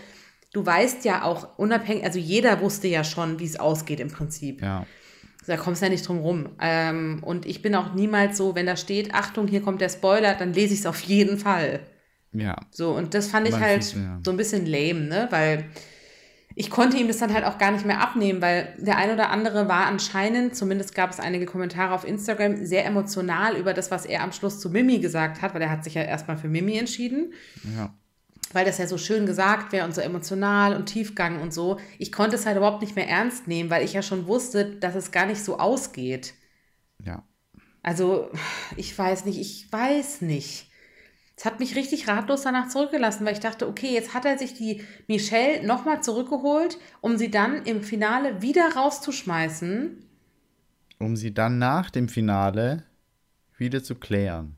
du 0.53 0.65
weißt 0.65 1.05
ja 1.05 1.23
auch 1.23 1.57
unabhängig, 1.57 2.03
also 2.03 2.19
jeder 2.19 2.59
wusste 2.61 2.87
ja 2.87 3.03
schon, 3.03 3.39
wie 3.39 3.45
es 3.45 3.59
ausgeht 3.59 3.99
im 3.99 4.09
Prinzip. 4.09 4.61
Ja. 4.61 4.85
Da 5.45 5.55
kommst 5.55 5.81
du 5.81 5.85
ja 5.85 5.91
nicht 5.91 6.05
drum 6.05 6.17
rum. 6.17 6.49
Ähm, 6.59 7.23
und 7.23 7.45
ich 7.45 7.61
bin 7.61 7.73
auch 7.73 7.93
niemals 7.93 8.35
so, 8.35 8.53
wenn 8.53 8.65
da 8.65 8.75
steht, 8.75 9.13
Achtung, 9.13 9.47
hier 9.47 9.61
kommt 9.61 9.79
der 9.79 9.89
Spoiler, 9.89 10.33
dann 10.33 10.51
lese 10.51 10.73
ich 10.73 10.81
es 10.81 10.85
auf 10.85 10.99
jeden 11.01 11.37
Fall. 11.37 11.79
Ja. 12.39 12.55
So, 12.71 12.91
und 12.91 13.13
das 13.13 13.27
fand 13.27 13.47
ich 13.47 13.55
halt 13.55 13.93
ja. 13.93 14.19
so 14.23 14.31
ein 14.31 14.37
bisschen 14.37 14.65
lame, 14.65 15.01
ne? 15.01 15.27
Weil 15.29 15.65
ich 16.59 16.71
konnte 16.71 16.97
ihm 16.97 17.07
das 17.07 17.19
dann 17.19 17.33
halt 17.33 17.45
auch 17.45 17.59
gar 17.59 17.69
nicht 17.71 17.85
mehr 17.85 18.01
abnehmen, 18.01 18.41
weil 18.41 18.73
der 18.79 18.97
ein 18.97 19.11
oder 19.11 19.29
andere 19.29 19.67
war 19.67 19.85
anscheinend, 19.85 20.55
zumindest 20.55 20.95
gab 20.95 21.11
es 21.11 21.19
einige 21.19 21.45
Kommentare 21.45 21.93
auf 21.93 22.03
Instagram, 22.03 22.65
sehr 22.65 22.83
emotional 22.85 23.55
über 23.57 23.75
das, 23.75 23.91
was 23.91 24.07
er 24.07 24.23
am 24.23 24.31
Schluss 24.31 24.59
zu 24.59 24.71
Mimi 24.71 24.97
gesagt 24.97 25.43
hat, 25.43 25.53
weil 25.53 25.61
er 25.61 25.69
hat 25.69 25.83
sich 25.83 25.93
ja 25.93 26.01
erstmal 26.01 26.35
für 26.35 26.47
Mimi 26.47 26.75
entschieden 26.77 27.33
Ja. 27.75 27.93
weil 28.53 28.65
das 28.65 28.79
ja 28.79 28.87
so 28.87 28.97
schön 28.97 29.27
gesagt 29.27 29.71
wäre 29.71 29.85
und 29.85 29.93
so 29.93 30.01
emotional 30.01 30.75
und 30.75 30.87
Tiefgang 30.87 31.41
und 31.41 31.53
so. 31.53 31.77
Ich 31.99 32.11
konnte 32.11 32.37
es 32.37 32.47
halt 32.47 32.57
überhaupt 32.57 32.81
nicht 32.81 32.95
mehr 32.95 33.07
ernst 33.07 33.47
nehmen, 33.47 33.69
weil 33.69 33.85
ich 33.85 33.93
ja 33.93 34.01
schon 34.01 34.25
wusste, 34.25 34.77
dass 34.77 34.95
es 34.95 35.11
gar 35.11 35.27
nicht 35.27 35.43
so 35.43 35.59
ausgeht. 35.59 36.33
Ja. 37.05 37.23
Also, 37.83 38.31
ich 38.75 38.97
weiß 38.97 39.25
nicht, 39.25 39.39
ich 39.39 39.71
weiß 39.71 40.21
nicht. 40.21 40.66
Es 41.39 41.45
hat 41.45 41.59
mich 41.59 41.75
richtig 41.75 42.07
ratlos 42.07 42.41
danach 42.41 42.67
zurückgelassen, 42.67 43.23
weil 43.23 43.33
ich 43.33 43.39
dachte, 43.39 43.67
okay, 43.67 43.93
jetzt 43.93 44.15
hat 44.15 44.25
er 44.25 44.39
sich 44.39 44.55
die 44.55 44.83
Michelle 45.07 45.65
nochmal 45.65 46.01
zurückgeholt, 46.01 46.79
um 46.99 47.15
sie 47.15 47.29
dann 47.29 47.63
im 47.63 47.83
Finale 47.83 48.41
wieder 48.41 48.73
rauszuschmeißen. 48.75 50.03
Um 50.97 51.15
sie 51.15 51.35
dann 51.35 51.59
nach 51.59 51.91
dem 51.91 52.09
Finale 52.09 52.85
wieder 53.55 53.83
zu 53.83 53.93
klären. 53.93 54.57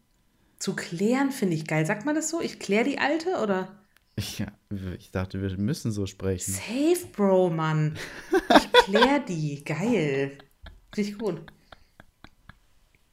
Zu 0.58 0.74
klären 0.74 1.32
finde 1.32 1.56
ich 1.56 1.68
geil. 1.68 1.86
Sagt 1.86 2.06
man 2.06 2.16
das 2.16 2.30
so? 2.30 2.40
Ich 2.40 2.60
kläre 2.60 2.86
die 2.86 3.00
alte 3.00 3.42
oder? 3.44 3.76
Ich, 4.16 4.46
ich 4.98 5.12
dachte, 5.12 5.42
wir 5.42 5.58
müssen 5.58 5.92
so 5.92 6.06
sprechen. 6.06 6.54
Safe, 6.54 7.08
Bro, 7.12 7.50
Mann. 7.50 7.98
Ich 8.56 8.72
klär 8.72 9.20
die. 9.20 9.64
Geil. 9.66 10.38
Richtig 10.96 11.18
gut. 11.18 11.42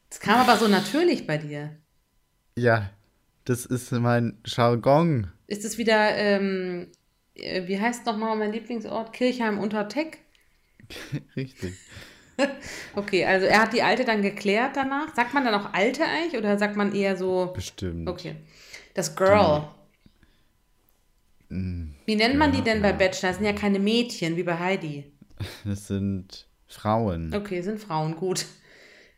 Das 0.08 0.20
kam 0.20 0.40
aber 0.40 0.56
so 0.56 0.68
natürlich 0.68 1.26
bei 1.26 1.38
dir. 1.38 1.76
Ja, 2.56 2.90
das 3.46 3.64
ist 3.64 3.92
mein 3.92 4.38
Jargon. 4.44 5.32
Ist 5.46 5.64
es 5.64 5.78
wieder, 5.78 6.14
ähm, 6.16 6.88
äh, 7.34 7.66
wie 7.66 7.80
heißt 7.80 8.04
nochmal 8.04 8.36
mein 8.36 8.52
Lieblingsort? 8.52 9.12
Kirchheim 9.12 9.58
unter 9.58 9.88
Teck? 9.88 10.18
Richtig. 11.36 11.74
okay, 12.96 13.24
also 13.24 13.46
er 13.46 13.62
hat 13.62 13.72
die 13.72 13.82
Alte 13.82 14.04
dann 14.04 14.20
geklärt 14.20 14.76
danach. 14.76 15.14
Sagt 15.14 15.32
man 15.32 15.44
dann 15.44 15.54
auch 15.54 15.72
Alte 15.72 16.04
eigentlich 16.04 16.36
oder 16.36 16.58
sagt 16.58 16.76
man 16.76 16.94
eher 16.94 17.16
so. 17.16 17.52
Bestimmt. 17.54 18.08
Okay. 18.08 18.36
Das 18.94 19.14
Girl. 19.16 19.68
Wie 21.48 22.16
nennt 22.16 22.36
man 22.36 22.52
die 22.52 22.62
denn 22.62 22.82
bei 22.82 22.92
Bachelor? 22.92 23.30
Das 23.30 23.36
sind 23.36 23.46
ja 23.46 23.52
keine 23.52 23.78
Mädchen 23.78 24.36
wie 24.36 24.42
bei 24.42 24.58
Heidi. 24.58 25.12
Das 25.64 25.86
sind 25.86 26.48
Frauen. 26.66 27.32
Okay, 27.34 27.60
sind 27.60 27.78
Frauen, 27.78 28.16
gut. 28.16 28.46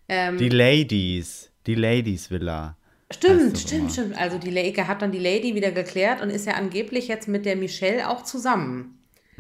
Ähm, 0.08 0.36
die 0.36 0.48
Ladies. 0.48 1.50
Die 1.66 1.74
Ladies 1.74 2.30
Villa. 2.30 2.77
Stimmt, 3.10 3.58
stimmt, 3.58 3.92
stimmt. 3.92 4.18
Also 4.18 4.38
die 4.38 4.50
Lake 4.50 4.86
hat 4.86 5.00
dann 5.00 5.12
die 5.12 5.18
Lady 5.18 5.54
wieder 5.54 5.70
geklärt 5.70 6.20
und 6.20 6.30
ist 6.30 6.46
ja 6.46 6.54
angeblich 6.54 7.08
jetzt 7.08 7.26
mit 7.26 7.46
der 7.46 7.56
Michelle 7.56 8.08
auch 8.08 8.22
zusammen. 8.22 8.98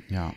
Ja. 0.08 0.32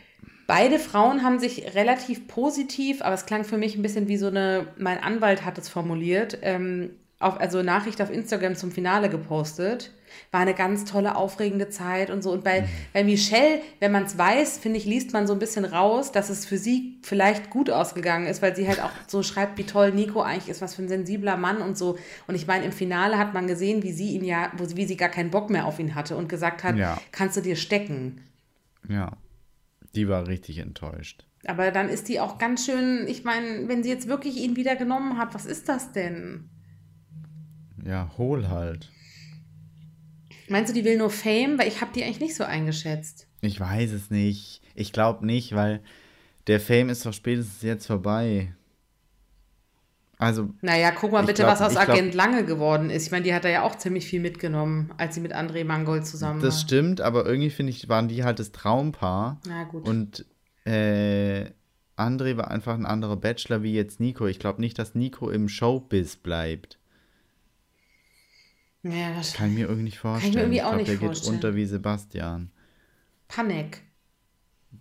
Beide 0.48 0.80
Frauen 0.80 1.24
haben 1.24 1.40
sich 1.40 1.76
relativ 1.76 2.28
positiv, 2.28 3.02
aber 3.02 3.16
es 3.16 3.26
klang 3.26 3.46
für 3.46 3.58
mich 3.58 3.76
ein 3.78 3.82
bisschen 3.82 4.10
wie 4.10 4.18
so 4.18 4.28
eine, 4.28 4.68
mein 4.78 5.02
Anwalt 5.02 5.46
hat 5.46 5.58
es 5.58 5.70
formuliert, 5.70 6.40
ähm, 6.42 6.90
auf, 7.20 7.40
also 7.40 7.64
Nachricht 7.64 8.02
auf 8.02 8.12
Instagram 8.12 8.56
zum 8.56 8.72
Finale 8.72 9.08
gepostet. 9.08 9.92
War 10.32 10.42
eine 10.42 10.54
ganz 10.54 10.86
tolle, 10.86 11.16
aufregende 11.16 11.70
Zeit 11.70 12.10
und 12.10 12.22
so. 12.22 12.32
Und 12.32 12.44
bei, 12.44 12.62
mhm. 12.62 12.66
bei 12.94 13.04
Michelle, 13.04 13.62
wenn 13.80 13.92
man 13.92 14.04
es 14.04 14.18
weiß, 14.18 14.58
finde 14.60 14.78
ich, 14.78 14.86
liest 14.86 15.14
man 15.14 15.28
so 15.28 15.34
ein 15.34 15.40
bisschen 15.40 15.66
raus, 15.66 16.12
dass 16.12 16.30
es 16.30 16.46
für 16.46 16.58
sie 16.58 16.98
vielleicht 17.02 17.50
gut 17.50 17.70
ausgegangen 17.70 18.28
ist, 18.28 18.42
weil 18.42 18.56
sie 18.56 18.68
halt 18.68 18.82
auch 18.82 18.92
so 19.08 19.24
schreibt, 19.24 19.58
wie 19.58 19.66
toll 19.66 19.92
Nico 19.92 20.22
eigentlich 20.22 20.50
ist, 20.50 20.62
was 20.62 20.76
für 20.76 20.84
ein 20.84 20.90
sensibler 20.90 21.38
Mann 21.38 21.62
und 21.62 21.78
so. 21.78 21.98
Und 22.28 22.36
ich 22.36 22.48
meine, 22.48 22.66
im 22.66 22.72
Finale 22.72 23.18
hat 23.18 23.34
man 23.34 23.48
gesehen, 23.48 23.84
wie 23.84 23.92
sie 23.92 24.16
ihn 24.16 24.24
ja, 24.24 24.52
wo, 24.58 24.66
wie 24.76 24.86
sie 24.86 24.98
gar 24.98 25.10
keinen 25.10 25.32
Bock 25.32 25.50
mehr 25.50 25.66
auf 25.66 25.80
ihn 25.80 25.96
hatte 25.96 26.16
und 26.16 26.30
gesagt 26.30 26.64
hat, 26.64 26.78
ja. 26.78 26.98
kannst 27.12 27.38
du 27.38 27.42
dir 27.42 27.56
stecken. 27.56 28.22
Ja, 28.88 29.18
die 29.96 30.08
war 30.08 30.28
richtig 30.28 30.60
enttäuscht. 30.60 31.26
Aber 31.46 31.72
dann 31.72 31.90
ist 31.90 32.08
die 32.08 32.20
auch 32.20 32.38
ganz 32.38 32.66
schön, 32.66 33.08
ich 33.08 33.24
meine, 33.24 33.68
wenn 33.68 33.84
sie 33.84 33.90
jetzt 33.90 34.08
wirklich 34.08 34.38
ihn 34.38 34.56
wieder 34.56 34.76
genommen 34.76 35.18
hat, 35.18 35.34
was 35.34 35.46
ist 35.46 35.70
das 35.70 35.92
denn? 35.92 36.50
Ja, 37.84 38.12
hol 38.18 38.48
halt. 38.50 38.92
Meinst 40.52 40.70
du, 40.70 40.74
die 40.74 40.86
will 40.86 40.98
nur 40.98 41.10
Fame? 41.10 41.58
Weil 41.58 41.68
ich 41.68 41.82
habe 41.82 41.92
die 41.96 42.04
eigentlich 42.04 42.20
nicht 42.20 42.36
so 42.36 42.44
eingeschätzt. 42.44 43.28
Ich 43.42 43.60
weiß 43.60 43.92
es 43.92 44.10
nicht. 44.12 44.62
Ich 44.76 44.92
glaube 44.92 45.26
nicht, 45.26 45.56
weil 45.56 45.82
der 46.48 46.60
Fame 46.60 46.90
ist 46.90 47.06
doch 47.06 47.14
spätestens 47.14 47.62
jetzt 47.62 47.88
vorbei. 47.88 48.54
Also. 50.18 50.50
Naja, 50.62 50.92
guck 50.92 51.14
mal 51.14 51.24
bitte, 51.24 51.44
glaub, 51.44 51.54
was 51.54 51.62
aus 51.62 51.78
Agent 51.78 52.12
glaub, 52.12 52.26
Lange 52.26 52.46
geworden 52.46 52.92
ist. 52.92 53.06
Ich 53.06 53.12
meine, 53.12 53.24
die 53.24 53.34
hat 53.34 53.44
da 53.44 53.50
ja 53.50 53.64
auch 53.64 53.76
ziemlich 53.76 54.06
viel 54.06 54.20
mitgenommen, 54.20 54.92
als 54.98 55.16
sie 55.16 55.22
mit 55.22 55.34
André 55.34 55.64
Mangold 55.64 56.06
zusammen 56.06 56.42
das 56.42 56.44
war. 56.44 56.50
Das 56.50 56.62
stimmt, 56.62 57.02
aber 57.02 57.26
irgendwie 57.26 57.50
finde 57.50 57.72
ich, 57.72 57.90
waren 57.90 58.08
die 58.08 58.24
halt 58.24 58.38
das 58.38 58.52
Traumpaar. 58.52 59.40
Na 59.48 59.64
gut. 59.64 59.88
Und 59.88 60.26
äh, 60.66 61.46
André 61.98 62.38
war 62.38 62.52
einfach 62.52 62.76
ein 62.76 62.86
anderer 62.86 63.16
Bachelor 63.16 63.64
wie 63.64 63.74
jetzt 63.74 64.00
Nico. 64.00 64.28
Ich 64.28 64.38
glaube 64.38 64.62
nicht, 64.62 64.78
dass 64.78 64.94
Nico 64.96 65.30
im 65.30 65.50
Showbiz 65.50 66.18
bleibt. 66.18 66.78
Ja, 68.84 69.14
das 69.16 69.34
kann 69.34 69.50
ich 69.50 69.56
mir 69.56 69.62
irgendwie 69.62 69.84
nicht 69.84 70.00
vorstellen. 70.00 70.34
Kann 70.34 70.44
ich 70.44 70.50
mir 70.50 70.58
irgendwie 70.60 70.62
auch 70.64 70.78
ich 70.78 70.86
glaub, 70.86 70.88
nicht 70.88 71.02
der 71.02 71.08
vorstellen. 71.08 71.36
geht 71.36 71.46
unter 71.46 71.56
wie 71.56 71.66
Sebastian. 71.66 72.52
Panik. 73.28 73.82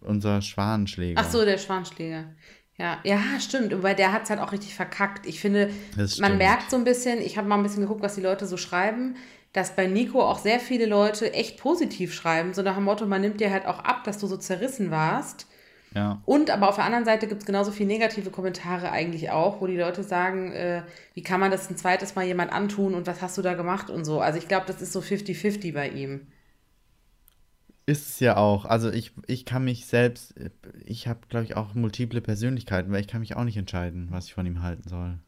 Unser 0.00 0.40
Schwanenschläger. 0.40 1.20
Ach 1.22 1.30
so, 1.30 1.44
der 1.44 1.58
Schwanenschläger. 1.58 2.32
Ja, 2.78 2.98
ja, 3.04 3.20
stimmt. 3.40 3.82
Weil 3.82 3.94
der 3.94 4.12
hat 4.12 4.22
es 4.24 4.30
halt 4.30 4.40
auch 4.40 4.52
richtig 4.52 4.74
verkackt. 4.74 5.26
Ich 5.26 5.40
finde, 5.40 5.70
man 6.18 6.38
merkt 6.38 6.70
so 6.70 6.76
ein 6.76 6.84
bisschen, 6.84 7.20
ich 7.20 7.36
habe 7.36 7.46
mal 7.46 7.56
ein 7.56 7.62
bisschen 7.62 7.82
geguckt, 7.82 8.02
was 8.02 8.14
die 8.14 8.22
Leute 8.22 8.46
so 8.46 8.56
schreiben, 8.56 9.16
dass 9.52 9.76
bei 9.76 9.86
Nico 9.86 10.22
auch 10.22 10.38
sehr 10.38 10.60
viele 10.60 10.86
Leute 10.86 11.34
echt 11.34 11.58
positiv 11.58 12.14
schreiben. 12.14 12.54
So 12.54 12.62
nach 12.62 12.76
dem 12.76 12.84
Motto, 12.84 13.06
man 13.06 13.20
nimmt 13.20 13.40
dir 13.40 13.50
halt 13.50 13.66
auch 13.66 13.80
ab, 13.80 14.04
dass 14.04 14.18
du 14.18 14.26
so 14.26 14.38
zerrissen 14.38 14.90
warst. 14.90 15.46
Ja. 15.94 16.22
Und 16.24 16.50
aber 16.50 16.68
auf 16.68 16.76
der 16.76 16.84
anderen 16.84 17.04
Seite 17.04 17.26
gibt 17.26 17.40
es 17.40 17.46
genauso 17.46 17.72
viele 17.72 17.88
negative 17.88 18.30
Kommentare 18.30 18.92
eigentlich 18.92 19.30
auch, 19.30 19.60
wo 19.60 19.66
die 19.66 19.76
Leute 19.76 20.04
sagen, 20.04 20.52
äh, 20.52 20.82
wie 21.14 21.22
kann 21.22 21.40
man 21.40 21.50
das 21.50 21.68
ein 21.68 21.76
zweites 21.76 22.14
Mal 22.14 22.26
jemand 22.26 22.52
antun 22.52 22.94
und 22.94 23.06
was 23.06 23.22
hast 23.22 23.36
du 23.38 23.42
da 23.42 23.54
gemacht 23.54 23.90
und 23.90 24.04
so. 24.04 24.20
Also 24.20 24.38
ich 24.38 24.46
glaube, 24.46 24.66
das 24.66 24.80
ist 24.80 24.92
so 24.92 25.00
50-50 25.00 25.74
bei 25.74 25.88
ihm. 25.88 26.28
Ist 27.86 28.08
es 28.08 28.20
ja 28.20 28.36
auch. 28.36 28.66
Also 28.66 28.92
ich, 28.92 29.12
ich 29.26 29.44
kann 29.44 29.64
mich 29.64 29.86
selbst, 29.86 30.34
ich 30.84 31.08
habe, 31.08 31.20
glaube 31.28 31.44
ich, 31.44 31.56
auch 31.56 31.74
multiple 31.74 32.20
Persönlichkeiten, 32.20 32.92
weil 32.92 33.00
ich 33.00 33.08
kann 33.08 33.20
mich 33.20 33.34
auch 33.34 33.42
nicht 33.42 33.56
entscheiden, 33.56 34.08
was 34.10 34.26
ich 34.26 34.34
von 34.34 34.46
ihm 34.46 34.62
halten 34.62 34.88
soll. 34.88 35.18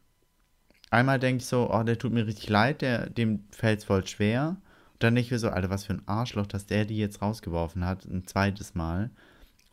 Einmal 0.89 1.19
denke 1.19 1.41
ich 1.41 1.45
so, 1.45 1.69
oh, 1.73 1.83
der 1.83 1.97
tut 1.97 2.13
mir 2.13 2.25
richtig 2.25 2.47
leid, 2.49 2.81
der, 2.81 3.09
dem 3.09 3.43
fällt 3.51 3.79
es 3.79 3.85
voll 3.85 4.07
schwer. 4.07 4.61
Und 4.93 5.03
dann 5.03 5.15
denke 5.15 5.25
ich 5.25 5.31
mir 5.31 5.39
so, 5.39 5.49
Alter, 5.49 5.71
was 5.71 5.83
für 5.83 5.93
ein 5.93 6.07
Arschloch, 6.07 6.45
dass 6.45 6.65
der 6.65 6.85
die 6.85 6.97
jetzt 6.97 7.21
rausgeworfen 7.21 7.85
hat, 7.85 8.05
ein 8.05 8.27
zweites 8.27 8.75
Mal 8.75 9.09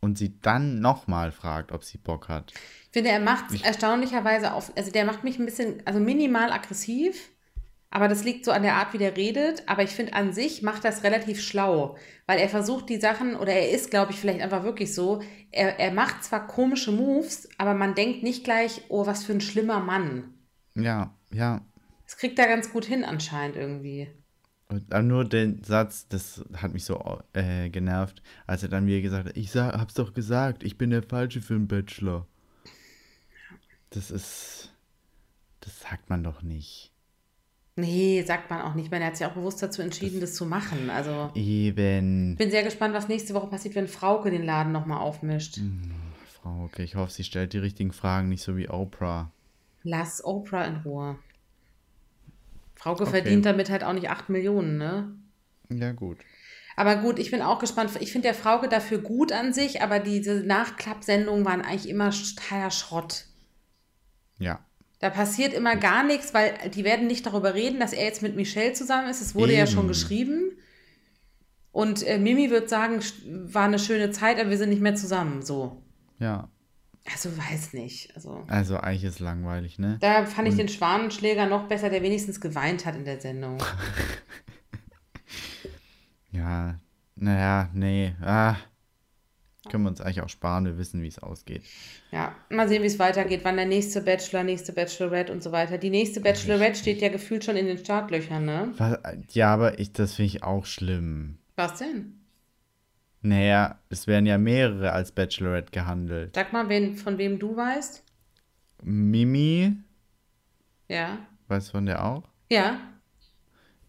und 0.01 0.19
sie 0.19 0.41
dann 0.41 0.81
nochmal 0.81 1.33
fragt, 1.33 1.73
ob 1.73 1.85
sie 1.85 1.99
Bock 1.99 2.29
hat. 2.29 2.53
Ich 2.53 2.93
finde, 2.93 3.11
er 3.11 3.21
macht 3.21 3.53
es 3.53 3.63
erstaunlicherweise 3.63 4.53
auf, 4.53 4.73
also 4.77 4.91
der 4.91 5.05
macht 5.05 5.25
mich 5.25 5.39
ein 5.39 5.45
bisschen, 5.45 5.83
also 5.87 6.01
minimal 6.01 6.51
aggressiv, 6.53 7.31
aber 7.91 8.07
das 8.07 8.23
liegt 8.25 8.45
so 8.45 8.53
an 8.53 8.63
der 8.63 8.77
Art, 8.77 8.93
wie 8.93 8.99
der 8.99 9.17
redet. 9.17 9.69
Aber 9.69 9.83
ich 9.83 9.91
finde, 9.91 10.15
an 10.15 10.33
sich 10.33 10.63
macht 10.63 10.85
das 10.85 11.03
relativ 11.03 11.43
schlau, 11.43 11.97
weil 12.27 12.39
er 12.39 12.49
versucht 12.49 12.89
die 12.89 13.01
Sachen, 13.01 13.35
oder 13.35 13.53
er 13.53 13.71
ist, 13.71 13.91
glaube 13.91 14.13
ich, 14.13 14.21
vielleicht 14.21 14.41
einfach 14.41 14.63
wirklich 14.63 14.95
so, 14.95 15.23
er, 15.51 15.79
er 15.81 15.93
macht 15.93 16.23
zwar 16.23 16.47
komische 16.47 16.93
Moves, 16.93 17.49
aber 17.59 17.75
man 17.75 17.97
denkt 17.97 18.23
nicht 18.23 18.45
gleich, 18.45 18.83
oh, 18.89 19.07
was 19.07 19.25
für 19.25 19.33
ein 19.33 19.41
schlimmer 19.41 19.81
Mann. 19.81 20.35
Ja, 20.77 21.13
ja. 21.33 21.63
Das 22.05 22.17
kriegt 22.17 22.39
er 22.39 22.47
ganz 22.47 22.73
gut 22.73 22.85
hin 22.85 23.05
anscheinend 23.05 23.57
irgendwie. 23.57 24.09
Aber 24.71 25.03
nur 25.03 25.25
den 25.25 25.63
Satz, 25.65 26.07
das 26.09 26.45
hat 26.55 26.73
mich 26.73 26.85
so 26.85 27.21
äh, 27.33 27.69
genervt, 27.71 28.23
als 28.47 28.63
er 28.63 28.69
dann 28.69 28.87
wieder 28.87 29.01
gesagt 29.01 29.29
hat, 29.29 29.37
ich 29.37 29.51
sag, 29.51 29.75
hab's 29.75 29.95
doch 29.95 30.15
gesagt, 30.15 30.63
ich 30.63 30.79
bin 30.79 30.91
der 30.91 31.03
Falsche 31.03 31.41
für 31.41 31.55
einen 31.55 31.67
Bachelor. 31.67 32.27
Das 33.91 34.11
ist, 34.11 34.73
das 35.61 35.81
sagt 35.81 36.09
man 36.09 36.23
doch 36.23 36.43
nicht. 36.43 36.93
Nee, 37.77 38.23
sagt 38.23 38.51
man 38.51 38.61
auch 38.63 38.75
nicht. 38.75 38.93
Er 38.93 39.05
hat 39.05 39.17
sich 39.17 39.27
auch 39.27 39.33
bewusst 39.33 39.63
dazu 39.63 39.83
entschieden, 39.83 40.21
das, 40.21 40.31
das 40.31 40.37
zu 40.37 40.47
machen. 40.47 40.91
Also, 40.91 41.31
eben. 41.35 42.33
Ich 42.33 42.39
bin 42.39 42.51
sehr 42.51 42.63
gespannt, 42.63 42.95
was 42.95 43.09
nächste 43.09 43.35
Woche 43.35 43.49
passiert, 43.49 43.75
wenn 43.75 43.89
Frauke 43.89 44.31
den 44.31 44.45
Laden 44.45 44.73
nochmal 44.73 45.01
aufmischt. 45.01 45.57
Hm, 45.57 45.93
Frauke, 46.27 46.83
ich 46.83 46.95
hoffe, 46.95 47.13
sie 47.13 47.25
stellt 47.25 47.53
die 47.53 47.59
richtigen 47.59 47.93
Fragen, 47.93 48.29
nicht 48.29 48.43
so 48.43 48.57
wie 48.57 48.69
Oprah. 48.69 49.33
Lass 49.83 50.23
Oprah 50.25 50.65
in 50.65 50.77
Ruhe. 50.77 51.19
Frauke 52.81 53.03
okay. 53.03 53.13
verdient 53.13 53.45
damit 53.45 53.69
halt 53.69 53.85
auch 53.85 53.93
nicht 53.93 54.09
8 54.09 54.31
Millionen, 54.31 54.79
ne? 54.79 55.15
Ja, 55.69 55.93
gut. 55.93 56.17
Aber 56.77 56.97
gut, 56.97 57.19
ich 57.19 57.31
bin 57.31 57.43
auch 57.43 57.59
gespannt. 57.59 57.91
Ich 58.01 58.11
finde 58.11 58.29
der 58.29 58.35
Frauke 58.35 58.69
dafür 58.69 58.99
gut 58.99 59.33
an 59.33 59.53
sich, 59.53 59.83
aber 59.83 59.99
diese 59.99 60.37
Nachklappsendungen 60.37 61.45
waren 61.45 61.61
eigentlich 61.61 61.91
immer 61.91 62.11
totaler 62.11 62.71
Schrott. 62.71 63.27
Ja. 64.39 64.65
Da 64.99 65.11
passiert 65.11 65.53
immer 65.53 65.77
gar 65.77 66.05
nichts, 66.05 66.33
weil 66.33 66.55
die 66.75 66.85
werden 66.85 67.07
nicht 67.07 67.27
darüber 67.27 67.53
reden, 67.53 67.81
dass 67.81 67.93
er 67.93 68.05
jetzt 68.05 68.23
mit 68.23 68.35
Michelle 68.35 68.73
zusammen 68.73 69.09
ist. 69.11 69.21
Es 69.21 69.35
wurde 69.35 69.53
Eben. 69.53 69.61
ja 69.61 69.67
schon 69.67 69.87
geschrieben. 69.87 70.53
Und 71.73 72.03
äh, 72.07 72.19
Mimi 72.19 72.49
wird 72.51 72.71
sagen, 72.71 73.01
war 73.27 73.65
eine 73.65 73.79
schöne 73.79 74.11
Zeit, 74.11 74.41
aber 74.41 74.49
wir 74.49 74.59
sind 74.59 74.71
nicht 74.71 74.83
mehr 74.83 74.95
zusammen. 74.95 75.43
So. 75.43 75.83
Ja. 76.19 76.49
Also 77.13 77.37
weiß 77.37 77.73
nicht. 77.75 78.15
Also, 78.15 78.45
also 78.49 78.77
eigentlich 78.77 79.05
ist 79.05 79.15
es 79.15 79.21
langweilig, 79.21 79.79
ne? 79.79 79.99
Da 80.01 80.27
fand 80.27 80.49
ich 80.49 80.53
Und 80.53 80.59
den 80.59 80.69
Schwanenschläger 80.69 81.47
noch 81.47 81.69
besser, 81.69 81.91
der 81.91 82.03
wenigstens 82.03 82.41
geweint 82.41 82.87
hat 82.87 82.97
in 82.97 83.05
der 83.05 83.21
Sendung. 83.21 83.59
ja, 86.31 86.79
naja, 87.17 87.69
nee. 87.73 88.15
Ah, 88.23 88.57
können 89.69 89.85
wir 89.85 89.91
uns 89.91 90.01
eigentlich 90.01 90.23
auch 90.23 90.29
sparen, 90.29 90.65
wir 90.65 90.79
wissen, 90.79 91.03
wie 91.03 91.09
es 91.09 91.19
ausgeht. 91.19 91.63
Ja, 92.11 92.35
mal 92.49 92.69
sehen, 92.69 92.83
wie 92.83 92.87
es 92.87 92.99
weitergeht, 92.99 93.41
wann 93.45 93.57
der 93.57 93.67
nächste 93.67 94.01
Bachelor, 94.01 94.43
nächste 94.43 94.73
Bachelorette 94.73 95.33
und 95.33 95.43
so 95.43 95.53
weiter. 95.53 95.79
Die 95.79 95.91
nächste 95.91 96.21
Bachelorette 96.21 96.79
steht 96.79 97.01
ja 97.01 97.09
gefühlt 97.09 97.45
schon 97.45 97.57
in 97.57 97.67
den 97.67 97.79
Startlöchern, 97.79 98.45
ne? 98.45 98.73
Was, 98.79 98.99
ja, 99.33 99.53
aber 99.53 99.79
ich, 99.79 99.93
das 99.93 100.15
finde 100.15 100.29
ich 100.29 100.43
auch 100.43 100.65
schlimm. 100.65 101.39
Was 101.57 101.79
denn? 101.79 102.20
Naja, 103.23 103.79
es 103.91 104.07
werden 104.07 104.27
ja 104.27 104.39
mehrere 104.39 104.93
als 104.93 105.13
Bachelorette 105.13 105.71
gehandelt. 105.71 106.35
Sag 106.35 106.53
mal, 106.53 106.69
wen, 106.69 106.95
von 106.97 107.19
wem 107.19 107.39
du 107.39 107.55
weißt. 107.55 108.03
Mimi. 108.83 109.77
Ja. 110.89 111.19
Weißt 111.49 111.69
du 111.69 111.73
von 111.73 111.87
der 111.87 112.05
auch? 112.05 112.23
Ja. 112.51 112.81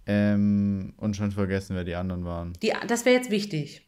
Ähm, 0.05 0.93
und 0.97 1.15
schon 1.15 1.31
vergessen, 1.31 1.75
wer 1.75 1.83
die 1.83 1.95
anderen 1.95 2.25
waren. 2.25 2.53
Die, 2.61 2.73
das 2.87 3.05
wäre 3.05 3.15
jetzt 3.15 3.31
wichtig. 3.31 3.87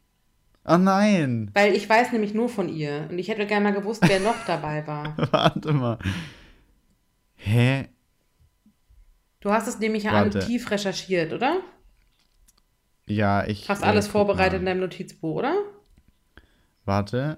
Oh 0.65 0.77
nein! 0.77 1.51
Weil 1.53 1.75
ich 1.75 1.89
weiß 1.89 2.13
nämlich 2.13 2.33
nur 2.33 2.47
von 2.47 2.69
ihr. 2.69 3.07
Und 3.09 3.19
ich 3.19 3.27
hätte 3.27 3.45
gerne 3.45 3.65
mal 3.65 3.73
gewusst, 3.73 4.03
wer 4.07 4.21
noch 4.21 4.35
dabei 4.47 4.87
war. 4.87 5.17
Warte 5.31 5.73
mal. 5.73 5.99
Hä? 7.35 7.89
Du 9.41 9.51
hast 9.51 9.67
es 9.67 9.79
nämlich 9.79 10.03
ja 10.03 10.29
tief 10.29 10.71
recherchiert, 10.71 11.33
oder? 11.33 11.57
Ja, 13.07 13.45
ich. 13.45 13.69
Hast 13.69 13.83
äh, 13.83 13.85
alles 13.85 14.05
guck 14.05 14.13
vorbereitet 14.13 14.59
in 14.59 14.65
mal. 14.65 14.71
deinem 14.71 14.81
Notizbuch, 14.81 15.35
oder? 15.35 15.55
Warte. 16.85 17.37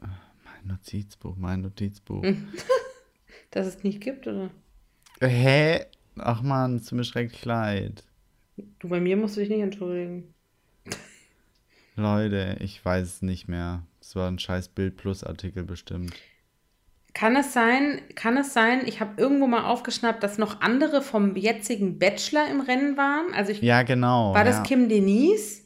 Mein 0.00 0.66
Notizbuch, 0.66 1.36
mein 1.36 1.60
Notizbuch. 1.62 2.22
Hm. 2.22 2.48
Dass 3.50 3.66
es 3.66 3.82
nicht 3.84 4.00
gibt, 4.00 4.26
oder? 4.26 4.50
Hä? 5.20 5.86
Ach 6.16 6.42
man, 6.42 6.76
es 6.76 6.86
tut 6.86 6.98
mir 6.98 7.04
schrecklich 7.04 7.44
leid. 7.44 8.04
Du, 8.78 8.88
bei 8.88 9.00
mir 9.00 9.16
musst 9.16 9.36
du 9.36 9.40
dich 9.40 9.48
nicht 9.50 9.62
entschuldigen. 9.62 10.32
Leute, 11.96 12.56
ich 12.60 12.84
weiß 12.84 13.02
es 13.06 13.22
nicht 13.22 13.48
mehr. 13.48 13.86
Es 14.00 14.16
war 14.16 14.28
ein 14.28 14.38
scheiß 14.38 14.68
Bild 14.68 14.96
Plus 14.96 15.22
Artikel 15.24 15.64
bestimmt. 15.64 16.12
Kann 17.14 17.36
es 17.36 17.52
sein, 17.52 18.00
kann 18.16 18.36
es 18.36 18.52
sein, 18.52 18.82
ich 18.86 19.00
habe 19.00 19.12
irgendwo 19.16 19.46
mal 19.46 19.64
aufgeschnappt, 19.64 20.22
dass 20.24 20.36
noch 20.36 20.60
andere 20.60 21.00
vom 21.00 21.36
jetzigen 21.36 21.98
Bachelor 21.98 22.48
im 22.50 22.60
Rennen 22.60 22.96
waren? 22.96 23.32
Also 23.32 23.52
ich, 23.52 23.62
Ja, 23.62 23.82
genau. 23.84 24.34
war 24.34 24.44
ja. 24.44 24.50
das 24.50 24.64
Kim 24.64 24.88
Denise? 24.88 25.62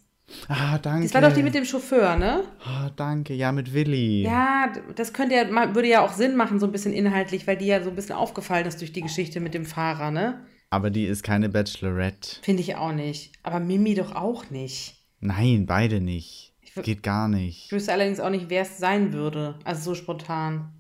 Ah, 0.49 0.77
danke. 0.77 1.05
Das 1.05 1.15
war 1.15 1.23
doch 1.23 1.33
die 1.33 1.43
mit 1.43 1.55
dem 1.55 1.65
Chauffeur, 1.65 2.17
ne? 2.17 2.45
Ah, 2.63 2.91
danke. 2.95 3.33
Ja, 3.33 3.51
mit 3.51 3.73
Willi. 3.73 4.23
Ja, 4.25 4.71
das 4.95 5.15
könnte 5.15 5.35
ja, 5.37 5.75
würde 5.75 5.89
ja 5.89 6.03
auch 6.05 6.13
Sinn 6.13 6.37
machen, 6.37 6.61
so 6.61 6.67
ein 6.67 6.73
bisschen 6.73 6.93
inhaltlich, 6.93 7.47
weil 7.47 7.57
die 7.57 7.67
ja 7.67 7.83
so 7.83 7.89
ein 7.89 7.97
bisschen 7.97 8.15
aufgefallen 8.15 8.67
ist 8.67 8.81
durch 8.83 8.93
die 8.93 9.01
Geschichte 9.01 9.41
mit 9.41 9.55
dem 9.55 9.65
Fahrer, 9.65 10.11
ne? 10.11 10.45
Aber 10.69 10.91
die 10.91 11.07
ist 11.07 11.23
keine 11.23 11.49
Bachelorette. 11.49 12.41
Finde 12.43 12.61
ich 12.61 12.77
auch 12.77 12.93
nicht. 12.93 13.33
Aber 13.43 13.59
Mimi 13.59 13.95
doch 13.95 14.15
auch 14.15 14.51
nicht. 14.51 14.97
Nein, 15.21 15.65
beide 15.65 16.01
nicht. 16.03 16.53
Geht 16.83 17.03
gar 17.03 17.27
nicht. 17.27 17.65
Ich 17.67 17.73
wüsste 17.73 17.93
allerdings 17.95 18.21
auch 18.21 18.31
nicht, 18.31 18.51
wer 18.51 18.63
es 18.63 18.77
sein 18.77 19.15
würde. 19.15 19.59
Also 19.65 19.83
so 19.83 19.95
spontan. 19.95 20.75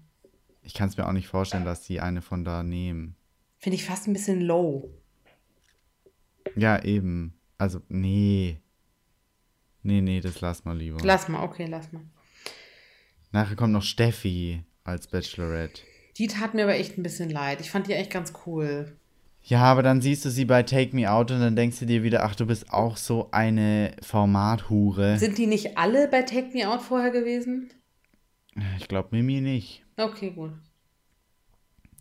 Ich 0.68 0.74
kann 0.74 0.90
es 0.90 0.98
mir 0.98 1.08
auch 1.08 1.12
nicht 1.12 1.28
vorstellen, 1.28 1.64
dass 1.64 1.80
die 1.80 1.98
eine 2.00 2.20
von 2.20 2.44
da 2.44 2.62
nehmen. 2.62 3.16
Finde 3.56 3.76
ich 3.76 3.86
fast 3.86 4.06
ein 4.06 4.12
bisschen 4.12 4.42
low. 4.42 4.90
Ja, 6.56 6.84
eben. 6.84 7.32
Also, 7.56 7.80
nee. 7.88 8.60
Nee, 9.82 10.02
nee, 10.02 10.20
das 10.20 10.42
lass 10.42 10.66
mal 10.66 10.76
lieber. 10.76 10.98
Lass 11.02 11.26
mal, 11.28 11.42
okay, 11.42 11.64
lass 11.64 11.90
mal. 11.90 12.02
Nachher 13.32 13.56
kommt 13.56 13.72
noch 13.72 13.82
Steffi 13.82 14.62
als 14.84 15.06
Bachelorette. 15.06 15.80
Die 16.18 16.26
tat 16.26 16.52
mir 16.52 16.64
aber 16.64 16.74
echt 16.74 16.98
ein 16.98 17.02
bisschen 17.02 17.30
leid. 17.30 17.62
Ich 17.62 17.70
fand 17.70 17.86
die 17.86 17.94
echt 17.94 18.10
ganz 18.10 18.34
cool. 18.44 18.94
Ja, 19.42 19.62
aber 19.62 19.82
dann 19.82 20.02
siehst 20.02 20.26
du 20.26 20.30
sie 20.30 20.44
bei 20.44 20.64
Take 20.64 20.94
Me 20.94 21.10
Out 21.10 21.30
und 21.30 21.40
dann 21.40 21.56
denkst 21.56 21.78
du 21.78 21.86
dir 21.86 22.02
wieder, 22.02 22.24
ach, 22.24 22.34
du 22.34 22.44
bist 22.44 22.70
auch 22.74 22.98
so 22.98 23.30
eine 23.30 23.96
Formathure. 24.02 25.16
Sind 25.16 25.38
die 25.38 25.46
nicht 25.46 25.78
alle 25.78 26.08
bei 26.08 26.20
Take 26.20 26.50
Me 26.52 26.68
Out 26.68 26.82
vorher 26.82 27.10
gewesen? 27.10 27.70
Ich 28.76 28.86
glaube 28.86 29.08
Mimi 29.12 29.40
nicht. 29.40 29.86
Okay, 29.99 30.30
gut. 30.30 30.53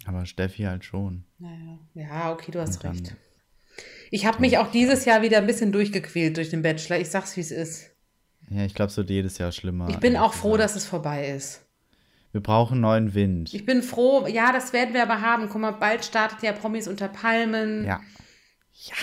Aber 0.06 0.26
Steffi 0.26 0.64
halt 0.64 0.86
schon. 0.86 1.26
Naja. 1.40 1.80
Ja, 1.94 2.32
okay, 2.32 2.52
du 2.52 2.62
hast 2.62 2.84
recht. 2.84 3.16
Ich 4.10 4.26
habe 4.26 4.40
mich 4.40 4.58
auch 4.58 4.72
dieses 4.72 5.06
Jahr 5.06 5.22
wieder 5.22 5.40
ein 5.40 5.48
bisschen 5.48 5.72
durchgequält 5.72 6.38
durch 6.38 6.50
den 6.50 6.62
Bachelor. 6.62 7.00
Ich 7.00 7.10
sag's, 7.10 7.36
wie 7.36 7.42
es 7.42 7.52
ist. 7.52 7.90
Ja, 8.50 8.64
ich 8.64 8.74
glaube, 8.74 8.92
es 8.92 8.98
wird 8.98 9.10
jedes 9.10 9.38
Jahr 9.38 9.52
schlimmer. 9.52 9.90
Ich 9.90 9.98
bin 9.98 10.16
auch 10.16 10.34
froh, 10.34 10.56
dass 10.56 10.76
es 10.76 10.86
vorbei 10.86 11.30
ist. 11.30 11.66
Wir 12.32 12.42
brauchen 12.42 12.80
neuen 12.80 13.14
Wind. 13.14 13.54
Ich 13.54 13.66
bin 13.66 13.82
froh, 13.82 14.28
ja, 14.28 14.54
das 14.54 14.72
werden 14.72 14.94
wir 14.94 15.04
aber 15.04 15.22
haben. 15.22 15.50
Guck 15.50 15.60
mal, 15.60 15.72
bald 15.72 16.06
startet 16.06 16.44
ja 16.44 16.54
Promis 16.54 16.88
unter 16.88 17.08
Palmen. 17.08 17.86
Ja. 17.86 18.00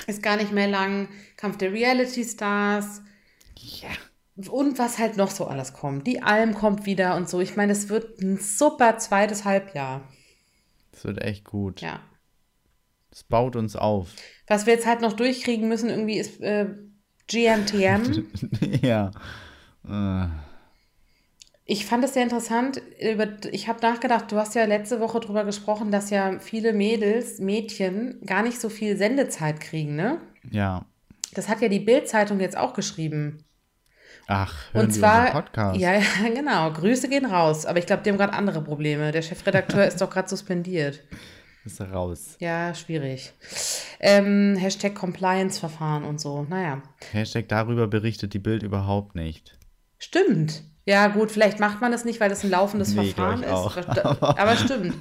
Ist 0.06 0.22
gar 0.22 0.36
nicht 0.36 0.52
mehr 0.52 0.68
lang. 0.68 1.08
Kampf 1.36 1.58
der 1.58 1.72
Reality 1.72 2.24
Stars. 2.24 3.02
Ja. 3.56 3.90
Und 4.36 4.78
was 4.78 4.98
halt 4.98 5.16
noch 5.16 5.30
so 5.30 5.46
alles 5.46 5.72
kommt. 5.72 6.06
Die 6.06 6.22
Alm 6.22 6.54
kommt 6.54 6.86
wieder 6.86 7.16
und 7.16 7.28
so. 7.28 7.40
Ich 7.40 7.56
meine, 7.56 7.72
es 7.72 7.88
wird 7.88 8.20
ein 8.20 8.38
super 8.38 8.98
zweites 8.98 9.44
Halbjahr. 9.44 10.08
Das 10.90 11.04
wird 11.04 11.22
echt 11.22 11.44
gut. 11.44 11.80
Ja. 11.80 12.00
Es 13.12 13.22
baut 13.22 13.54
uns 13.54 13.76
auf. 13.76 14.08
Was 14.48 14.66
wir 14.66 14.74
jetzt 14.74 14.86
halt 14.86 15.00
noch 15.00 15.12
durchkriegen 15.12 15.68
müssen, 15.68 15.88
irgendwie 15.88 16.18
ist 16.18 16.40
äh, 16.40 16.66
GNTM. 17.28 18.26
ja. 18.82 19.12
Äh, 19.88 20.28
Ich 21.64 21.86
fand 21.86 22.04
es 22.04 22.14
sehr 22.14 22.24
interessant. 22.24 22.82
Ich 23.52 23.68
habe 23.68 23.80
nachgedacht, 23.80 24.32
du 24.32 24.36
hast 24.36 24.56
ja 24.56 24.64
letzte 24.64 24.98
Woche 25.00 25.20
darüber 25.20 25.44
gesprochen, 25.44 25.92
dass 25.92 26.10
ja 26.10 26.40
viele 26.40 26.72
Mädels, 26.72 27.38
Mädchen 27.38 28.20
gar 28.26 28.42
nicht 28.42 28.60
so 28.60 28.68
viel 28.68 28.96
Sendezeit 28.96 29.60
kriegen, 29.60 29.94
ne? 29.94 30.20
ja. 30.50 30.84
Das 31.34 31.48
hat 31.48 31.60
ja 31.62 31.68
die 31.68 31.80
Bild-Zeitung 31.80 32.38
jetzt 32.38 32.56
auch 32.56 32.74
geschrieben. 32.74 33.44
Ach, 34.26 34.54
hören 34.72 34.86
Und 34.86 34.94
die 34.94 35.00
zwar, 35.00 35.30
Podcast. 35.32 35.78
ja, 35.80 35.92
ja, 35.94 36.02
genau. 36.34 36.70
Grüße 36.72 37.08
gehen 37.08 37.26
raus. 37.26 37.66
Aber 37.66 37.78
ich 37.78 37.86
glaube, 37.86 38.02
die 38.02 38.10
haben 38.10 38.18
gerade 38.18 38.32
andere 38.32 38.62
Probleme. 38.62 39.12
Der 39.12 39.22
Chefredakteur 39.22 39.84
ist 39.86 40.00
doch 40.00 40.10
gerade 40.10 40.28
suspendiert. 40.28 41.00
Ist 41.64 41.80
er 41.80 41.92
raus. 41.92 42.36
Ja, 42.40 42.74
schwierig. 42.74 43.32
Ähm, 44.00 44.54
Hashtag 44.58 44.94
Compliance-Verfahren 44.94 46.04
und 46.04 46.20
so. 46.20 46.42
Naja. 46.48 46.82
Hashtag 47.12 47.48
darüber 47.48 47.86
berichtet 47.86 48.34
die 48.34 48.38
Bild 48.38 48.62
überhaupt 48.62 49.14
nicht. 49.14 49.58
Stimmt. 49.98 50.62
Ja, 50.86 51.06
gut, 51.06 51.30
vielleicht 51.30 51.60
macht 51.60 51.80
man 51.80 51.92
das 51.92 52.04
nicht, 52.04 52.20
weil 52.20 52.28
das 52.28 52.44
ein 52.44 52.50
laufendes 52.50 52.94
Nee, 52.94 53.06
Verfahren 53.12 53.42
ist. 53.42 53.48
auch. 53.50 53.76
Aber, 53.78 54.38
aber 54.38 54.56
stimmt. 54.56 54.94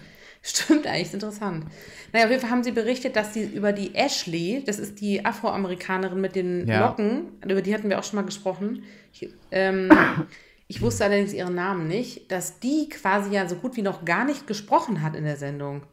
Stimmt 0.45 0.85
eigentlich, 0.85 1.07
ist 1.07 1.13
interessant. 1.13 1.65
Naja, 2.11 2.25
auf 2.25 2.31
jeden 2.31 2.41
Fall 2.41 2.51
haben 2.51 2.63
sie 2.63 2.73
berichtet, 2.73 3.15
dass 3.15 3.33
sie 3.33 3.43
über 3.45 3.71
die 3.71 3.95
Ashley, 3.95 4.61
das 4.65 4.77
ist 4.77 4.99
die 4.99 5.25
Afroamerikanerin 5.25 6.19
mit 6.19 6.35
den 6.35 6.67
Ja. 6.67 6.85
Locken, 6.87 7.31
über 7.47 7.61
die 7.61 7.73
hatten 7.73 7.89
wir 7.89 7.97
auch 7.97 8.03
schon 8.03 8.17
mal 8.17 8.25
gesprochen. 8.25 8.83
Ich, 9.13 9.29
ähm, 9.51 9.89
ich 10.67 10.81
wusste 10.81 11.05
allerdings 11.05 11.33
ihren 11.33 11.55
Namen 11.55 11.87
nicht, 11.87 12.29
dass 12.29 12.59
die 12.59 12.89
quasi 12.89 13.33
ja 13.33 13.47
so 13.47 13.55
gut 13.55 13.77
wie 13.77 13.81
noch 13.81 14.03
gar 14.03 14.25
nicht 14.25 14.45
gesprochen 14.45 15.01
hat 15.01 15.15
in 15.15 15.23
der 15.23 15.37
Sendung. 15.37 15.83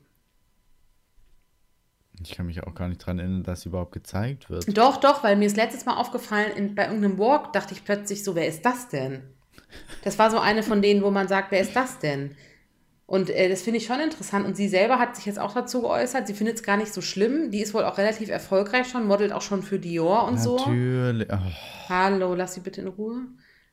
Ich 2.23 2.33
kann 2.33 2.47
mich 2.47 2.63
auch 2.65 2.75
gar 2.75 2.89
nicht 2.89 2.99
dran 2.99 3.19
erinnern, 3.19 3.45
dass 3.45 3.63
sie 3.63 3.69
überhaupt 3.69 3.93
gezeigt 3.93 4.51
wird. 4.51 4.77
Doch, 4.77 4.99
doch, 4.99 5.23
weil 5.23 5.37
mir 5.37 5.47
ist 5.47 5.57
letztes 5.57 5.87
Mal 5.87 5.97
aufgefallen, 5.97 6.53
in, 6.55 6.75
bei 6.75 6.87
irgendeinem 6.87 7.19
Walk 7.19 7.53
dachte 7.53 7.73
ich 7.73 7.85
plötzlich 7.85 8.25
so, 8.25 8.35
wer 8.35 8.47
ist 8.47 8.65
das 8.65 8.89
denn? 8.89 9.23
Das 10.03 10.19
war 10.19 10.31
so 10.31 10.39
eine 10.41 10.63
von 10.65 10.83
denen, 10.83 11.03
wo 11.03 11.11
man 11.11 11.29
sagt, 11.29 11.53
wer 11.53 11.61
ist 11.61 11.75
das 11.75 11.99
denn? 12.01 12.37
Und 13.11 13.29
äh, 13.29 13.49
das 13.49 13.63
finde 13.63 13.79
ich 13.79 13.87
schon 13.87 13.99
interessant. 13.99 14.47
Und 14.47 14.57
sie 14.57 14.69
selber 14.69 15.01
hat 15.01 15.17
sich 15.17 15.27
jetzt 15.27 15.41
auch 15.41 15.53
dazu 15.53 15.81
geäußert, 15.81 16.29
sie 16.29 16.33
findet 16.33 16.59
es 16.59 16.63
gar 16.63 16.77
nicht 16.77 16.95
so 16.95 17.01
schlimm. 17.01 17.51
Die 17.51 17.61
ist 17.61 17.75
wohl 17.75 17.83
auch 17.83 17.99
relativ 17.99 18.29
erfolgreich 18.29 18.87
schon, 18.87 19.05
modelt 19.05 19.33
auch 19.33 19.43
schon 19.43 19.65
für 19.65 19.81
Dior 19.81 20.29
und 20.29 20.41
so. 20.41 20.59
Natürlich. 20.59 21.29
Oh, 21.29 21.89
Hallo, 21.89 22.37
lass 22.37 22.55
sie 22.55 22.61
bitte 22.61 22.83
in 22.83 22.87
Ruhe. 22.87 23.23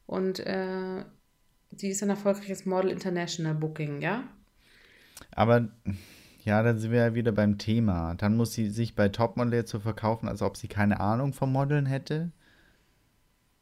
Und 0.07 0.39
äh, 0.39 1.05
sie 1.75 1.89
ist 1.89 2.01
ein 2.01 2.09
erfolgreiches 2.09 2.65
Model 2.65 2.89
International 2.89 3.53
Booking, 3.53 4.01
ja? 4.01 4.23
aber 5.29 5.67
ja, 6.43 6.63
dann 6.63 6.79
sind 6.79 6.91
wir 6.91 7.01
ja 7.01 7.13
wieder 7.13 7.31
beim 7.31 7.59
Thema. 7.59 8.15
Dann 8.15 8.38
muss 8.38 8.53
sie 8.53 8.71
sich 8.71 8.95
bei 8.95 9.09
Topmodel 9.09 9.53
jetzt 9.53 9.69
so 9.69 9.79
verkaufen, 9.79 10.27
als 10.27 10.41
ob 10.41 10.57
sie 10.57 10.67
keine 10.67 10.99
Ahnung 10.99 11.33
vom 11.33 11.51
Modeln 11.51 11.85
hätte. 11.85 12.31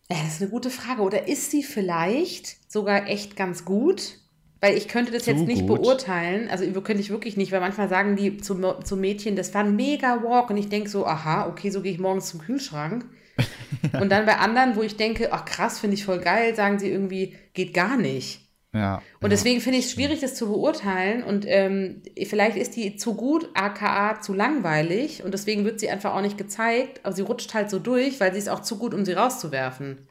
Ja, 0.09 0.19
das 0.23 0.35
ist 0.35 0.41
eine 0.41 0.51
gute 0.51 0.69
Frage. 0.69 1.01
Oder 1.01 1.27
ist 1.27 1.51
sie 1.51 1.63
vielleicht 1.63 2.71
sogar 2.71 3.07
echt 3.07 3.35
ganz 3.35 3.65
gut? 3.65 4.19
Weil 4.65 4.77
ich 4.77 4.87
könnte 4.87 5.11
das 5.11 5.25
Zu 5.25 5.31
jetzt 5.31 5.45
nicht 5.45 5.67
gut. 5.67 5.83
beurteilen. 5.83 6.49
Also 6.49 6.65
könnte 6.81 6.99
ich 6.99 7.11
wirklich 7.11 7.37
nicht, 7.37 7.51
weil 7.51 7.59
manchmal 7.59 7.87
sagen 7.87 8.15
die 8.15 8.37
zu, 8.37 8.55
zu 8.83 8.97
Mädchen, 8.97 9.35
das 9.35 9.53
war 9.53 9.63
ein 9.63 9.75
mega 9.75 10.23
Walk. 10.23 10.49
Und 10.49 10.57
ich 10.57 10.69
denke 10.69 10.89
so, 10.89 11.05
aha, 11.05 11.47
okay, 11.47 11.69
so 11.69 11.83
gehe 11.83 11.91
ich 11.91 11.99
morgens 11.99 12.29
zum 12.29 12.41
Kühlschrank. 12.41 13.05
Und 14.01 14.11
dann 14.11 14.25
bei 14.25 14.37
anderen, 14.37 14.75
wo 14.75 14.81
ich 14.81 14.97
denke, 14.97 15.31
ach 15.31 15.45
krass, 15.45 15.79
finde 15.79 15.93
ich 15.93 16.03
voll 16.03 16.17
geil, 16.17 16.55
sagen 16.55 16.79
sie 16.79 16.89
irgendwie, 16.89 17.35
geht 17.53 17.75
gar 17.75 17.95
nicht. 17.95 18.41
Ja. 18.73 18.95
Und 18.95 19.03
ja. 19.21 19.29
deswegen 19.29 19.61
finde 19.61 19.77
ich 19.77 19.85
es 19.85 19.91
schwierig, 19.91 20.21
das 20.21 20.33
zu 20.33 20.47
beurteilen. 20.47 21.21
Und 21.21 21.45
ähm, 21.47 22.01
vielleicht 22.25 22.57
ist 22.57 22.75
die 22.75 22.95
zu 22.95 23.13
gut, 23.13 23.47
aka 23.53 24.19
zu 24.19 24.33
langweilig. 24.33 25.23
Und 25.23 25.31
deswegen 25.31 25.63
wird 25.63 25.79
sie 25.79 25.91
einfach 25.91 26.15
auch 26.15 26.21
nicht 26.21 26.39
gezeigt. 26.39 27.01
Aber 27.03 27.13
sie 27.13 27.21
rutscht 27.21 27.53
halt 27.53 27.69
so 27.69 27.77
durch, 27.77 28.19
weil 28.19 28.31
sie 28.31 28.39
ist 28.39 28.49
auch 28.49 28.61
zu 28.61 28.79
gut, 28.79 28.95
um 28.95 29.05
sie 29.05 29.13
rauszuwerfen. 29.13 30.07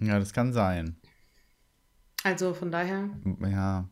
Ja, 0.00 0.18
das 0.18 0.32
kann 0.32 0.52
sein. 0.52 0.96
Also 2.24 2.52
von 2.54 2.72
daher. 2.72 3.10
Ja. 3.40 3.88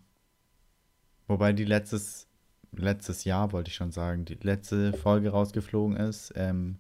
Wobei 1.29 1.53
die 1.53 1.65
letztes, 1.65 2.27
letztes 2.73 3.25
Jahr, 3.25 3.53
wollte 3.53 3.69
ich 3.71 3.77
schon 3.77 3.93
sagen, 3.93 4.25
die 4.25 4.35
letzte 4.35 4.93
Folge 4.95 5.31
rausgeflogen 5.31 5.97
ist. 5.97 6.33
Ähm, 6.37 6.79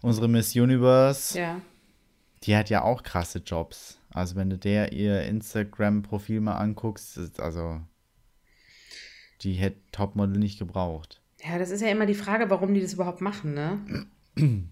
unsere 0.00 0.28
Miss 0.28 0.54
Universe, 0.56 1.38
Ja. 1.38 1.60
die 2.44 2.56
hat 2.56 2.70
ja 2.70 2.82
auch 2.82 3.02
krasse 3.02 3.40
Jobs. 3.44 3.98
Also 4.10 4.36
wenn 4.36 4.48
du 4.50 4.58
der 4.58 4.92
ihr 4.92 5.22
Instagram-Profil 5.22 6.40
mal 6.40 6.56
anguckst, 6.56 7.16
ist 7.18 7.40
also 7.40 7.80
die 9.42 9.54
hätte 9.54 9.80
Topmodel 9.90 10.38
nicht 10.38 10.58
gebraucht. 10.58 11.20
Ja, 11.44 11.58
das 11.58 11.70
ist 11.70 11.80
ja 11.80 11.88
immer 11.88 12.06
die 12.06 12.14
Frage, 12.14 12.48
warum 12.50 12.74
die 12.74 12.80
das 12.80 12.92
überhaupt 12.94 13.20
machen, 13.20 13.54
ne? 13.54 14.06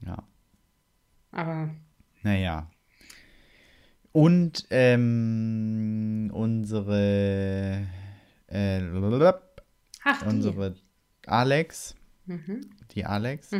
Ja. 0.00 0.22
Aber 1.32 1.70
Naja. 2.22 2.70
Und 4.12 4.66
ähm, 4.70 6.30
unsere 6.32 7.86
äh, 8.48 8.80
ach, 10.04 10.22
die. 10.22 10.28
unsere 10.28 10.74
Alex, 11.26 11.94
die 12.94 13.04
Alex, 13.04 13.50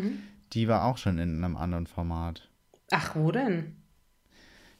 die 0.52 0.68
war 0.68 0.84
auch 0.84 0.96
schon 0.96 1.18
in 1.18 1.44
einem 1.44 1.56
anderen 1.56 1.86
Format. 1.86 2.48
Ach, 2.90 3.14
wo 3.14 3.30
denn? 3.30 3.76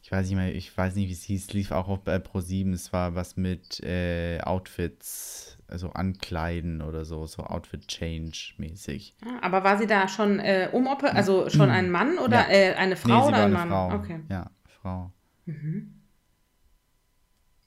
Ich 0.03 0.13
weiß 0.13 0.27
nicht 0.27 0.37
mehr, 0.37 0.55
ich 0.55 0.75
weiß 0.77 0.95
nicht, 0.95 1.09
wie 1.09 1.13
es 1.13 1.25
hieß, 1.25 1.53
lief 1.53 1.71
auch 1.71 1.89
auf 1.89 2.03
bei 2.03 2.17
Pro7. 2.17 2.73
Es 2.73 2.93
war 2.95 3.15
was 3.15 3.37
mit 3.37 3.81
äh, 3.81 4.41
Outfits, 4.41 5.59
also 5.67 5.91
Ankleiden 5.91 6.81
oder 6.81 7.05
so, 7.05 7.27
so 7.27 7.43
Outfit-Change-mäßig. 7.43 9.17
Ah, 9.23 9.39
Aber 9.43 9.65
war 9.65 9.77
sie 9.77 9.87
da 9.87 10.09
schon 10.09 10.39
äh, 10.39 10.71
umoper, 10.73 11.15
also 11.15 11.51
schon 11.51 11.69
ein 11.69 11.91
Mann 11.91 12.17
oder 12.19 12.49
Ja. 12.49 12.49
äh, 12.49 12.75
eine 12.77 12.97
Frau 12.97 13.23
nee, 13.25 13.29
oder 13.29 13.45
ein 13.45 13.53
Mann? 13.53 13.69
Frau. 13.69 13.95
Okay. 13.97 14.21
Ja, 14.31 14.51
Frau. 14.81 15.13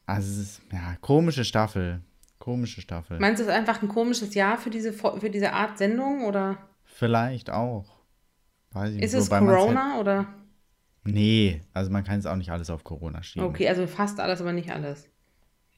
Also 0.06 0.30
es 0.30 0.38
ist, 0.38 0.62
ja, 0.72 0.96
komische 1.02 1.46
Staffel. 1.46 2.02
Komische 2.40 2.82
Staffel. 2.82 3.20
Meinst 3.20 3.40
du, 3.40 3.44
es 3.44 3.50
ist 3.50 3.56
einfach 3.56 3.82
ein 3.82 3.88
komisches 3.88 4.34
Jahr 4.34 4.58
für 4.58 4.70
diese, 4.70 4.94
für 4.94 5.30
diese 5.30 5.54
Art 5.54 5.78
Sendung 5.78 6.26
oder 6.26 6.58
Vielleicht 6.92 7.50
auch. 7.50 8.02
Weiß 8.72 8.94
ich 8.94 9.02
ist 9.02 9.14
nicht, 9.14 9.24
es 9.24 9.30
Corona 9.30 10.00
oder? 10.00 10.28
Nee, 11.04 11.62
also 11.74 11.90
man 11.90 12.04
kann 12.04 12.20
es 12.20 12.26
auch 12.26 12.36
nicht 12.36 12.52
alles 12.52 12.70
auf 12.70 12.84
Corona 12.84 13.24
schieben. 13.24 13.48
Okay, 13.48 13.68
also 13.68 13.88
fast 13.88 14.20
alles, 14.20 14.42
aber 14.42 14.54
nicht 14.54 14.72
alles. 14.72 15.10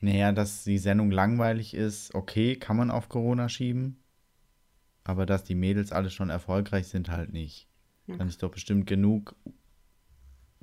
Naja, 0.01 0.31
dass 0.31 0.63
die 0.63 0.79
Sendung 0.79 1.11
langweilig 1.11 1.73
ist, 1.73 2.13
okay, 2.13 2.57
kann 2.57 2.75
man 2.75 2.91
auf 2.91 3.07
Corona 3.07 3.47
schieben. 3.47 4.03
Aber 5.05 5.25
dass 5.25 5.43
die 5.43 5.55
Mädels 5.55 5.91
alle 5.91 6.09
schon 6.09 6.29
erfolgreich 6.29 6.87
sind, 6.87 7.09
halt 7.09 7.31
nicht. 7.31 7.69
Dann 8.07 8.27
ist 8.27 8.43
doch 8.43 8.51
bestimmt 8.51 8.85
genug 8.85 9.35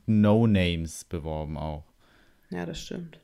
No-Names 0.07 1.05
beworben 1.05 1.57
auch. 1.57 1.85
Ja, 2.51 2.67
das 2.67 2.81
stimmt. 2.81 3.21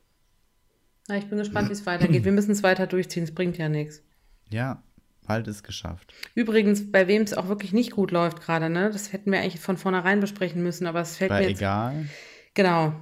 Na, 1.07 1.17
ich 1.17 1.25
bin 1.27 1.37
gespannt, 1.37 1.69
wie 1.69 1.73
es 1.73 1.85
weitergeht. 1.85 2.23
Wir 2.25 2.31
müssen 2.31 2.51
es 2.51 2.63
weiter 2.63 2.87
durchziehen, 2.87 3.23
es 3.23 3.33
bringt 3.33 3.57
ja 3.57 3.69
nichts. 3.69 4.01
Ja, 4.49 4.81
bald 5.25 5.47
ist 5.47 5.63
geschafft. 5.63 6.13
Übrigens, 6.35 6.91
bei 6.91 7.07
wem 7.07 7.21
es 7.23 7.33
auch 7.33 7.47
wirklich 7.47 7.73
nicht 7.73 7.91
gut 7.91 8.11
läuft 8.11 8.41
gerade, 8.41 8.69
ne? 8.69 8.89
Das 8.91 9.11
hätten 9.13 9.31
wir 9.31 9.39
eigentlich 9.39 9.59
von 9.61 9.77
vornherein 9.77 10.19
besprechen 10.19 10.63
müssen, 10.63 10.87
aber 10.87 11.01
es 11.01 11.17
fällt 11.17 11.31
War 11.31 11.39
mir 11.39 11.49
jetzt. 11.49 11.59
egal. 11.59 12.05
Genau. 12.53 12.93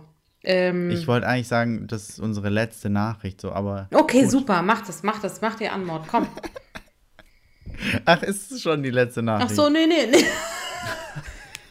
Ähm, 0.43 0.91
Ich 0.91 1.07
wollte 1.07 1.28
eigentlich 1.28 1.47
sagen, 1.47 1.88
das 1.88 2.09
ist 2.09 2.19
unsere 2.19 2.49
letzte 2.49 2.89
Nachricht, 2.89 3.41
so, 3.41 3.51
aber. 3.51 3.89
okay, 3.93 4.21
gut. 4.23 4.32
super, 4.32 4.61
mach 4.61 4.86
das, 4.86 5.01
mach 5.03 5.19
das, 5.21 5.41
mach 5.41 5.55
die 5.55 5.67
Anmord, 5.69 6.07
komm. 6.07 6.28
Ach, 8.05 8.21
ist 8.23 8.51
es 8.51 8.61
schon 8.61 8.84
die 8.84 8.89
letzte 8.91 9.19
Ach 9.21 9.23
Nachricht? 9.26 9.55
so, 9.55 9.69
nee, 9.69 9.86
nee, 9.86 10.07
nee. 10.09 10.23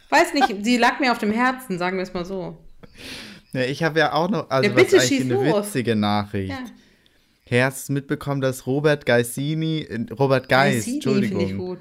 Weiß 0.09 0.33
nicht, 0.33 0.63
sie 0.63 0.77
lag 0.77 0.99
mir 0.99 1.11
auf 1.11 1.17
dem 1.17 1.31
Herzen, 1.31 1.77
sagen 1.77 1.97
wir 1.97 2.03
es 2.03 2.13
mal 2.13 2.25
so. 2.25 2.57
Ja, 3.53 3.61
ich 3.61 3.83
habe 3.83 3.99
ja 3.99 4.13
auch 4.13 4.29
noch, 4.29 4.49
also 4.49 4.69
Ja, 4.69 4.75
was 4.75 4.83
bitte 4.83 4.97
eigentlich 4.97 5.09
schieß 5.09 5.21
eine 5.31 5.33
los. 5.49 5.65
witzige 5.67 5.95
Nachricht. 5.95 6.51
Ja. 6.51 6.59
Du 7.87 7.93
mitbekommen, 7.93 8.41
dass 8.41 8.65
Robert 8.65 9.05
Geisini, 9.05 9.81
äh, 9.81 10.05
Robert 10.13 10.49
Geis, 10.49 10.77
Cassini 10.85 11.01
finde 11.01 11.25
ich 11.25 11.31
Entschuldigung, 11.33 11.77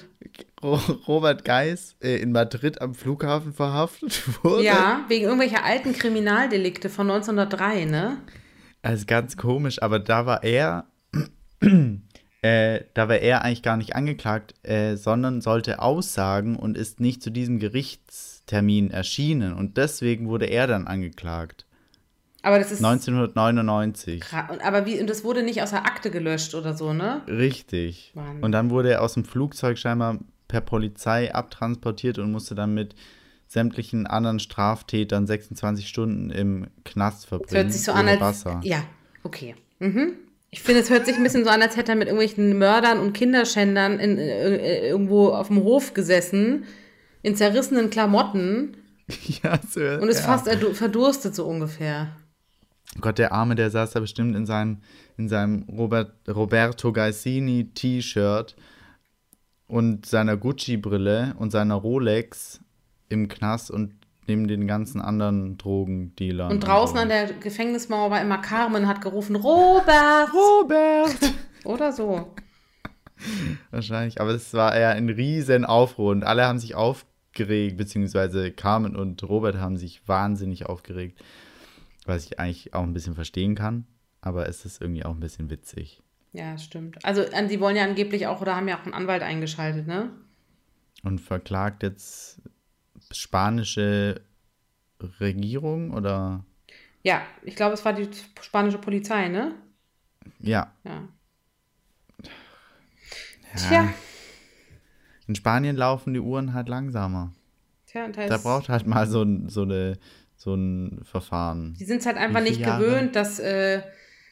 Robert 1.07 1.45
Geis 1.45 1.97
äh, 2.03 2.17
in 2.17 2.33
Madrid 2.33 2.81
am 2.83 2.95
Flughafen 2.95 3.53
verhaftet 3.55 4.23
wurde? 4.45 4.63
Ja, 4.65 5.05
wegen 5.09 5.25
irgendwelcher 5.25 5.65
alten 5.65 5.93
Kriminaldelikte 5.95 6.91
von 6.91 7.11
1903, 7.11 7.87
ne? 7.87 8.19
Also 8.83 9.07
ganz 9.07 9.37
komisch, 9.39 9.81
aber 9.83 9.99
da 9.99 10.27
war 10.27 10.43
er, 10.45 10.87
äh, 12.45 12.85
da 12.95 13.09
war 13.09 13.17
er 13.17 13.43
eigentlich 13.43 13.63
gar 13.63 13.77
nicht 13.79 13.97
angeklagt, 13.97 14.55
äh, 14.65 14.97
sondern 14.97 15.41
sollte 15.41 15.81
aussagen 15.81 16.57
und 16.57 16.77
ist 16.77 17.01
nicht 17.01 17.23
zu 17.23 17.31
diesem 17.31 17.59
Gerichtstermin 17.59 18.91
erschienen. 18.91 19.55
Und 19.55 19.77
deswegen 19.79 20.29
wurde 20.29 20.47
er 20.47 20.67
dann 20.67 20.87
angeklagt. 20.87 21.65
Aber 22.43 22.59
das 22.59 22.71
ist 22.73 22.83
1999. 22.83 24.21
krass. 24.21 24.51
Und- 24.51 24.63
Aber 24.63 24.85
wie, 24.85 25.01
und 25.01 25.09
das 25.09 25.25
wurde 25.25 25.43
nicht 25.43 25.63
aus 25.63 25.71
der 25.71 25.87
Akte 25.87 26.11
gelöscht 26.11 26.55
oder 26.55 26.75
so, 26.77 26.93
ne? 26.93 27.23
Richtig. 27.27 28.13
Mann. 28.15 28.43
Und 28.43 28.53
dann 28.53 28.69
wurde 28.71 28.91
er 28.91 29.03
aus 29.03 29.15
dem 29.15 29.25
Flugzeug 29.25 29.79
scheinbar 29.79 30.19
per 30.47 30.61
Polizei 30.61 31.35
abtransportiert 31.35 32.19
und 32.19 32.31
musste 32.31 32.55
dann 32.55 32.75
mit 32.75 32.95
sämtlichen 33.47 34.07
anderen 34.07 34.39
Straftätern 34.41 35.27
26 35.27 35.89
Stunden 35.89 36.31
im 36.31 36.67
Knast 36.85 37.27
verbringen. 37.27 37.63
hört 37.63 37.73
sich 37.73 37.83
so 37.85 37.93
an, 37.93 38.09
als. 38.09 38.21
Wasser. 38.21 38.61
Ja, 38.65 38.85
okay. 39.23 39.55
Mhm. 39.79 40.15
Ich 40.55 40.63
finde, 40.63 40.83
es 40.83 40.89
hört 40.89 41.05
sich 41.05 41.17
ein 41.17 41.23
bisschen 41.25 41.43
so 41.43 41.51
an, 41.51 41.63
als 41.63 41.77
hätte 41.77 41.91
er 41.91 41.97
mit 41.97 42.07
irgendwelchen 42.07 42.57
Mördern 42.57 43.01
und 43.01 43.13
Kinderschändern 43.13 43.99
in, 43.99 44.19
äh, 44.19 44.55
äh, 44.55 44.89
irgendwo 44.89 45.31
auf 45.31 45.49
dem 45.49 45.65
Hof 45.65 45.95
gesessen, 45.95 46.63
in 47.23 47.35
zerrissenen 47.35 47.91
Klamotten 47.91 48.77
ja, 49.43 49.59
so, 49.69 49.81
und 49.81 50.09
ist 50.09 50.21
ja. 50.21 50.27
fast 50.27 50.47
erdu- 50.47 50.75
verdurstet, 50.75 51.35
so 51.35 51.45
ungefähr. 51.45 52.15
Gott, 53.01 53.19
der 53.19 53.33
Arme, 53.33 53.57
der 53.57 53.69
saß 53.69 53.91
da 53.91 53.99
bestimmt 53.99 54.37
in 54.37 54.47
seinem, 54.47 54.79
in 55.17 55.29
seinem 55.29 55.65
Robert, 55.65 56.13
Roberto 56.29 56.93
Gaisini 56.93 57.73
T-Shirt 57.75 58.55
und 59.67 60.07
seiner 60.07 60.37
Gucci-Brille 60.37 61.35
und 61.37 61.51
seiner 61.51 61.75
Rolex 61.75 62.61
im 63.09 63.27
Knast 63.27 63.73
und 63.73 63.93
neben 64.29 64.49
den 64.49 64.67
ganzen 64.67 65.01
anderen 65.01 65.59
Drogendealern. 65.59 66.53
Und 66.53 66.61
draußen 66.61 66.97
so. 66.97 67.03
an 67.03 67.09
der 67.09 67.33
Gefängnismauer 67.35 68.11
war 68.11 68.21
immer 68.21 68.39
Carmen, 68.39 68.89
hat 68.89 69.01
gerufen, 69.01 69.37
Robert! 69.37 70.33
Robert! 70.33 71.17
Oder 71.65 71.93
so. 71.93 72.35
Wahrscheinlich, 73.71 74.21
aber 74.21 74.31
es 74.31 74.53
war 74.55 74.79
ja 74.79 74.91
ein 74.91 75.09
riesen 75.09 75.65
Aufruhr 75.65 76.11
und 76.11 76.25
alle 76.25 76.47
haben 76.47 76.59
sich 76.59 76.75
aufgeregt, 76.75 77.77
beziehungsweise 77.77 78.51
Carmen 78.51 78.97
und 78.97 79.23
Robert 79.23 79.57
haben 79.57 79.77
sich 79.77 80.07
wahnsinnig 80.07 80.67
aufgeregt, 80.67 81.23
was 82.05 82.27
ich 82.27 82.39
eigentlich 82.39 82.75
auch 82.75 82.83
ein 82.83 82.93
bisschen 82.93 83.15
verstehen 83.15 83.55
kann, 83.55 83.87
aber 84.21 84.49
es 84.49 84.65
ist 84.65 84.81
irgendwie 84.81 85.05
auch 85.05 85.13
ein 85.13 85.21
bisschen 85.21 85.51
witzig. 85.51 86.03
Ja, 86.33 86.59
stimmt. 86.59 87.03
Also, 87.05 87.23
die 87.49 87.61
wollen 87.61 87.77
ja 87.77 87.85
angeblich 87.85 88.27
auch 88.27 88.41
oder 88.41 88.57
haben 88.57 88.67
ja 88.69 88.77
auch 88.77 88.85
einen 88.85 88.95
Anwalt 88.95 89.23
eingeschaltet, 89.23 89.87
ne? 89.87 90.11
Und 91.05 91.21
verklagt 91.21 91.85
jetzt 91.85 92.43
spanische 93.15 94.21
Regierung 95.21 95.93
oder 95.93 96.45
Ja, 97.03 97.23
ich 97.43 97.57
glaube, 97.57 97.75
es 97.75 97.85
war 97.85 97.93
die 97.93 98.09
spanische 98.41 98.79
Polizei, 98.79 99.29
ne? 99.29 99.55
ja, 100.41 100.73
Ja. 100.85 101.03
ja. 103.55 103.69
Tja, 103.69 103.89
In 105.27 105.35
Spanien 105.35 105.77
laufen 105.77 106.13
die 106.15 106.21
Uhren 106.21 106.53
halt 106.55 106.69
langsamer. 106.69 107.33
tja, 107.87 108.09
da, 108.09 108.27
Da 108.27 108.37
ist, 108.37 108.43
braucht 108.43 108.69
halt 108.69 108.87
mal 108.87 109.07
so 109.07 109.23
ein, 109.23 109.49
so 109.49 109.63
eine, 109.63 109.99
so 110.37 110.55
ein 110.55 111.01
Verfahren. 111.05 111.75
die 111.79 111.85
sind 111.85 112.01
es 112.01 112.07
halt 112.07 112.17
einfach 112.17 112.43
nicht 112.43 112.61
Jahre? 112.61 112.85
gewöhnt, 112.85 113.17
dass, 113.17 113.39
äh, 113.39 113.83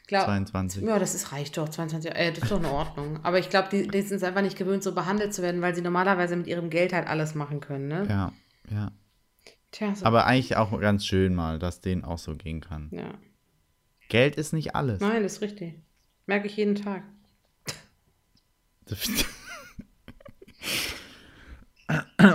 glaub, 0.07 0.25
22. 0.25 0.83
ja, 0.83 0.99
das 0.99 1.15
ist, 1.15 1.31
reicht 1.31 1.57
doch, 1.57 1.69
22 1.69 2.09
Jahre, 2.11 2.19
äh, 2.23 2.31
das 2.31 2.43
ist 2.43 2.51
doch 2.51 2.59
in 2.59 2.65
Ordnung. 2.65 3.19
Aber 3.23 3.39
ich 3.39 3.49
glaube, 3.49 3.69
die, 3.71 3.87
die 3.87 4.01
sind 4.01 4.17
es 4.17 4.23
einfach 4.23 4.41
nicht 4.41 4.57
gewöhnt, 4.57 4.83
so 4.83 4.93
behandelt 4.93 5.33
zu 5.33 5.41
werden, 5.41 5.61
weil 5.61 5.73
sie 5.73 5.81
normalerweise 5.81 6.35
mit 6.35 6.47
ihrem 6.47 6.69
Geld 6.69 6.93
halt 6.93 7.07
alles 7.07 7.33
machen 7.33 7.59
können, 7.59 7.87
ne? 7.87 8.05
Ja, 8.09 8.31
ja. 8.71 8.91
Tja, 9.71 9.95
so, 9.95 10.05
Aber 10.05 10.25
eigentlich 10.27 10.55
auch 10.57 10.79
ganz 10.79 11.05
schön 11.05 11.33
mal, 11.33 11.57
dass 11.59 11.81
denen 11.81 12.03
auch 12.03 12.17
so 12.19 12.35
gehen 12.35 12.61
kann. 12.61 12.89
ja. 12.91 13.13
Geld 14.09 14.35
ist 14.35 14.53
nicht 14.53 14.75
alles. 14.75 15.01
Nein, 15.01 15.23
das 15.23 15.33
ist 15.33 15.41
richtig. 15.41 15.73
Merke 16.27 16.45
ich 16.47 16.55
jeden 16.57 16.75
Tag. 16.75 17.03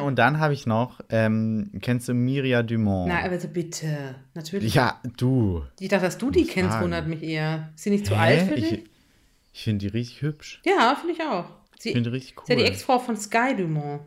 Und 0.05 0.17
dann 0.17 0.39
habe 0.41 0.53
ich 0.55 0.67
noch, 0.67 1.01
ähm, 1.09 1.71
kennst 1.81 2.09
du 2.09 2.15
Miria 2.15 2.63
Dumont? 2.63 3.09
Na, 3.09 3.21
also 3.21 3.49
bitte, 3.49 4.17
natürlich. 4.35 4.75
ja, 4.75 5.01
du. 5.17 5.65
Ich 5.81 5.89
dachte, 5.89 6.05
dass 6.07 6.19
du 6.19 6.31
die 6.31 6.45
kennst, 6.45 6.73
fragen. 6.73 6.85
wundert 6.85 7.07
mich 7.07 7.23
eher. 7.23 7.71
Ist 7.75 7.85
sie 7.85 7.91
nicht 7.91 8.07
zu 8.07 8.15
Hä? 8.15 8.19
alt 8.21 8.49
für 8.49 8.55
dich? 8.57 8.73
Ich, 8.73 8.85
ich 9.53 9.65
finde 9.65 9.87
die 9.87 9.93
richtig 9.97 10.23
hübsch. 10.23 10.61
Ja, 10.65 10.95
finde 10.97 11.15
ich 11.15 11.23
auch. 11.23 11.51
Sie 11.79 11.91
Ich 11.91 11.95
finde 11.95 12.11
die 12.11 12.17
richtig 12.17 12.37
cool. 12.39 12.43
ist 12.43 12.49
ja 12.51 12.57
die 12.57 12.65
Ex-Frau 12.65 12.99
von 12.99 13.17
Sky 13.17 13.55
Dumont. 13.57 14.03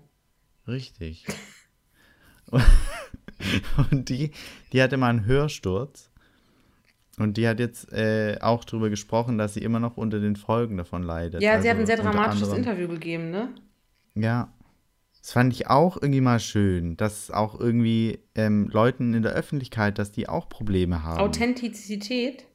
Richtig. 0.68 1.26
Und 3.92 4.10
die, 4.10 4.32
die 4.72 4.82
hatte 4.82 4.98
mal 4.98 5.10
einen 5.10 5.26
Hörsturz. 5.26 6.10
Und 7.18 7.38
die 7.38 7.48
hat 7.48 7.60
jetzt 7.60 7.92
äh, 7.92 8.38
auch 8.42 8.64
darüber 8.64 8.90
gesprochen, 8.90 9.38
dass 9.38 9.54
sie 9.54 9.62
immer 9.62 9.80
noch 9.80 9.98
unter 9.98 10.20
den 10.20 10.36
Folgen 10.36 10.78
davon 10.78 11.04
leidet. 11.04 11.42
Ja, 11.42 11.62
sie 11.62 11.70
hat 11.70 11.76
ein 11.78 11.82
Also 11.82 11.86
sehr 11.96 12.00
unter 12.00 12.12
dramatisches 12.12 12.50
anderem- 12.50 12.64
Interview 12.64 12.88
gegeben, 12.88 13.32
ne? 13.32 13.50
Ja. 14.16 14.54
Das 15.22 15.34
fand 15.34 15.54
ich 15.54 15.68
auch 15.68 15.98
irgendwie 16.02 16.22
mal 16.22 16.40
schön, 16.40 16.98
dass 16.98 17.30
auch 17.30 17.60
irgendwie 17.60 18.20
ähm, 18.34 18.70
Leuten 18.72 19.14
in 19.14 19.22
der 19.22 19.34
Öffentlichkeit, 19.34 20.00
dass 20.00 20.12
die 20.12 20.28
auch 20.28 20.50
Probleme 20.50 21.04
haben. 21.04 21.20
Authentizität. 21.20 22.46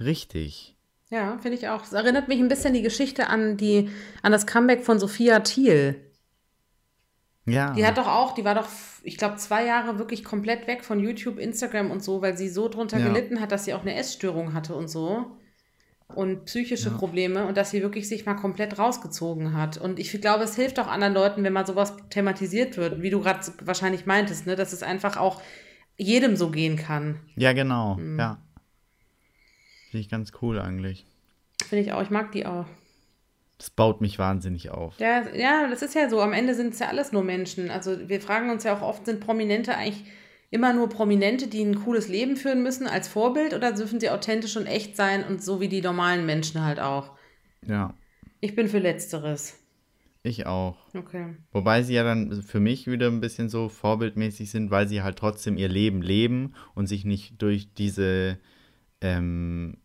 Richtig. 0.00 0.76
Ja, 1.10 1.38
finde 1.38 1.56
ich 1.58 1.68
auch. 1.68 1.84
Es 1.84 1.92
erinnert 1.92 2.26
mich 2.26 2.40
ein 2.40 2.48
bisschen 2.48 2.74
die 2.74 2.82
Geschichte 2.82 3.28
an 3.28 3.56
die, 3.56 3.90
an 4.22 4.32
das 4.32 4.46
Comeback 4.46 4.82
von 4.84 4.98
Sophia 4.98 5.38
Thiel. 5.40 6.00
Ja. 7.46 7.72
Die 7.72 7.84
hat 7.86 7.98
doch 7.98 8.06
auch, 8.06 8.34
die 8.34 8.44
war 8.44 8.54
doch, 8.54 8.68
ich 9.02 9.16
glaube, 9.16 9.36
zwei 9.36 9.64
Jahre 9.64 9.98
wirklich 9.98 10.22
komplett 10.24 10.66
weg 10.66 10.84
von 10.84 11.00
YouTube, 11.00 11.38
Instagram 11.38 11.90
und 11.90 12.02
so, 12.02 12.22
weil 12.22 12.36
sie 12.36 12.48
so 12.48 12.68
drunter 12.68 12.98
Ja. 12.98 13.08
gelitten 13.08 13.40
hat, 13.40 13.50
dass 13.50 13.64
sie 13.64 13.74
auch 13.74 13.80
eine 13.82 13.94
Essstörung 13.94 14.52
hatte 14.54 14.74
und 14.74 14.88
so. 14.88 15.26
Und 16.14 16.44
psychische 16.46 16.90
Probleme 16.90 17.46
und 17.46 17.56
dass 17.56 17.70
sie 17.70 17.82
wirklich 17.82 18.08
sich 18.08 18.26
mal 18.26 18.34
komplett 18.34 18.78
rausgezogen 18.80 19.54
hat. 19.56 19.78
Und 19.78 20.00
ich 20.00 20.10
glaube, 20.20 20.42
es 20.42 20.56
hilft 20.56 20.80
auch 20.80 20.88
anderen 20.88 21.14
Leuten, 21.14 21.44
wenn 21.44 21.52
mal 21.52 21.64
sowas 21.66 21.94
thematisiert 22.10 22.76
wird, 22.76 23.00
wie 23.00 23.10
du 23.10 23.20
gerade 23.20 23.40
wahrscheinlich 23.62 24.06
meintest, 24.06 24.44
ne? 24.46 24.56
dass 24.56 24.72
es 24.72 24.82
einfach 24.82 25.16
auch 25.16 25.40
jedem 25.96 26.34
so 26.34 26.50
gehen 26.50 26.76
kann. 26.76 27.20
ja, 27.36 27.52
genau. 27.52 27.94
Mhm. 27.94 28.18
Ja. 28.18 28.38
Finde 29.90 30.02
ich 30.02 30.08
ganz 30.08 30.32
cool 30.42 30.58
eigentlich. 30.58 31.06
Finde 31.68 31.84
ich 31.84 31.92
auch, 31.92 32.02
ich 32.02 32.10
mag 32.10 32.32
die 32.32 32.44
auch. 32.44 32.66
Das 33.60 33.68
baut 33.68 34.00
mich 34.00 34.18
wahnsinnig 34.18 34.70
auf. 34.70 34.98
Ja, 34.98 35.22
ja, 35.34 35.68
das 35.68 35.82
ist 35.82 35.94
ja 35.94 36.08
so. 36.08 36.22
Am 36.22 36.32
Ende 36.32 36.54
sind 36.54 36.72
es 36.72 36.78
ja 36.78 36.88
alles 36.88 37.12
nur 37.12 37.22
Menschen. 37.22 37.70
Also 37.70 38.08
wir 38.08 38.22
fragen 38.22 38.48
uns 38.48 38.64
ja 38.64 38.74
auch 38.74 38.80
oft, 38.80 39.04
sind 39.04 39.20
Prominente 39.20 39.76
eigentlich 39.76 40.06
immer 40.48 40.72
nur 40.72 40.88
Prominente, 40.88 41.46
die 41.46 41.62
ein 41.62 41.74
cooles 41.74 42.08
Leben 42.08 42.38
führen 42.38 42.62
müssen 42.62 42.86
als 42.86 43.06
Vorbild 43.06 43.52
oder 43.52 43.72
dürfen 43.72 44.00
sie 44.00 44.08
authentisch 44.08 44.56
und 44.56 44.64
echt 44.64 44.96
sein 44.96 45.26
und 45.26 45.44
so 45.44 45.60
wie 45.60 45.68
die 45.68 45.82
normalen 45.82 46.24
Menschen 46.24 46.64
halt 46.64 46.80
auch? 46.80 47.18
Ja. 47.66 47.92
Ich 48.40 48.56
bin 48.56 48.66
für 48.66 48.78
Letzteres. 48.78 49.58
Ich 50.22 50.46
auch. 50.46 50.78
Okay. 50.96 51.36
Wobei 51.52 51.82
sie 51.82 51.92
ja 51.92 52.02
dann 52.02 52.40
für 52.40 52.60
mich 52.60 52.86
wieder 52.86 53.08
ein 53.08 53.20
bisschen 53.20 53.50
so 53.50 53.68
vorbildmäßig 53.68 54.50
sind, 54.50 54.70
weil 54.70 54.88
sie 54.88 55.02
halt 55.02 55.18
trotzdem 55.18 55.58
ihr 55.58 55.68
Leben 55.68 56.00
leben 56.00 56.54
und 56.74 56.86
sich 56.86 57.04
nicht 57.04 57.42
durch 57.42 57.74
diese 57.74 58.38
ähm, 59.02 59.76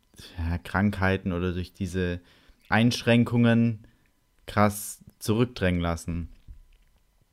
Krankheiten 0.63 1.33
oder 1.33 1.51
durch 1.51 1.73
diese 1.73 2.21
Einschränkungen 2.69 3.87
krass 4.47 5.03
zurückdrängen 5.19 5.81
lassen. 5.81 6.29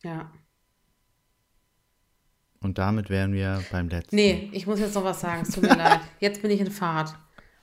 Ja. 0.02 0.30
Und 2.60 2.78
damit 2.78 3.10
wären 3.10 3.32
wir 3.32 3.62
beim 3.70 3.88
letzten. 3.88 4.14
Nee, 4.14 4.48
ich 4.52 4.66
muss 4.66 4.80
jetzt 4.80 4.94
noch 4.94 5.04
was 5.04 5.20
sagen. 5.20 5.42
Es 5.42 5.50
tut 5.50 5.64
mir 5.64 5.68
leid. 5.76 6.00
Jetzt 6.20 6.42
bin 6.42 6.50
ich 6.50 6.60
in 6.60 6.70
Fahrt. 6.70 7.14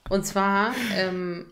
Und 0.09 0.25
zwar 0.25 0.73
ähm, 0.95 1.47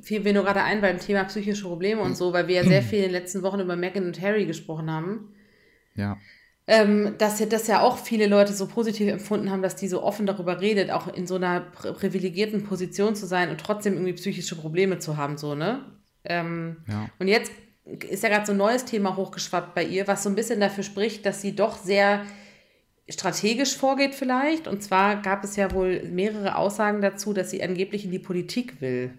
fiel 0.00 0.20
mir 0.20 0.32
nur 0.32 0.44
gerade 0.44 0.62
ein 0.62 0.80
beim 0.80 0.98
Thema 0.98 1.24
psychische 1.24 1.64
Probleme 1.64 2.00
und 2.00 2.16
so, 2.16 2.32
weil 2.32 2.46
wir 2.46 2.56
ja 2.56 2.64
sehr 2.64 2.82
viel 2.84 2.98
in 2.98 3.04
den 3.04 3.12
letzten 3.12 3.42
Wochen 3.42 3.60
über 3.60 3.76
Meghan 3.76 4.06
und 4.06 4.20
Harry 4.20 4.46
gesprochen 4.46 4.90
haben. 4.90 5.34
Ja. 5.94 6.18
Ähm, 6.70 7.14
dass 7.16 7.38
das 7.48 7.66
ja 7.66 7.80
auch 7.80 7.96
viele 7.96 8.26
Leute 8.26 8.52
so 8.52 8.66
positiv 8.66 9.08
empfunden 9.08 9.50
haben, 9.50 9.62
dass 9.62 9.74
die 9.74 9.88
so 9.88 10.02
offen 10.02 10.26
darüber 10.26 10.60
redet, 10.60 10.90
auch 10.90 11.08
in 11.08 11.26
so 11.26 11.36
einer 11.36 11.60
privilegierten 11.60 12.62
Position 12.62 13.16
zu 13.16 13.24
sein 13.24 13.48
und 13.48 13.58
trotzdem 13.58 13.94
irgendwie 13.94 14.12
psychische 14.12 14.54
Probleme 14.54 14.98
zu 14.98 15.16
haben, 15.16 15.38
so, 15.38 15.54
ne? 15.54 15.80
Ähm, 16.24 16.76
ja. 16.86 17.08
Und 17.18 17.28
jetzt 17.28 17.50
ist 18.10 18.22
ja 18.22 18.28
gerade 18.28 18.44
so 18.44 18.52
ein 18.52 18.58
neues 18.58 18.84
Thema 18.84 19.16
hochgeschwappt 19.16 19.74
bei 19.74 19.82
ihr, 19.82 20.06
was 20.06 20.22
so 20.22 20.28
ein 20.28 20.34
bisschen 20.34 20.60
dafür 20.60 20.84
spricht, 20.84 21.24
dass 21.24 21.40
sie 21.40 21.56
doch 21.56 21.78
sehr 21.78 22.26
strategisch 23.08 23.74
vorgeht 23.74 24.14
vielleicht. 24.14 24.68
Und 24.68 24.82
zwar 24.82 25.22
gab 25.22 25.44
es 25.44 25.56
ja 25.56 25.72
wohl 25.72 26.02
mehrere 26.10 26.56
Aussagen 26.56 27.00
dazu, 27.00 27.32
dass 27.32 27.50
sie 27.50 27.62
angeblich 27.62 28.04
in 28.04 28.10
die 28.10 28.18
Politik 28.18 28.82
will. 28.82 29.14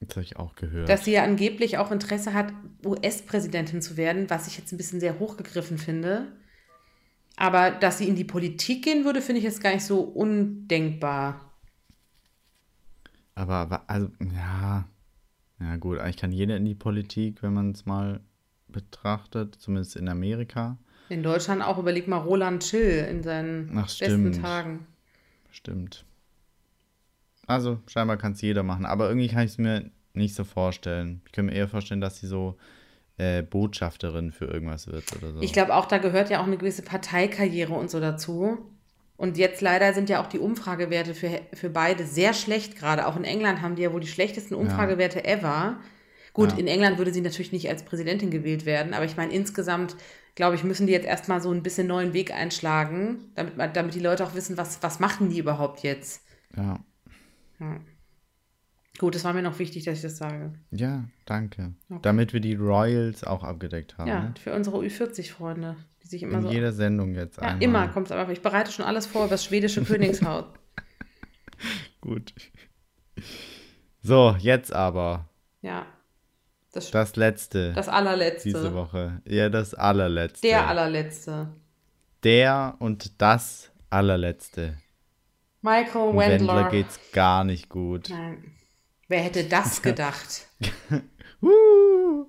Das 0.00 0.16
habe 0.16 0.24
ich 0.24 0.36
auch 0.36 0.56
gehört. 0.56 0.88
Dass 0.88 1.04
sie 1.04 1.12
ja 1.12 1.22
angeblich 1.22 1.76
auch 1.76 1.90
Interesse 1.90 2.32
hat, 2.32 2.52
US-Präsidentin 2.82 3.82
zu 3.82 3.98
werden, 3.98 4.30
was 4.30 4.46
ich 4.46 4.56
jetzt 4.56 4.72
ein 4.72 4.78
bisschen 4.78 5.00
sehr 5.00 5.18
hochgegriffen 5.18 5.76
finde. 5.76 6.28
Aber 7.42 7.72
dass 7.72 7.98
sie 7.98 8.06
in 8.06 8.14
die 8.14 8.22
Politik 8.22 8.84
gehen 8.84 9.04
würde, 9.04 9.20
finde 9.20 9.40
ich 9.40 9.44
jetzt 9.44 9.60
gar 9.60 9.74
nicht 9.74 9.84
so 9.84 10.02
undenkbar. 10.02 11.50
Aber, 13.34 13.82
also, 13.88 14.12
ja. 14.32 14.84
Ja, 15.58 15.76
gut, 15.76 15.98
eigentlich 15.98 16.18
kann 16.18 16.30
jeder 16.30 16.56
in 16.56 16.64
die 16.64 16.76
Politik, 16.76 17.42
wenn 17.42 17.52
man 17.52 17.72
es 17.72 17.84
mal 17.84 18.20
betrachtet, 18.68 19.56
zumindest 19.56 19.96
in 19.96 20.08
Amerika. 20.08 20.78
In 21.08 21.24
Deutschland 21.24 21.62
auch, 21.62 21.78
überleg 21.78 22.06
mal 22.06 22.18
Roland 22.18 22.62
Schill 22.62 23.08
in 23.10 23.24
seinen 23.24 23.76
Ach, 23.76 23.88
besten 23.98 24.40
Tagen. 24.40 24.86
Stimmt. 25.50 26.04
Also, 27.48 27.80
scheinbar 27.88 28.18
kann 28.18 28.34
es 28.34 28.40
jeder 28.40 28.62
machen. 28.62 28.86
Aber 28.86 29.08
irgendwie 29.08 29.26
kann 29.26 29.44
ich 29.44 29.50
es 29.50 29.58
mir 29.58 29.90
nicht 30.14 30.36
so 30.36 30.44
vorstellen. 30.44 31.22
Ich 31.26 31.32
kann 31.32 31.46
mir 31.46 31.54
eher 31.54 31.66
vorstellen, 31.66 32.00
dass 32.00 32.20
sie 32.20 32.28
so 32.28 32.56
äh, 33.18 33.42
Botschafterin 33.42 34.32
für 34.32 34.46
irgendwas 34.46 34.86
wird 34.86 35.04
oder 35.16 35.32
so. 35.32 35.40
Ich 35.40 35.52
glaube 35.52 35.74
auch, 35.74 35.86
da 35.86 35.98
gehört 35.98 36.30
ja 36.30 36.40
auch 36.40 36.46
eine 36.46 36.56
gewisse 36.56 36.82
Parteikarriere 36.82 37.72
und 37.72 37.90
so 37.90 38.00
dazu. 38.00 38.58
Und 39.16 39.38
jetzt 39.38 39.60
leider 39.60 39.94
sind 39.94 40.08
ja 40.08 40.20
auch 40.20 40.26
die 40.26 40.38
Umfragewerte 40.38 41.14
für, 41.14 41.40
für 41.52 41.70
beide 41.70 42.04
sehr 42.04 42.34
schlecht 42.34 42.76
gerade. 42.76 43.06
Auch 43.06 43.16
in 43.16 43.24
England 43.24 43.62
haben 43.62 43.76
die 43.76 43.82
ja 43.82 43.92
wohl 43.92 44.00
die 44.00 44.08
schlechtesten 44.08 44.54
Umfragewerte 44.54 45.20
ja. 45.20 45.24
ever. 45.26 45.76
Gut, 46.32 46.52
ja. 46.52 46.58
in 46.58 46.66
England 46.66 46.98
würde 46.98 47.12
sie 47.12 47.20
natürlich 47.20 47.52
nicht 47.52 47.68
als 47.68 47.84
Präsidentin 47.84 48.30
gewählt 48.30 48.64
werden, 48.64 48.94
aber 48.94 49.04
ich 49.04 49.16
meine, 49.16 49.32
insgesamt, 49.32 49.96
glaube 50.34 50.56
ich, 50.56 50.64
müssen 50.64 50.86
die 50.86 50.92
jetzt 50.92 51.06
erstmal 51.06 51.42
so 51.42 51.52
ein 51.52 51.62
bisschen 51.62 51.86
neuen 51.86 52.14
Weg 52.14 52.32
einschlagen, 52.32 53.30
damit, 53.34 53.54
damit 53.76 53.94
die 53.94 54.00
Leute 54.00 54.24
auch 54.24 54.34
wissen, 54.34 54.56
was, 54.56 54.82
was 54.82 54.98
machen 54.98 55.28
die 55.28 55.38
überhaupt 55.38 55.82
jetzt. 55.82 56.22
Ja. 56.56 56.80
ja. 57.60 57.80
Gut, 58.98 59.14
das 59.14 59.24
war 59.24 59.32
mir 59.32 59.42
noch 59.42 59.58
wichtig, 59.58 59.84
dass 59.84 59.96
ich 59.96 60.02
das 60.02 60.18
sage. 60.18 60.52
Ja, 60.70 61.04
danke. 61.24 61.72
Okay. 61.88 62.00
Damit 62.02 62.32
wir 62.32 62.40
die 62.40 62.54
Royals 62.54 63.24
auch 63.24 63.42
abgedeckt 63.42 63.96
haben. 63.96 64.08
Ja, 64.08 64.20
ne? 64.20 64.34
für 64.38 64.52
unsere 64.52 64.78
Ü40-Freunde, 64.78 65.76
die 66.02 66.08
sich 66.08 66.22
immer 66.22 66.34
In 66.34 66.42
so. 66.42 66.48
In 66.48 66.54
jeder 66.54 66.72
Sendung 66.72 67.14
jetzt 67.14 67.38
ja, 67.38 67.44
einmal. 67.44 67.62
Immer 67.62 67.88
kommt 67.88 68.08
es 68.08 68.12
einfach. 68.12 68.30
Ich 68.30 68.42
bereite 68.42 68.70
schon 68.70 68.84
alles 68.84 69.06
vor 69.06 69.22
über 69.22 69.30
das 69.30 69.44
schwedische 69.44 69.82
Königshaus. 69.84 70.44
Gut. 72.00 72.34
So, 74.02 74.36
jetzt 74.38 74.72
aber. 74.72 75.28
Ja. 75.62 75.86
Das, 76.72 76.90
das 76.90 77.16
letzte. 77.16 77.72
Das 77.72 77.88
allerletzte. 77.88 78.48
Diese 78.48 78.74
Woche. 78.74 79.20
Ja, 79.26 79.48
das 79.48 79.74
allerletzte. 79.74 80.46
Der 80.46 80.68
allerletzte. 80.68 81.48
Der 82.24 82.76
und 82.78 83.20
das 83.20 83.70
allerletzte. 83.90 84.78
Michael 85.60 86.16
Wendler. 86.16 86.28
Wendler 86.28 86.70
geht's 86.70 86.98
gar 87.12 87.44
nicht 87.44 87.68
gut. 87.68 88.08
Nein. 88.10 88.52
Wer 89.12 89.20
hätte 89.20 89.44
das 89.44 89.82
gedacht? 89.82 90.48
uh, 91.42 92.24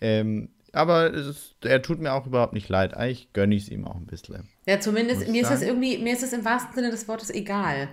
ähm, 0.00 0.48
aber 0.72 1.12
ist, 1.12 1.56
er 1.62 1.82
tut 1.82 2.00
mir 2.00 2.14
auch 2.14 2.26
überhaupt 2.26 2.54
nicht 2.54 2.70
leid. 2.70 2.94
Eigentlich 2.94 3.34
gönne 3.34 3.54
ich 3.54 3.64
es 3.64 3.68
ihm 3.68 3.86
auch 3.86 3.96
ein 3.96 4.06
bisschen. 4.06 4.48
Ja, 4.64 4.80
zumindest, 4.80 5.28
mir 5.28 5.42
ist 5.42 5.50
es 5.50 5.60
irgendwie, 5.60 5.98
mir 5.98 6.14
ist 6.14 6.22
es 6.22 6.32
im 6.32 6.46
wahrsten 6.46 6.74
Sinne 6.74 6.90
des 6.90 7.06
Wortes 7.06 7.28
egal. 7.28 7.90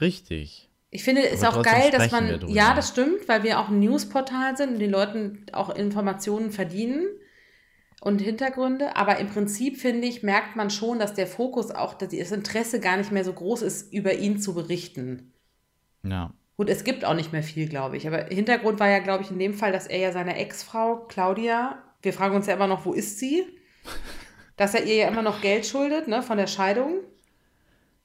Richtig. 0.00 0.70
Ich 0.90 1.02
finde, 1.02 1.28
es 1.28 1.42
auch 1.42 1.62
geil, 1.62 1.90
dass 1.90 2.12
man, 2.12 2.46
ja, 2.46 2.74
das 2.74 2.90
stimmt, 2.90 3.26
weil 3.26 3.42
wir 3.42 3.58
auch 3.58 3.70
ein 3.70 3.80
Newsportal 3.80 4.56
sind 4.56 4.74
und 4.74 4.78
den 4.78 4.92
Leuten 4.92 5.46
auch 5.52 5.70
Informationen 5.70 6.52
verdienen 6.52 7.08
und 8.02 8.20
Hintergründe. 8.20 8.94
Aber 8.94 9.18
im 9.18 9.26
Prinzip, 9.26 9.78
finde 9.78 10.06
ich, 10.06 10.22
merkt 10.22 10.54
man 10.54 10.70
schon, 10.70 11.00
dass 11.00 11.12
der 11.12 11.26
Fokus 11.26 11.72
auch, 11.72 11.94
dass 11.94 12.10
das 12.10 12.30
Interesse 12.30 12.78
gar 12.78 12.96
nicht 12.96 13.10
mehr 13.10 13.24
so 13.24 13.32
groß 13.32 13.62
ist, 13.62 13.92
über 13.92 14.14
ihn 14.14 14.38
zu 14.38 14.54
berichten. 14.54 15.32
Ja. 16.04 16.32
Gut, 16.56 16.70
es 16.70 16.84
gibt 16.84 17.04
auch 17.04 17.14
nicht 17.14 17.32
mehr 17.32 17.42
viel, 17.42 17.68
glaube 17.68 17.96
ich. 17.96 18.06
Aber 18.06 18.24
Hintergrund 18.24 18.80
war 18.80 18.88
ja, 18.88 19.00
glaube 19.00 19.22
ich, 19.22 19.30
in 19.30 19.38
dem 19.38 19.54
Fall, 19.54 19.72
dass 19.72 19.86
er 19.86 19.98
ja 19.98 20.12
seiner 20.12 20.36
Ex-Frau, 20.36 21.06
Claudia, 21.08 21.82
wir 22.02 22.12
fragen 22.12 22.34
uns 22.34 22.46
ja 22.46 22.54
immer 22.54 22.66
noch, 22.66 22.86
wo 22.86 22.92
ist 22.92 23.18
sie? 23.18 23.44
dass 24.56 24.74
er 24.74 24.84
ihr 24.84 24.96
ja 24.96 25.08
immer 25.08 25.22
noch 25.22 25.42
Geld 25.42 25.66
schuldet, 25.66 26.08
ne, 26.08 26.22
von 26.22 26.38
der 26.38 26.46
Scheidung. 26.46 27.00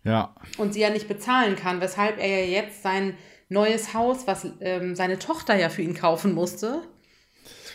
Ja. 0.04 0.36
Und 0.58 0.74
sie 0.74 0.82
ja 0.82 0.90
nicht 0.90 1.08
bezahlen 1.08 1.56
kann, 1.56 1.80
weshalb 1.80 2.18
er 2.20 2.28
ja 2.28 2.62
jetzt 2.62 2.84
sein 2.84 3.16
neues 3.50 3.94
Haus, 3.94 4.28
was 4.28 4.48
ähm, 4.60 4.96
seine 4.96 5.20
Tochter 5.20 5.56
ja 5.56 5.70
für 5.70 5.82
ihn 5.82 5.94
kaufen 5.94 6.34
musste. 6.34 6.82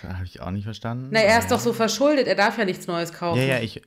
Das 0.03 0.12
habe 0.12 0.24
ich 0.24 0.41
auch 0.41 0.51
nicht 0.51 0.64
verstanden. 0.64 1.09
Na, 1.11 1.20
er 1.20 1.39
ist 1.39 1.51
doch 1.51 1.61
so 1.61 1.72
verschuldet, 1.72 2.27
er 2.27 2.35
darf 2.35 2.59
ja 2.59 2.64
nichts 2.64 2.87
Neues 2.87 3.12
kaufen. 3.12 3.41
Ja, 3.41 3.47
ja, 3.47 3.61
ich. 3.61 3.83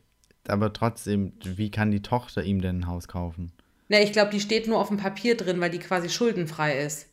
Aber 0.48 0.74
trotzdem, 0.74 1.34
wie 1.44 1.70
kann 1.70 1.92
die 1.92 2.02
Tochter 2.02 2.44
ihm 2.44 2.62
denn 2.62 2.80
ein 2.80 2.88
Haus 2.88 3.08
kaufen? 3.08 3.52
Na, 3.90 4.00
ich 4.00 4.14
glaube, 4.14 4.32
die 4.32 4.40
steht 4.40 4.68
nur 4.68 4.80
auf 4.80 4.88
dem 4.88 4.98
Papier 4.98 5.36
drin, 5.36 5.60
weil 5.60 5.72
die 5.72 5.80
quasi 5.80 6.10
schuldenfrei 6.10 6.80
ist. 6.80 7.08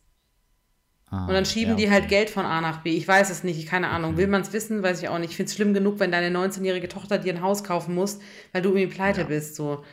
Ah, 1.09 1.25
und 1.25 1.33
dann 1.33 1.45
schieben 1.45 1.69
ja, 1.69 1.73
okay. 1.75 1.85
die 1.85 1.91
halt 1.91 2.07
Geld 2.09 2.29
von 2.29 2.45
A 2.45 2.61
nach 2.61 2.81
B. 2.81 2.95
Ich 2.95 3.07
weiß 3.07 3.29
es 3.29 3.43
nicht, 3.43 3.67
keine 3.67 3.87
Ahnung. 3.89 4.11
Okay. 4.11 4.19
Will 4.19 4.27
man 4.27 4.41
es 4.41 4.53
wissen, 4.53 4.83
weiß 4.83 5.01
ich 5.01 5.09
auch 5.09 5.17
nicht. 5.19 5.31
Ich 5.31 5.37
finde 5.37 5.49
es 5.49 5.55
schlimm 5.55 5.73
genug, 5.73 5.99
wenn 5.99 6.11
deine 6.11 6.37
19-jährige 6.37 6.89
Tochter 6.89 7.17
dir 7.17 7.33
ein 7.33 7.41
Haus 7.41 7.63
kaufen 7.63 7.95
muss, 7.95 8.19
weil 8.51 8.61
du 8.61 8.69
irgendwie 8.69 8.93
pleite 8.93 9.21
ja. 9.21 9.27
bist. 9.27 9.55
So. 9.55 9.83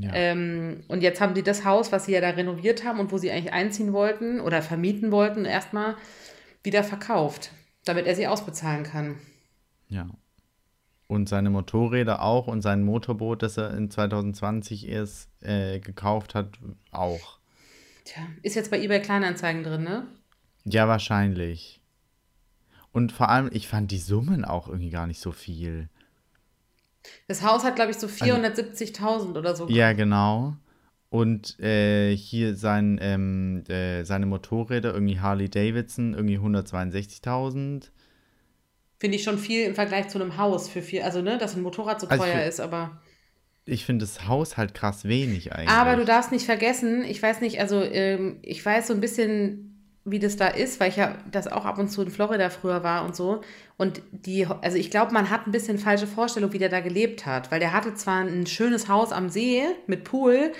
Ja. 0.00 0.10
Ähm, 0.14 0.80
und 0.88 1.02
jetzt 1.02 1.20
haben 1.20 1.34
die 1.34 1.42
das 1.42 1.64
Haus, 1.64 1.92
was 1.92 2.06
sie 2.06 2.12
ja 2.12 2.20
da 2.20 2.30
renoviert 2.30 2.84
haben 2.84 3.00
und 3.00 3.12
wo 3.12 3.18
sie 3.18 3.30
eigentlich 3.30 3.52
einziehen 3.52 3.92
wollten 3.92 4.40
oder 4.40 4.62
vermieten 4.62 5.12
wollten, 5.12 5.44
erstmal 5.44 5.96
wieder 6.62 6.82
verkauft, 6.82 7.50
damit 7.84 8.06
er 8.06 8.16
sie 8.16 8.26
ausbezahlen 8.26 8.82
kann. 8.82 9.16
Ja. 9.88 10.08
Und 11.08 11.28
seine 11.28 11.50
Motorräder 11.50 12.20
auch 12.22 12.48
und 12.48 12.62
sein 12.62 12.82
Motorboot, 12.82 13.42
das 13.42 13.56
er 13.56 13.72
in 13.76 13.90
2020 13.90 14.88
erst 14.88 15.30
äh, 15.42 15.78
gekauft 15.78 16.34
hat, 16.34 16.48
auch. 16.90 17.38
Tja, 18.04 18.22
ist 18.42 18.56
jetzt 18.56 18.70
bei 18.70 18.80
eBay 18.80 19.00
Kleinanzeigen 19.00 19.62
drin, 19.62 19.84
ne? 19.84 20.06
Ja, 20.64 20.88
wahrscheinlich. 20.88 21.80
Und 22.90 23.12
vor 23.12 23.28
allem, 23.28 23.50
ich 23.52 23.68
fand 23.68 23.90
die 23.90 23.98
Summen 23.98 24.44
auch 24.44 24.68
irgendwie 24.68 24.90
gar 24.90 25.06
nicht 25.06 25.20
so 25.20 25.30
viel. 25.30 25.88
Das 27.28 27.42
Haus 27.42 27.62
hat, 27.62 27.76
glaube 27.76 27.90
ich, 27.90 27.98
so 27.98 28.06
470.000 28.06 29.02
also, 29.02 29.28
oder 29.38 29.54
so. 29.54 29.68
Ja, 29.68 29.92
genau. 29.92 30.56
Und 31.08 31.60
äh, 31.60 32.16
hier 32.16 32.56
sein, 32.56 32.98
ähm, 33.00 33.64
äh, 33.68 34.04
seine 34.04 34.26
Motorräder, 34.26 34.92
irgendwie 34.92 35.20
Harley 35.20 35.48
Davidson, 35.48 36.14
irgendwie 36.14 36.38
162.000. 36.38 37.90
Finde 38.98 39.16
ich 39.16 39.24
schon 39.24 39.38
viel 39.38 39.64
im 39.64 39.74
Vergleich 39.74 40.08
zu 40.08 40.18
einem 40.18 40.36
Haus 40.38 40.68
für 40.68 40.82
viel, 40.82 41.02
also 41.02 41.20
ne, 41.20 41.38
dass 41.38 41.54
ein 41.54 41.62
Motorrad 41.62 42.00
so 42.00 42.08
also 42.08 42.22
teuer 42.22 42.44
ist, 42.44 42.60
aber. 42.60 43.02
Ich 43.64 43.84
finde 43.84 44.04
das 44.04 44.28
Haus 44.28 44.56
halt 44.56 44.74
krass 44.74 45.04
wenig 45.04 45.52
eigentlich. 45.52 45.68
Aber 45.68 45.96
du 45.96 46.04
darfst 46.04 46.30
nicht 46.30 46.46
vergessen, 46.46 47.02
ich 47.04 47.20
weiß 47.20 47.40
nicht, 47.40 47.60
also 47.60 47.82
ähm, 47.82 48.38
ich 48.42 48.64
weiß 48.64 48.86
so 48.86 48.94
ein 48.94 49.00
bisschen, 49.00 49.66
wie 50.06 50.20
das 50.20 50.36
da 50.36 50.46
ist, 50.46 50.78
weil 50.78 50.88
ich 50.88 50.96
ja 50.96 51.18
das 51.32 51.48
auch 51.48 51.64
ab 51.64 51.78
und 51.78 51.88
zu 51.88 52.00
in 52.00 52.10
Florida 52.10 52.48
früher 52.48 52.84
war 52.84 53.04
und 53.04 53.16
so. 53.16 53.40
Und 53.76 54.00
die, 54.12 54.46
also 54.46 54.78
ich 54.78 54.90
glaube, 54.90 55.12
man 55.12 55.30
hat 55.30 55.46
ein 55.46 55.50
bisschen 55.50 55.78
falsche 55.78 56.06
Vorstellung, 56.06 56.52
wie 56.52 56.58
der 56.58 56.68
da 56.68 56.80
gelebt 56.80 57.26
hat. 57.26 57.50
Weil 57.50 57.58
der 57.58 57.72
hatte 57.72 57.92
zwar 57.94 58.20
ein 58.20 58.46
schönes 58.46 58.88
Haus 58.88 59.10
am 59.10 59.28
See 59.28 59.64
mit 59.88 60.04
Pool, 60.04 60.52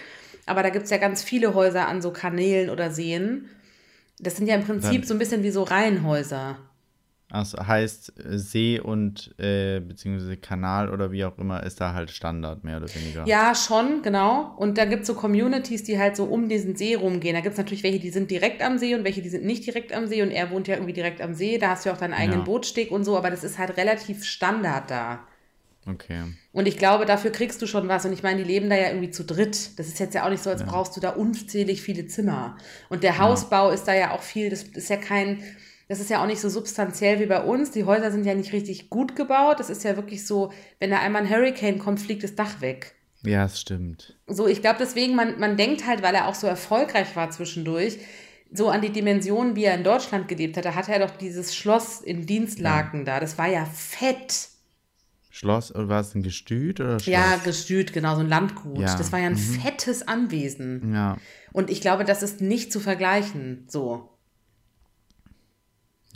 aber 0.47 0.64
da 0.64 0.70
gibt 0.70 0.87
es 0.87 0.91
ja 0.91 0.97
ganz 0.97 1.22
viele 1.22 1.55
Häuser 1.55 1.87
an 1.87 2.03
so 2.03 2.11
Kanälen 2.11 2.70
oder 2.70 2.91
Seen. 2.91 3.49
Das 4.18 4.37
sind 4.37 4.49
ja 4.49 4.57
im 4.57 4.64
Prinzip 4.64 5.03
Dann, 5.03 5.09
so 5.09 5.14
ein 5.14 5.18
bisschen 5.18 5.45
wie 5.45 5.51
so 5.51 5.62
Reihenhäuser. 5.62 6.59
Also 7.28 7.58
heißt 7.58 8.12
äh, 8.24 8.38
See 8.38 8.78
und 8.78 9.34
äh, 9.38 9.80
beziehungsweise 9.80 10.36
Kanal 10.36 10.90
oder 10.90 11.10
wie 11.10 11.24
auch 11.24 11.36
immer 11.38 11.62
ist 11.64 11.80
da 11.80 11.92
halt 11.92 12.10
Standard, 12.10 12.62
mehr 12.62 12.76
oder 12.76 12.94
weniger. 12.94 13.26
Ja, 13.26 13.52
schon, 13.54 14.02
genau. 14.02 14.54
Und 14.56 14.78
da 14.78 14.84
gibt 14.84 15.02
es 15.02 15.08
so 15.08 15.14
Communities, 15.14 15.82
die 15.82 15.98
halt 15.98 16.14
so 16.14 16.24
um 16.24 16.48
diesen 16.48 16.76
See 16.76 16.94
rumgehen. 16.94 17.34
Da 17.34 17.40
gibt 17.40 17.54
es 17.54 17.58
natürlich 17.58 17.82
welche, 17.82 17.98
die 17.98 18.10
sind 18.10 18.30
direkt 18.30 18.62
am 18.62 18.78
See 18.78 18.94
und 18.94 19.02
welche, 19.02 19.22
die 19.22 19.28
sind 19.28 19.44
nicht 19.44 19.66
direkt 19.66 19.92
am 19.92 20.06
See. 20.06 20.22
Und 20.22 20.30
er 20.30 20.50
wohnt 20.50 20.68
ja 20.68 20.74
irgendwie 20.74 20.92
direkt 20.92 21.20
am 21.20 21.34
See. 21.34 21.58
Da 21.58 21.70
hast 21.70 21.84
du 21.84 21.88
ja 21.88 21.94
auch 21.96 21.98
deinen 21.98 22.14
eigenen 22.14 22.40
Ja. 22.40 22.44
Bootsteg 22.44 22.92
und 22.92 23.04
so, 23.04 23.16
aber 23.18 23.30
das 23.30 23.42
ist 23.42 23.58
halt 23.58 23.76
relativ 23.76 24.24
Standard 24.24 24.88
da. 24.88 25.26
Okay. 25.88 26.22
Und 26.52 26.66
ich 26.66 26.78
glaube, 26.78 27.06
dafür 27.06 27.30
kriegst 27.30 27.60
du 27.62 27.66
schon 27.66 27.88
was. 27.88 28.04
Und 28.04 28.12
ich 28.12 28.22
meine, 28.22 28.42
die 28.42 28.48
leben 28.48 28.68
da 28.70 28.76
ja 28.76 28.88
irgendwie 28.88 29.10
zu 29.10 29.24
dritt. 29.24 29.78
Das 29.78 29.86
ist 29.86 29.98
jetzt 29.98 30.14
ja 30.14 30.24
auch 30.24 30.30
nicht 30.30 30.42
so, 30.42 30.50
als 30.50 30.64
brauchst 30.64 30.96
du 30.96 31.00
da 31.00 31.10
unzählig 31.10 31.80
viele 31.82 32.06
Zimmer. 32.06 32.56
Und 32.88 33.02
der 33.02 33.18
Hausbau 33.18 33.70
ist 33.70 33.84
da 33.84 33.94
ja 33.94 34.12
auch 34.12 34.22
viel, 34.22 34.50
das 34.50 34.64
ist 34.64 34.90
ja 34.90 34.96
kein, 34.96 35.42
das 35.89 36.01
ist 36.01 36.11
ja 36.11 36.22
auch 36.22 36.26
nicht 36.26 36.41
so 36.41 36.49
substanziell 36.49 37.20
wie 37.20 37.26
bei 37.26 37.43
uns. 37.43 37.70
Die 37.70 37.84
Häuser 37.84 38.11
sind 38.11 38.26
ja 38.26 38.34
nicht 38.34 38.53
richtig 38.53 38.91
gut 38.91 39.14
gebaut. 39.14 39.61
Das 39.61 39.70
ist 39.70 39.84
ja 39.84 39.97
wirklich 39.97 40.26
so, 40.26 40.53
wenn 40.80 40.91
da 40.91 40.99
einmal 40.99 41.22
ein 41.22 41.30
Hurricane 41.30 41.78
kommt, 41.78 42.01
fliegt 42.01 42.24
das 42.24 42.34
Dach 42.34 42.61
weg. 42.61 42.95
Ja, 43.22 43.45
es 43.45 43.61
stimmt. 43.61 44.16
So, 44.26 44.47
ich 44.47 44.61
glaube 44.61 44.78
deswegen, 44.80 45.14
man, 45.14 45.39
man 45.39 45.57
denkt 45.57 45.87
halt, 45.87 46.03
weil 46.03 46.14
er 46.14 46.26
auch 46.28 46.34
so 46.34 46.47
erfolgreich 46.47 47.14
war 47.16 47.30
zwischendurch, 47.30 47.99
so 48.53 48.68
an 48.68 48.80
die 48.80 48.91
Dimensionen, 48.91 49.57
wie 49.57 49.64
er 49.64 49.74
in 49.74 49.84
Deutschland 49.84 50.28
gelebt 50.28 50.57
hat. 50.57 50.64
Da 50.64 50.74
hatte 50.74 50.93
er 50.93 51.07
doch 51.07 51.16
dieses 51.16 51.55
Schloss 51.55 52.01
in 52.01 52.26
Dienstlaken 52.26 53.05
da. 53.05 53.18
Das 53.20 53.39
war 53.39 53.49
ja 53.49 53.64
fett. 53.64 54.49
Schloss, 55.30 55.74
oder 55.74 55.89
war 55.89 56.01
es 56.01 56.14
ein 56.14 56.22
Gestüt 56.22 56.80
oder 56.80 56.99
Schloss? 56.99 57.12
Ja, 57.12 57.37
gestüt, 57.45 57.93
genau, 57.93 58.14
so 58.14 58.20
ein 58.20 58.28
Landgut. 58.28 58.78
Ja, 58.78 58.97
Das 58.97 59.12
war 59.12 59.18
ja 59.18 59.26
ein 59.26 59.37
fettes 59.37 60.07
Anwesen. 60.07 60.95
Ja, 60.95 61.18
Und 61.53 61.68
ich 61.70 61.80
glaube, 61.80 62.05
das 62.05 62.22
ist 62.22 62.41
nicht 62.41 62.72
zu 62.72 62.80
vergleichen, 62.80 63.64
so. 63.68 64.09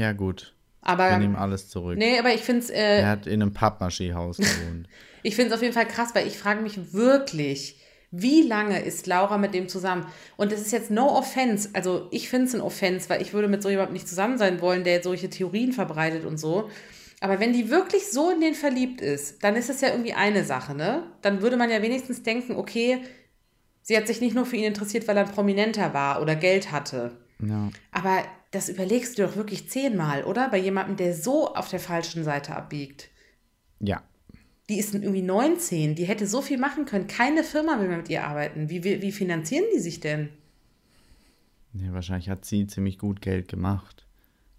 Ja 0.00 0.12
gut. 0.12 0.54
Aber, 0.82 1.10
Wir 1.10 1.18
nehmen 1.18 1.36
alles 1.36 1.68
zurück. 1.68 1.98
nee, 1.98 2.18
aber 2.18 2.32
ich 2.32 2.40
finde 2.40 2.60
es 2.62 2.70
Er 2.70 3.00
äh, 3.00 3.04
hat 3.04 3.26
in 3.26 3.42
einem 3.42 3.52
Pappmaché-Haus 3.52 4.38
gewohnt. 4.38 4.88
ich 5.22 5.36
find's 5.36 5.52
auf 5.52 5.60
jeden 5.60 5.74
Fall 5.74 5.86
krass, 5.86 6.14
weil 6.14 6.26
ich 6.26 6.38
frage 6.38 6.62
mich 6.62 6.94
wirklich, 6.94 7.78
wie 8.10 8.42
lange 8.42 8.80
ist 8.80 9.06
Laura 9.06 9.36
mit 9.36 9.52
dem 9.52 9.68
zusammen? 9.68 10.06
Und 10.36 10.52
es 10.52 10.60
ist 10.62 10.72
jetzt 10.72 10.90
no 10.90 11.06
offense, 11.06 11.68
also 11.74 12.08
ich 12.10 12.28
finde 12.30 12.46
es 12.46 12.54
ein 12.54 12.62
Offense, 12.62 13.10
weil 13.10 13.20
ich 13.20 13.34
würde 13.34 13.46
mit 13.46 13.62
so 13.62 13.68
jemandem 13.68 13.92
nicht 13.92 14.08
zusammen 14.08 14.38
sein 14.38 14.60
wollen, 14.62 14.82
der 14.82 15.02
solche 15.02 15.28
Theorien 15.28 15.72
verbreitet 15.72 16.24
und 16.24 16.38
so. 16.38 16.70
Aber 17.20 17.38
wenn 17.38 17.52
die 17.52 17.70
wirklich 17.70 18.10
so 18.10 18.30
in 18.30 18.40
den 18.40 18.54
verliebt 18.54 19.02
ist, 19.02 19.44
dann 19.44 19.54
ist 19.54 19.68
es 19.68 19.82
ja 19.82 19.90
irgendwie 19.90 20.14
eine 20.14 20.44
Sache, 20.44 20.74
ne? 20.74 21.02
Dann 21.20 21.42
würde 21.42 21.58
man 21.58 21.68
ja 21.68 21.82
wenigstens 21.82 22.22
denken, 22.22 22.56
okay, 22.56 23.02
sie 23.82 23.96
hat 23.98 24.06
sich 24.06 24.22
nicht 24.22 24.34
nur 24.34 24.46
für 24.46 24.56
ihn 24.56 24.64
interessiert, 24.64 25.06
weil 25.06 25.18
er 25.18 25.26
ein 25.26 25.32
Prominenter 25.32 25.92
war 25.92 26.22
oder 26.22 26.34
Geld 26.34 26.72
hatte. 26.72 27.18
ja. 27.38 27.68
Aber 27.92 28.24
das 28.50 28.68
überlegst 28.68 29.18
du 29.18 29.22
doch 29.26 29.36
wirklich 29.36 29.68
zehnmal, 29.70 30.24
oder? 30.24 30.48
Bei 30.48 30.58
jemandem, 30.58 30.96
der 30.96 31.14
so 31.14 31.54
auf 31.54 31.68
der 31.68 31.80
falschen 31.80 32.24
Seite 32.24 32.54
abbiegt. 32.56 33.08
ja. 33.80 34.02
Die 34.68 34.78
ist 34.78 34.94
irgendwie 34.94 35.22
19, 35.22 35.96
die 35.96 36.04
hätte 36.04 36.28
so 36.28 36.42
viel 36.42 36.56
machen 36.56 36.84
können. 36.84 37.08
Keine 37.08 37.42
Firma 37.42 37.80
will 37.80 37.88
mehr 37.88 37.96
mit 37.96 38.08
ihr 38.08 38.22
arbeiten. 38.24 38.70
Wie, 38.70 38.84
wie, 38.84 39.02
wie 39.02 39.10
finanzieren 39.10 39.64
die 39.74 39.80
sich 39.80 39.98
denn? 39.98 40.28
Ja, 41.72 41.92
wahrscheinlich 41.92 42.28
hat 42.28 42.44
sie 42.44 42.68
ziemlich 42.68 42.96
gut 42.96 43.20
Geld 43.20 43.48
gemacht. 43.48 44.06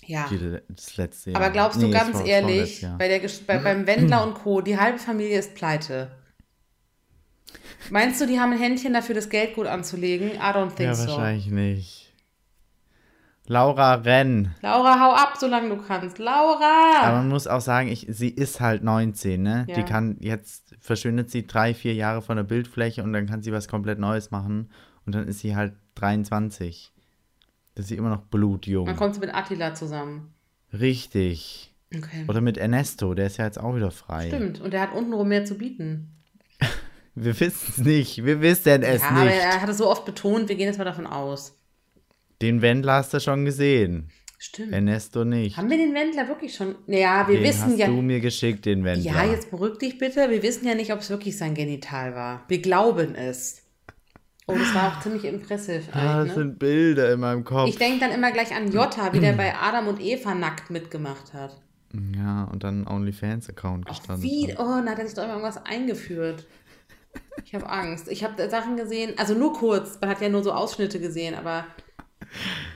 Ja. 0.05 0.29
Das 0.67 0.97
letzte 0.97 1.31
Jahr. 1.31 1.41
Aber 1.41 1.49
glaubst 1.49 1.81
du 1.81 1.85
Nee, 1.85 1.93
ganz 1.93 2.13
war- 2.15 2.25
ehrlich, 2.25 2.85
bei 2.97 3.07
der, 3.07 3.21
bei, 3.47 3.59
beim 3.59 3.87
Wendler 3.87 4.27
und 4.27 4.33
Co., 4.33 4.59
die 4.59 4.77
halbe 4.77 4.99
Familie 4.99 5.39
ist 5.39 5.55
pleite. 5.55 6.11
Meinst 7.89 8.19
du, 8.19 8.27
die 8.27 8.37
haben 8.37 8.51
ein 8.51 8.59
Händchen 8.59 8.91
dafür, 8.91 9.15
das 9.15 9.29
Geld 9.29 9.55
gut 9.55 9.67
anzulegen? 9.67 10.31
I 10.31 10.39
don't 10.39 10.67
think 10.75 10.79
Ja, 10.89 10.95
so. 10.95 11.07
wahrscheinlich 11.07 11.47
nicht. 11.47 12.00
Laura 13.51 13.95
renn. 13.95 14.55
Laura, 14.61 14.97
hau 15.01 15.11
ab, 15.13 15.33
solange 15.37 15.67
du 15.67 15.75
kannst. 15.75 16.19
Laura! 16.19 17.01
Aber 17.03 17.17
man 17.17 17.27
muss 17.27 17.47
auch 17.47 17.59
sagen, 17.59 17.89
ich, 17.89 18.07
sie 18.09 18.29
ist 18.29 18.61
halt 18.61 18.81
19, 18.81 19.43
ne? 19.43 19.65
Ja. 19.67 19.75
Die 19.75 19.83
kann 19.83 20.15
jetzt, 20.21 20.73
verschwindet 20.79 21.29
sie 21.29 21.45
drei, 21.45 21.73
vier 21.73 21.93
Jahre 21.93 22.21
von 22.21 22.37
der 22.37 22.45
Bildfläche 22.45 23.03
und 23.03 23.11
dann 23.11 23.25
kann 23.27 23.41
sie 23.41 23.51
was 23.51 23.67
komplett 23.67 23.99
Neues 23.99 24.31
machen. 24.31 24.71
Und 25.05 25.15
dann 25.15 25.27
ist 25.27 25.39
sie 25.39 25.53
halt 25.53 25.73
23. 25.95 26.93
Das 27.75 27.83
ist 27.83 27.89
sie 27.89 27.97
immer 27.97 28.07
noch 28.07 28.21
blutjung. 28.21 28.85
Dann 28.85 28.95
kommt 28.95 29.15
sie 29.15 29.19
mit 29.19 29.35
Attila 29.35 29.73
zusammen. 29.73 30.33
Richtig. 30.71 31.75
Okay. 31.93 32.23
Oder 32.29 32.39
mit 32.39 32.57
Ernesto, 32.57 33.13
der 33.15 33.25
ist 33.27 33.35
ja 33.35 33.43
jetzt 33.43 33.59
auch 33.59 33.75
wieder 33.75 33.91
frei. 33.91 34.29
Stimmt. 34.29 34.61
Und 34.61 34.71
der 34.71 34.79
hat 34.79 34.93
untenrum 34.93 35.27
mehr 35.27 35.43
zu 35.43 35.55
bieten. 35.55 36.15
Wir 37.15 37.37
wissen 37.37 37.67
es 37.67 37.77
nicht. 37.79 38.23
Wir 38.23 38.39
wissen 38.39 38.81
es 38.81 39.01
Ja, 39.01 39.09
aber 39.09 39.25
nicht. 39.25 39.33
er 39.35 39.61
hat 39.61 39.67
es 39.67 39.77
so 39.79 39.89
oft 39.89 40.05
betont, 40.05 40.47
wir 40.47 40.55
gehen 40.55 40.67
jetzt 40.67 40.77
mal 40.77 40.85
davon 40.85 41.05
aus. 41.05 41.57
Den 42.41 42.61
Wendler 42.61 42.93
hast 42.93 43.13
du 43.13 43.19
schon 43.19 43.45
gesehen. 43.45 44.09
Stimmt. 44.39 44.73
Ernesto 44.73 45.23
nicht. 45.23 45.55
Haben 45.57 45.69
wir 45.69 45.77
den 45.77 45.93
Wendler 45.93 46.27
wirklich 46.27 46.55
schon? 46.55 46.73
Naja, 46.87 47.27
wir 47.27 47.35
den 47.37 47.43
wissen 47.43 47.63
hast 47.73 47.77
ja. 47.77 47.85
du 47.87 48.01
mir 48.01 48.19
geschickt, 48.19 48.65
den 48.65 48.83
Wendler. 48.83 49.11
Ja, 49.11 49.23
jetzt 49.25 49.51
beruhig 49.51 49.77
dich 49.77 49.99
bitte. 49.99 50.29
Wir 50.31 50.41
wissen 50.41 50.67
ja 50.67 50.73
nicht, 50.73 50.91
ob 50.91 50.99
es 51.01 51.11
wirklich 51.11 51.37
sein 51.37 51.53
Genital 51.53 52.15
war. 52.15 52.43
Wir 52.47 52.59
glauben 52.59 53.13
es. 53.13 53.61
Oh, 54.47 54.55
das 54.57 54.73
war 54.73 54.87
auch 54.97 55.01
ziemlich 55.01 55.25
impressiv 55.25 55.83
eigentlich. 55.93 55.93
das 55.93 56.27
Ne? 56.29 56.33
sind 56.33 56.57
Bilder 56.59 57.13
in 57.13 57.19
meinem 57.19 57.43
Kopf. 57.43 57.69
Ich 57.69 57.77
denke 57.77 57.99
dann 57.99 58.11
immer 58.11 58.31
gleich 58.31 58.53
an 58.55 58.71
Jota, 58.71 59.13
wie 59.13 59.19
der 59.19 59.33
bei 59.33 59.53
Adam 59.55 59.87
und 59.87 60.01
Eva 60.01 60.33
nackt 60.33 60.71
mitgemacht 60.71 61.33
hat. 61.33 61.61
ja, 62.15 62.45
und 62.45 62.63
dann 62.63 62.87
OnlyFans-Account 62.87 63.85
gestanden. 63.85 64.23
Wie? 64.23 64.47
hat. 64.51 64.59
Oh, 64.59 64.81
na, 64.83 64.91
hat 64.91 64.99
er 64.99 65.05
sich 65.05 65.13
doch 65.13 65.23
immer 65.23 65.33
irgendwas 65.33 65.63
eingeführt. 65.63 66.47
Ich 67.45 67.53
habe 67.53 67.69
Angst. 67.69 68.09
Ich 68.09 68.23
habe 68.23 68.49
Sachen 68.49 68.75
gesehen, 68.75 69.13
also 69.17 69.35
nur 69.35 69.53
kurz. 69.53 69.99
Man 70.01 70.09
hat 70.09 70.21
ja 70.21 70.29
nur 70.29 70.43
so 70.43 70.51
Ausschnitte 70.51 70.99
gesehen, 70.99 71.35
aber 71.35 71.65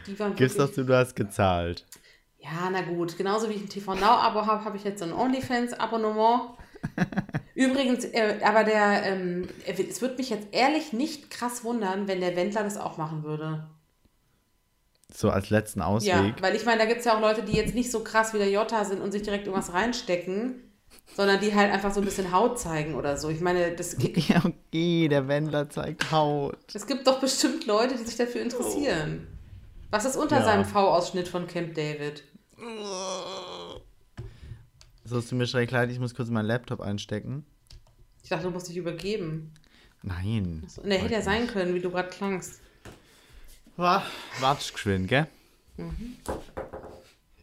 die 0.08 0.18
waren 0.20 0.36
Gib's 0.36 0.56
wirklich... 0.56 0.70
doch 0.70 0.74
zu, 0.76 0.86
du 0.86 0.96
hast 0.96 1.16
gezahlt. 1.16 1.86
Ja, 2.40 2.70
na 2.72 2.82
gut. 2.82 3.18
Genauso 3.18 3.50
wie 3.50 3.54
ich 3.54 3.62
ein 3.64 3.70
TV 3.70 3.96
Now-Abo 3.96 4.46
habe, 4.46 4.64
habe 4.66 4.78
ich 4.78 4.84
jetzt 4.84 5.00
so 5.00 5.06
ein 5.06 5.14
OnlyFans-Abonnement. 5.14 6.52
Übrigens, 7.56 8.06
äh, 8.06 8.40
aber 8.44 8.64
der, 8.64 9.04
ähm, 9.06 9.48
es 9.66 10.02
würde 10.02 10.18
mich 10.18 10.30
jetzt 10.30 10.48
ehrlich 10.52 10.94
nicht 10.94 11.32
krass 11.32 11.64
wundern, 11.64 12.08
wenn 12.08 12.20
der 12.20 12.36
Wendler 12.36 12.64
das 12.64 12.78
auch 12.78 12.98
machen 12.98 13.24
würde. 13.24 13.66
So 15.12 15.30
als 15.30 15.50
letzten 15.50 15.80
Ja, 15.80 15.86
Ausweg. 15.88 16.36
weil 16.42 16.56
ich 16.56 16.66
meine, 16.66 16.80
da 16.80 16.86
gibt 16.86 17.00
es 17.00 17.06
ja 17.06 17.16
auch 17.16 17.22
Leute, 17.22 17.42
die 17.44 17.54
jetzt 17.56 17.74
nicht 17.74 17.90
so 17.90 18.02
krass 18.02 18.34
wie 18.34 18.38
der 18.38 18.50
Jota 18.50 18.84
sind 18.86 19.02
und 19.02 19.12
sich 19.12 19.22
direkt 19.24 19.48
irgendwas 19.48 19.74
reinstecken, 19.74 20.62
sondern 21.16 21.40
die 21.40 21.56
halt 21.56 21.72
einfach 21.72 21.94
so 21.94 22.02
ein 22.02 22.06
bisschen 22.06 22.32
Haut 22.32 22.60
zeigen 22.60 22.96
oder 22.96 23.18
so. 23.18 23.30
Ich 23.30 23.40
meine, 23.40 23.72
das, 23.72 23.96
Ja, 24.28 24.44
okay, 24.44 25.08
der 25.08 25.28
Wendler 25.28 25.70
zeigt 25.70 26.12
Haut. 26.12 26.58
es 26.74 26.86
gibt 26.86 27.08
doch 27.08 27.20
bestimmt 27.20 27.66
Leute, 27.66 27.96
die 27.96 28.04
sich 28.04 28.18
dafür 28.18 28.42
interessieren. 28.42 29.28
Was 29.92 30.06
ist 30.06 30.16
unter 30.16 30.40
Ja. 30.40 30.44
seinem 30.46 30.66
V-Ausschnitt 30.66 31.28
von 31.28 31.48
Camp 31.48 31.74
David? 31.76 32.24
So, 35.04 35.18
es 35.20 35.28
tut 35.30 35.38
mir 35.38 35.48
schrecklich 35.48 35.72
leid, 35.72 35.92
ich 35.92 36.00
muss 36.00 36.16
kurz 36.16 36.30
meinen 36.30 36.46
Laptop 36.48 36.82
einstecken. 36.82 37.46
Ich 38.24 38.30
dachte, 38.30 38.46
du 38.46 38.50
musst 38.52 38.68
dich 38.70 38.78
übergeben. 38.78 39.54
Nein. 40.02 40.64
So, 40.68 40.82
Und 40.82 40.90
der 40.90 41.00
hätte 41.00 41.14
ja 41.14 41.22
sein 41.22 41.48
können, 41.48 41.76
wie 41.76 41.80
du 41.80 41.92
gerade 41.92 42.10
klangst. 42.10 42.60
Warte 43.76 44.06
geschwind, 44.72 45.08
gell? 45.08 45.28
Mhm. 45.78 46.18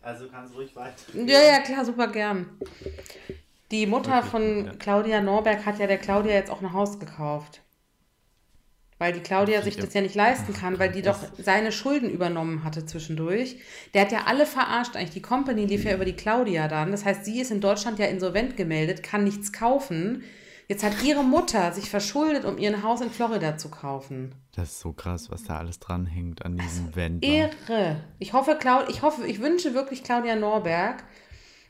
Also 0.00 0.26
kannst 0.28 0.52
du 0.54 0.58
ruhig 0.58 0.74
weiter. 0.74 0.96
Ja, 1.14 1.40
ja, 1.40 1.60
klar, 1.60 1.84
super 1.84 2.08
gern. 2.08 2.48
Die 3.70 3.86
Mutter 3.86 4.22
von 4.22 4.76
Claudia 4.78 5.20
Norberg 5.20 5.64
hat 5.64 5.78
ja 5.78 5.86
der 5.86 5.98
Claudia 5.98 6.32
jetzt 6.32 6.50
auch 6.50 6.60
ein 6.60 6.72
Haus 6.72 6.98
gekauft. 6.98 7.60
Weil 9.02 9.14
die 9.14 9.18
Claudia 9.18 9.62
sich 9.62 9.76
das 9.76 9.92
ja 9.94 10.00
nicht 10.00 10.14
leisten 10.14 10.54
kann, 10.54 10.78
weil 10.78 10.92
die 10.92 11.02
doch 11.02 11.18
seine 11.36 11.72
Schulden 11.72 12.08
übernommen 12.08 12.62
hatte 12.62 12.86
zwischendurch. 12.86 13.56
Der 13.94 14.02
hat 14.02 14.12
ja 14.12 14.26
alle 14.26 14.46
verarscht 14.46 14.94
eigentlich. 14.94 15.10
Die 15.10 15.22
Company 15.22 15.64
lief 15.64 15.82
ja 15.82 15.92
über 15.92 16.04
die 16.04 16.12
Claudia 16.12 16.68
dann. 16.68 16.92
Das 16.92 17.04
heißt, 17.04 17.24
sie 17.24 17.40
ist 17.40 17.50
in 17.50 17.60
Deutschland 17.60 17.98
ja 17.98 18.06
insolvent 18.06 18.56
gemeldet, 18.56 19.02
kann 19.02 19.24
nichts 19.24 19.52
kaufen. 19.52 20.22
Jetzt 20.68 20.84
hat 20.84 21.02
ihre 21.02 21.24
Mutter 21.24 21.72
sich 21.72 21.90
verschuldet, 21.90 22.44
um 22.44 22.58
ihr 22.58 22.72
ein 22.72 22.84
Haus 22.84 23.00
in 23.00 23.10
Florida 23.10 23.56
zu 23.56 23.70
kaufen. 23.70 24.36
Das 24.54 24.68
ist 24.68 24.78
so 24.78 24.92
krass, 24.92 25.32
was 25.32 25.42
da 25.42 25.58
alles 25.58 25.80
dranhängt 25.80 26.44
an 26.44 26.56
diesem 26.56 26.94
Wendler. 26.94 27.50
Irre. 27.68 27.96
Ich 28.20 28.34
hoffe, 28.34 28.54
Clau 28.54 28.86
ich 28.88 29.02
hoffe, 29.02 29.26
ich 29.26 29.40
wünsche 29.40 29.74
wirklich 29.74 30.04
Claudia 30.04 30.36
Norberg 30.36 31.02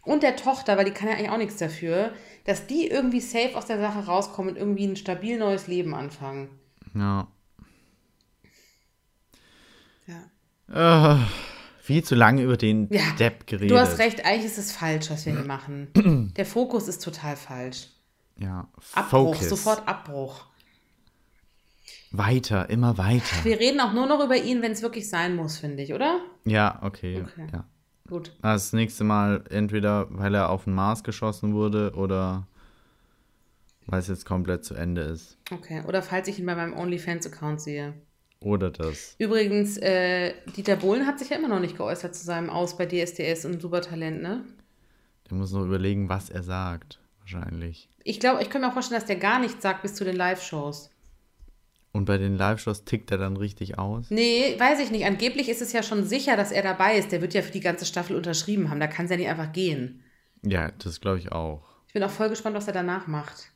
und 0.03 0.23
der 0.23 0.37
Tochter, 0.37 0.77
weil 0.77 0.85
die 0.85 0.91
kann 0.91 1.09
ja 1.09 1.15
eigentlich 1.15 1.31
auch 1.31 1.39
nichts 1.39 1.57
dafür, 1.57 2.13
dass 2.45 2.67
die 2.67 2.89
irgendwie 2.89 3.21
safe 3.21 3.57
aus 3.57 3.65
der 3.65 3.79
Sache 3.79 4.05
rauskommen 4.05 4.53
und 4.53 4.59
irgendwie 4.59 4.85
ein 4.85 4.97
stabil 4.97 5.39
neues 5.39 5.67
Leben 5.67 5.95
anfangen. 5.95 6.51
Ja. 6.95 7.29
Ja. 10.07 11.15
Äh, 11.15 11.19
viel 11.81 12.05
zu 12.05 12.15
lange 12.15 12.43
über 12.43 12.57
den 12.57 12.89
Ja, 12.93 13.03
Depp 13.19 13.47
geredet. 13.47 13.71
Du 13.71 13.79
hast 13.79 13.99
recht, 13.99 14.25
eigentlich 14.25 14.47
ist 14.47 14.59
es 14.59 14.73
falsch, 14.73 15.11
was 15.11 15.27
wir 15.27 15.33
hier 15.33 15.45
machen. 15.45 16.33
Der 16.37 16.47
Fokus 16.47 16.89
ist 16.89 17.03
total 17.03 17.37
falsch. 17.37 17.89
Ja. 18.39 18.69
Abbruch, 18.95 19.35
Focus. 19.35 19.49
sofort 19.49 19.87
Abbruch. 19.89 20.47
Weiter, 22.11 22.69
immer 22.69 22.99
weiter. 22.99 23.45
Wir 23.45 23.59
reden 23.59 23.81
auch 23.81 23.93
nur 23.95 24.07
noch 24.07 24.23
über 24.23 24.37
ihn, 24.37 24.61
wenn 24.61 24.73
es 24.73 24.83
wirklich 24.83 25.09
sein 25.09 25.35
muss, 25.35 25.59
finde 25.59 25.83
ich, 25.83 25.95
oder? 25.95 26.21
Ja, 26.45 26.79
okay. 26.83 27.23
Okay. 27.23 27.47
Ja. 27.53 27.65
Gut. 28.09 28.33
Das 28.43 28.73
nächste 28.75 29.05
Mal 29.05 29.45
entweder, 29.49 30.07
weil 30.11 30.35
er 30.35 30.51
auf 30.51 30.65
den 30.65 30.75
Mars 30.75 31.03
geschossen 31.05 31.55
wurde 31.55 31.93
oder 31.95 32.47
weil 33.87 34.01
es 34.01 34.09
jetzt 34.09 34.25
komplett 34.25 34.65
zu 34.65 34.75
Ende 34.75 35.03
ist. 35.03 35.39
Okay. 35.51 35.83
Oder 35.87 36.03
falls 36.03 36.29
ich 36.29 36.39
ihn 36.39 36.47
bei 36.47 36.55
meinem 36.55 36.75
OnlyFans-Account 36.75 37.61
sehe. 37.61 37.95
Oder 38.41 38.71
das. 38.71 39.15
Übrigens, 39.19 39.79
äh, 39.79 40.35
Dieter 40.57 40.77
Bohlen 40.77 41.07
hat 41.07 41.19
sich 41.19 41.31
ja 41.31 41.37
immer 41.37 41.49
noch 41.49 41.61
nicht 41.61 41.77
geäußert 41.77 42.15
zu 42.15 42.25
seinem 42.25 42.51
Aus 42.51 42.77
bei 42.77 42.87
DSDS 42.87 43.45
und 43.45 43.61
Supertalent, 43.63 44.21
ne? 44.21 44.45
Der 45.31 45.37
muss 45.37 45.53
noch 45.53 45.65
überlegen, 45.65 46.09
was 46.09 46.29
er 46.29 46.43
sagt. 46.43 46.99
Wahrscheinlich. 47.21 47.89
Ich 48.03 48.19
glaube, 48.19 48.43
ich 48.43 48.51
könnte 48.51 48.67
mir 48.67 48.71
auch 48.71 48.75
vorstellen, 48.75 49.01
dass 49.01 49.07
der 49.07 49.17
gar 49.17 49.39
nichts 49.39 49.63
sagt 49.63 49.83
bis 49.83 49.95
zu 49.95 50.05
den 50.05 50.17
Live-Shows. 50.17 50.91
Und 51.93 52.07
bei 52.07 52.19
den 52.19 52.37
Live-Shows 52.37 52.85
tickt 52.85 53.11
er 53.11 53.19
dann 53.19 53.37
richtig 53.37 53.79
aus? 53.79 54.11
Nee, 54.11 54.57
weiß 54.59 54.81
ich 54.81 54.91
nicht. 54.91 55.05
Angeblich 55.05 55.49
ist 55.49 55.63
es 55.63 55.73
ja 55.73 55.83
schon 55.83 56.05
sicher, 56.05 56.37
dass 56.37 56.51
er 56.51 56.63
dabei 56.63 56.97
ist. 56.97 57.13
Der 57.13 57.21
wird 57.21 57.35
ja 57.35 57.43
für 57.43 57.53
die 57.53 57.61
ganze 57.61 57.85
Staffel 57.85 58.17
unterschrieben 58.17 58.71
haben. 58.71 58.81
Da 58.81 58.87
kann 58.87 59.05
es 59.05 59.11
ja 59.11 59.19
nicht 59.19 59.29
einfach 59.29 59.53
gehen. 59.53 60.03
Ja, 60.43 60.73
das 60.79 61.01
glaube 61.01 61.19
ich 61.19 61.31
auch. 61.31 61.63
Ich 61.87 61.93
bin 61.93 62.03
auch 62.03 62.11
voll 62.11 62.31
gespannt, 62.31 62.57
was 62.57 62.67
er 62.67 62.73
danach 62.73 63.07
macht. 63.07 63.52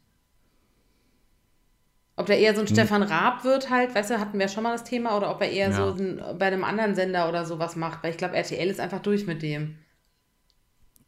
Ob 2.16 2.26
der 2.26 2.38
eher 2.38 2.54
so 2.54 2.62
ein 2.62 2.66
hm. 2.66 2.74
Stefan 2.74 3.02
Raab 3.02 3.44
wird 3.44 3.68
halt, 3.68 3.94
weißt 3.94 4.10
du, 4.10 4.18
hatten 4.18 4.38
wir 4.38 4.48
schon 4.48 4.62
mal 4.62 4.72
das 4.72 4.84
Thema, 4.84 5.16
oder 5.16 5.30
ob 5.30 5.40
er 5.42 5.50
eher 5.50 5.70
ja. 5.70 5.74
so 5.74 6.02
ein, 6.02 6.38
bei 6.38 6.46
einem 6.46 6.64
anderen 6.64 6.94
Sender 6.94 7.28
oder 7.28 7.44
sowas 7.44 7.76
macht, 7.76 8.02
weil 8.02 8.10
ich 8.10 8.16
glaube, 8.16 8.34
RTL 8.34 8.68
ist 8.68 8.80
einfach 8.80 9.00
durch 9.00 9.26
mit 9.26 9.42
dem. 9.42 9.76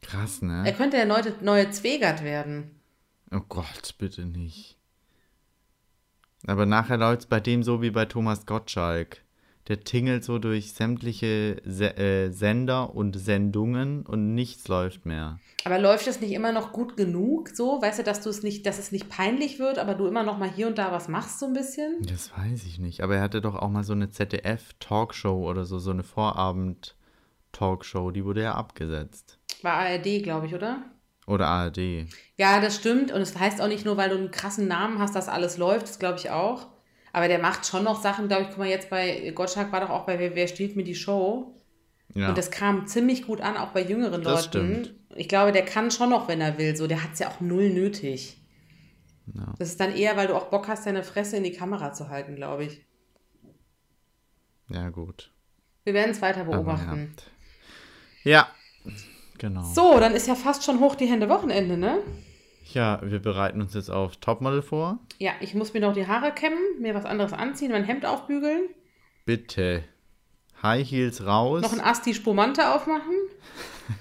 Krass, 0.03 0.43
ne? 0.43 0.63
Er 0.65 0.73
könnte 0.73 0.97
der 0.97 1.07
neue, 1.07 1.33
neue 1.41 1.71
Zwegert 1.71 2.23
werden. 2.23 2.79
Oh 3.31 3.41
Gott, 3.49 3.95
bitte 3.99 4.25
nicht. 4.25 4.77
Aber 6.47 6.67
nachher 6.67 6.99
läuft 6.99 7.23
es 7.23 7.27
bei 7.27 7.41
dem 7.41 7.63
so 7.63 7.83
wie 7.83 7.91
bei 7.91 8.05
Thomas 8.05 8.47
Gottschalk. 8.47 9.23
Der 9.69 9.81
tingelt 9.81 10.25
so 10.25 10.39
durch 10.39 10.73
sämtliche 10.73 11.61
Se 11.65 11.95
äh, 11.99 12.31
Sender 12.31 12.95
und 12.95 13.19
Sendungen 13.19 14.07
und 14.07 14.35
nichts 14.35 14.67
läuft 14.67 15.05
mehr. 15.05 15.39
Aber 15.65 15.79
läuft 15.79 16.07
es 16.07 16.23
nicht 16.23 16.33
immer 16.33 16.53
noch 16.53 16.73
gut 16.73 16.97
genug, 16.97 17.51
so? 17.51 17.83
Weißt 17.83 17.99
du, 17.99 18.03
dass 18.03 18.23
du 18.23 18.31
es 18.31 18.43
nicht, 18.43 18.65
dass 18.65 18.79
es 18.79 18.93
nicht 18.93 19.11
peinlich 19.11 19.59
wird, 19.59 19.79
aber 19.79 19.95
du 19.95 20.07
immer 20.07 20.23
noch 20.23 20.39
mal 20.39 20.51
hier 20.51 20.69
und 20.69 20.79
da 20.79 20.91
was 20.91 21.09
machst, 21.09 21.39
so 21.39 21.47
ein 21.47 21.53
bisschen? 21.53 21.99
Das 22.01 22.33
weiß 22.35 22.65
ich 22.65 22.79
nicht. 22.79 23.03
Aber 23.03 23.17
er 23.17 23.23
hatte 23.23 23.43
doch 23.43 23.57
auch 23.57 23.69
mal 23.69 23.85
so 23.85 23.93
eine 23.93 24.09
ZDF-Talkshow 24.09 25.47
oder 25.47 25.67
so, 25.67 25.79
so 25.79 25.91
eine 25.91 26.03
Vorabend-Talkshow, 26.03 28.11
die 28.11 28.25
wurde 28.25 28.41
ja 28.43 28.55
abgesetzt. 28.55 29.39
War 29.61 29.75
ARD, 29.75 30.23
glaube 30.23 30.47
ich, 30.47 30.55
oder? 30.55 30.83
Oder 31.27 31.49
ARD. 31.49 32.07
Ja, 32.39 32.63
das 32.63 32.77
stimmt. 32.77 33.13
Und 33.13 33.21
es 33.21 33.35
das 33.35 33.43
heißt 33.43 33.61
auch 33.61 33.69
nicht 33.69 33.85
nur, 33.85 33.99
weil 33.99 34.09
du 34.09 34.17
einen 34.17 34.31
krassen 34.31 34.67
Namen 34.67 34.99
hast, 34.99 35.15
dass 35.15 35.29
alles 35.29 35.59
läuft. 35.59 35.89
Das 35.89 35.99
glaube 35.99 36.19
ich 36.19 36.31
auch. 36.31 36.69
Aber 37.13 37.29
der 37.29 37.39
macht 37.39 37.67
schon 37.67 37.85
noch 37.85 38.01
Sachen, 38.01 38.29
glaube 38.29 38.43
ich. 38.45 38.49
Guck 38.51 38.59
mal, 38.59 38.69
jetzt 38.69 38.91
bei 38.91 39.31
Gottschalk 39.35 39.73
war 39.73 39.81
doch 39.81 39.91
auch 39.91 40.05
bei 40.07 40.19
Wer, 40.19 40.35
Wer 40.35 40.49
stiehlt 40.49 40.77
mir 40.77 40.85
die 40.85 40.95
Show? 40.95 41.55
Ja. 42.15 42.31
Und 42.31 42.39
das 42.39 42.51
kam 42.51 42.87
ziemlich 42.87 43.27
gut 43.27 43.41
an, 43.41 43.57
auch 43.57 43.69
bei 43.69 43.83
jüngeren 43.83 44.23
das 44.23 44.47
Leuten. 44.47 44.85
Stimmt. 44.85 44.95
Ich 45.17 45.29
glaube, 45.29 45.53
der 45.53 45.65
kann 45.65 45.91
schon 45.91 46.11
noch, 46.11 46.29
wenn 46.29 46.41
er 46.41 46.59
will. 46.59 46.77
So, 46.77 46.87
der 46.87 47.03
hat 47.03 47.15
es 47.15 47.19
ja 47.19 47.29
auch 47.29 47.41
null 47.41 47.71
nötig. 47.71 48.41
Ja. 49.35 49.55
Das 49.59 49.69
ist 49.69 49.81
dann 49.81 49.95
eher, 49.95 50.17
weil 50.17 50.27
du 50.27 50.35
auch 50.35 50.47
Bock 50.47 50.69
hast, 50.69 50.87
deine 50.87 51.03
Fresse 51.03 51.37
in 51.37 51.45
die 51.45 51.53
Kamera 51.53 51.93
zu 51.93 52.09
halten, 52.09 52.37
glaube 52.37 52.65
ich. 52.65 52.85
Ja, 54.71 54.91
gut. 54.91 55.31
Wir 55.85 55.95
werden 55.95 56.11
es 56.11 56.23
weiter 56.23 56.45
beobachten. 56.45 57.15
Ja. 58.25 58.49
Genau. 59.39 59.63
So, 59.63 59.99
dann 60.01 60.15
ist 60.15 60.27
ja 60.27 60.35
fast 60.35 60.65
schon 60.65 60.81
hoch 60.81 60.95
die 60.95 61.07
Hände 61.07 61.29
Wochenende, 61.29 61.77
ne? 61.77 62.01
Ja, 62.73 63.01
wir 63.03 63.21
bereiten 63.21 63.61
uns 63.61 63.75
jetzt 63.75 63.91
auf 63.91 64.17
Topmodel 64.17 64.63
vor. 64.63 64.99
Ja, 65.19 65.33
ich 65.41 65.55
muss 65.55 65.75
mir 65.75 65.81
noch 65.81 65.95
die 65.95 66.07
Haare 66.07 66.33
kämmen, 66.33 66.59
mir 66.81 66.95
was 66.95 67.05
anderes 67.05 67.33
anziehen, 67.33 67.73
mein 67.73 67.85
Hemd 67.85 68.05
aufbügeln. 68.05 68.69
Bitte. 69.25 69.85
High 70.63 70.89
Heels 70.89 71.25
raus. 71.25 71.63
Noch 71.63 71.73
ein 71.73 71.81
Asti 71.81 72.15
Spumante 72.15 72.75
aufmachen. 72.75 73.15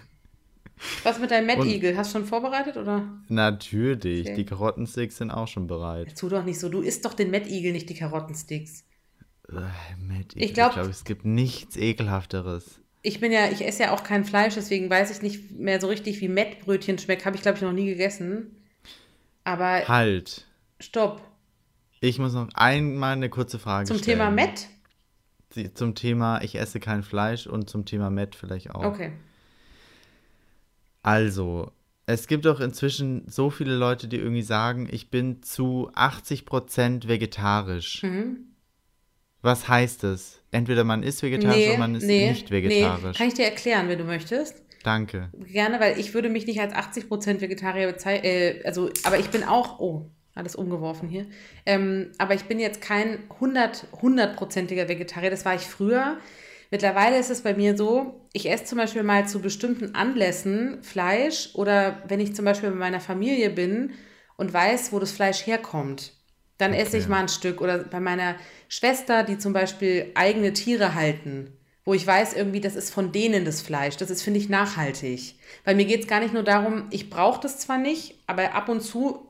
was 1.04 1.20
mit 1.20 1.32
deinem 1.32 1.48
Mad 1.48 1.68
Eagle? 1.68 1.96
Hast 1.96 2.14
du 2.14 2.20
schon 2.20 2.28
vorbereitet, 2.28 2.78
oder? 2.78 3.08
Natürlich. 3.30 4.28
Okay. 4.28 4.36
Die 4.36 4.46
Karottensticks 4.46 5.18
sind 5.18 5.32
auch 5.32 5.48
schon 5.48 5.68
bereit. 5.68 6.18
Tu 6.18 6.28
doch 6.28 6.44
nicht 6.44 6.60
so. 6.60 6.70
Du 6.70 6.82
isst 6.82 7.06
doch 7.06 7.14
den 7.14 7.32
Mad 7.32 7.48
Eagle, 7.50 7.72
nicht 7.72 7.90
die 7.90 7.96
Karottensticks. 7.96 8.84
Äh, 9.50 9.54
Mad 10.00 10.30
Eagle. 10.34 10.44
Ich 10.44 10.54
glaube, 10.54 10.74
glaub, 10.74 10.88
es 10.88 11.04
gibt 11.04 11.26
nichts 11.26 11.78
ekelhafteres 11.78 12.82
ich 13.08 13.22
bin 13.22 13.32
ja, 13.32 13.50
ich 13.50 13.66
esse 13.66 13.84
ja 13.84 13.94
auch 13.94 14.04
kein 14.04 14.26
Fleisch, 14.26 14.56
deswegen 14.56 14.90
weiß 14.90 15.12
ich 15.12 15.22
nicht 15.22 15.52
mehr 15.52 15.80
so 15.80 15.88
richtig, 15.88 16.20
wie 16.20 16.28
Mettbrötchen 16.28 16.98
schmeckt. 16.98 17.26
Habe 17.26 17.38
ich, 17.38 17.42
glaube 17.42 17.58
ich, 17.58 17.62
noch 17.62 17.72
nie 17.72 17.86
gegessen. 17.86 18.57
Aber. 19.48 19.88
Halt. 19.88 20.46
Stopp. 20.82 21.22
Ich 22.02 22.20
muss 22.20 22.34
noch 22.34 22.50
einmal 22.54 23.14
eine 23.14 23.30
kurze 23.30 23.60
Frage 23.60 23.88
zum 23.88 23.98
stellen. 23.98 24.20
Zum 24.20 24.26
Thema 24.26 24.32
Mett? 24.32 24.68
Zum 25.74 25.96
Thema, 25.96 26.42
ich 26.44 26.60
esse 26.60 26.82
kein 26.82 27.02
Fleisch 27.02 27.48
und 27.48 27.70
zum 27.70 27.86
Thema 27.86 28.10
Mett 28.10 28.36
vielleicht 28.36 28.72
auch. 28.72 28.84
Okay. 28.84 29.14
Also, 31.02 31.72
es 32.06 32.28
gibt 32.28 32.44
doch 32.44 32.60
inzwischen 32.60 33.24
so 33.30 33.50
viele 33.50 33.76
Leute, 33.76 34.10
die 34.10 34.18
irgendwie 34.18 34.42
sagen, 34.42 34.90
ich 34.92 35.10
bin 35.10 35.42
zu 35.42 35.90
80% 35.96 37.08
vegetarisch. 37.08 38.04
Mhm. 38.04 38.50
Was 39.42 39.70
heißt 39.70 40.04
das? 40.04 40.42
Entweder 40.52 40.84
man 40.84 41.04
ist 41.04 41.24
vegetarisch 41.24 41.56
nee, 41.56 41.70
oder 41.70 41.80
man 41.80 41.96
ist 41.96 42.04
nee, 42.04 42.32
nicht 42.32 42.52
vegetarisch. 42.52 43.04
Nee. 43.04 43.18
Kann 43.18 43.28
ich 43.30 43.36
dir 43.36 43.46
erklären, 43.46 43.88
wenn 43.88 43.98
du 43.98 44.04
möchtest? 44.04 44.62
Danke. 44.88 45.30
Gerne, 45.34 45.82
weil 45.82 46.00
ich 46.00 46.14
würde 46.14 46.30
mich 46.30 46.48
nicht 46.48 46.62
als 46.62 46.74
80% 46.74 47.42
Vegetarier 47.42 47.92
bezeichnen. 47.92 48.24
Äh, 48.24 48.62
also, 48.64 48.90
aber 49.04 49.20
ich 49.20 49.30
bin 49.30 49.44
auch. 49.44 49.80
Oh, 49.80 50.10
alles 50.34 50.56
umgeworfen 50.56 51.10
hier. 51.10 51.26
Ähm, 51.66 52.12
aber 52.20 52.36
ich 52.36 52.46
bin 52.46 52.58
jetzt 52.58 52.80
kein 52.80 53.20
100, 53.32 53.88
100%iger 54.02 54.88
Vegetarier. 54.88 55.30
Das 55.30 55.44
war 55.44 55.56
ich 55.56 55.64
früher. 55.64 56.20
Mittlerweile 56.72 57.18
ist 57.18 57.30
es 57.30 57.42
bei 57.42 57.54
mir 57.54 57.76
so, 57.76 58.28
ich 58.32 58.50
esse 58.50 58.64
zum 58.64 58.78
Beispiel 58.78 59.04
mal 59.04 59.28
zu 59.28 59.42
bestimmten 59.42 59.94
Anlässen 59.94 60.82
Fleisch 60.84 61.50
oder 61.56 62.02
wenn 62.08 62.22
ich 62.22 62.34
zum 62.34 62.46
Beispiel 62.46 62.70
bei 62.70 62.76
meiner 62.76 63.02
Familie 63.02 63.50
bin 63.50 63.92
und 64.38 64.54
weiß, 64.54 64.94
wo 64.94 65.00
das 65.00 65.12
Fleisch 65.12 65.46
herkommt. 65.46 66.14
Dann 66.60 66.72
okay. 66.72 66.82
esse 66.82 66.98
ich 66.98 67.10
mal 67.10 67.22
ein 67.22 67.30
Stück. 67.30 67.60
Oder 67.60 67.80
bei 67.80 68.00
meiner 68.00 68.36
Schwester, 68.70 69.24
die 69.24 69.38
zum 69.38 69.52
Beispiel 69.52 70.12
eigene 70.16 70.54
Tiere 70.54 70.96
halten, 70.96 71.57
wo 71.88 71.94
ich 71.94 72.06
weiß, 72.06 72.34
irgendwie, 72.34 72.60
das 72.60 72.76
ist 72.76 72.94
von 72.94 73.14
denen 73.14 73.46
das 73.46 73.62
Fleisch. 73.62 73.96
Das 73.96 74.10
ist, 74.10 74.22
finde 74.22 74.42
ich, 74.42 74.50
nachhaltig. 74.50 75.36
Weil 75.64 75.76
mir 75.76 75.86
geht 75.86 76.02
es 76.02 76.08
gar 76.08 76.20
nicht 76.20 76.34
nur 76.34 76.44
darum, 76.44 76.84
ich 76.90 77.10
brauche 77.10 77.40
das 77.40 77.60
zwar 77.60 77.78
nicht, 77.78 78.16
aber 78.28 78.54
ab 78.54 78.68
und 78.68 78.82
zu, 78.82 79.26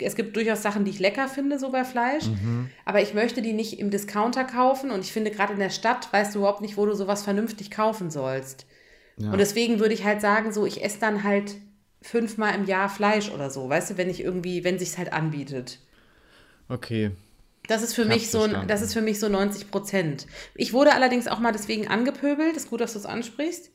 es 0.00 0.16
gibt 0.16 0.34
durchaus 0.34 0.62
Sachen, 0.62 0.86
die 0.86 0.90
ich 0.90 1.00
lecker 1.00 1.28
finde, 1.28 1.58
so 1.58 1.70
bei 1.70 1.84
Fleisch, 1.84 2.24
mhm. 2.24 2.70
aber 2.86 3.02
ich 3.02 3.12
möchte 3.12 3.42
die 3.42 3.52
nicht 3.52 3.78
im 3.78 3.90
Discounter 3.90 4.44
kaufen 4.44 4.90
und 4.90 5.04
ich 5.04 5.12
finde, 5.12 5.30
gerade 5.30 5.52
in 5.52 5.58
der 5.58 5.68
Stadt 5.68 6.10
weißt 6.10 6.34
du 6.34 6.38
überhaupt 6.38 6.62
nicht, 6.62 6.78
wo 6.78 6.86
du 6.86 6.94
sowas 6.94 7.24
vernünftig 7.24 7.70
kaufen 7.70 8.10
sollst. 8.10 8.64
Ja. 9.18 9.30
Und 9.30 9.36
deswegen 9.36 9.78
würde 9.78 9.92
ich 9.92 10.04
halt 10.04 10.22
sagen, 10.22 10.50
so, 10.50 10.64
ich 10.64 10.82
esse 10.82 11.00
dann 11.00 11.24
halt 11.24 11.56
fünfmal 12.00 12.54
im 12.54 12.64
Jahr 12.64 12.88
Fleisch 12.88 13.30
oder 13.30 13.50
so, 13.50 13.68
weißt 13.68 13.90
du, 13.90 13.96
wenn 13.98 14.08
ich 14.08 14.24
irgendwie, 14.24 14.64
wenn 14.64 14.78
sich's 14.78 14.96
halt 14.96 15.12
anbietet. 15.12 15.78
Okay. 16.70 17.10
Das 17.68 17.82
ist 17.82 17.94
für 17.94 18.06
mich 18.06 18.30
so, 18.30 18.46
das 18.46 18.82
ist 18.82 18.94
für 18.94 19.02
mich 19.02 19.20
so 19.20 19.28
90 19.28 19.70
Prozent. 19.70 20.26
Ich 20.54 20.72
wurde 20.72 20.94
allerdings 20.94 21.28
auch 21.28 21.38
mal 21.38 21.52
deswegen 21.52 21.86
angepöbelt. 21.86 22.56
Ist 22.56 22.70
gut, 22.70 22.80
dass 22.80 22.94
du 22.94 22.98
es 22.98 23.06
ansprichst. 23.06 23.70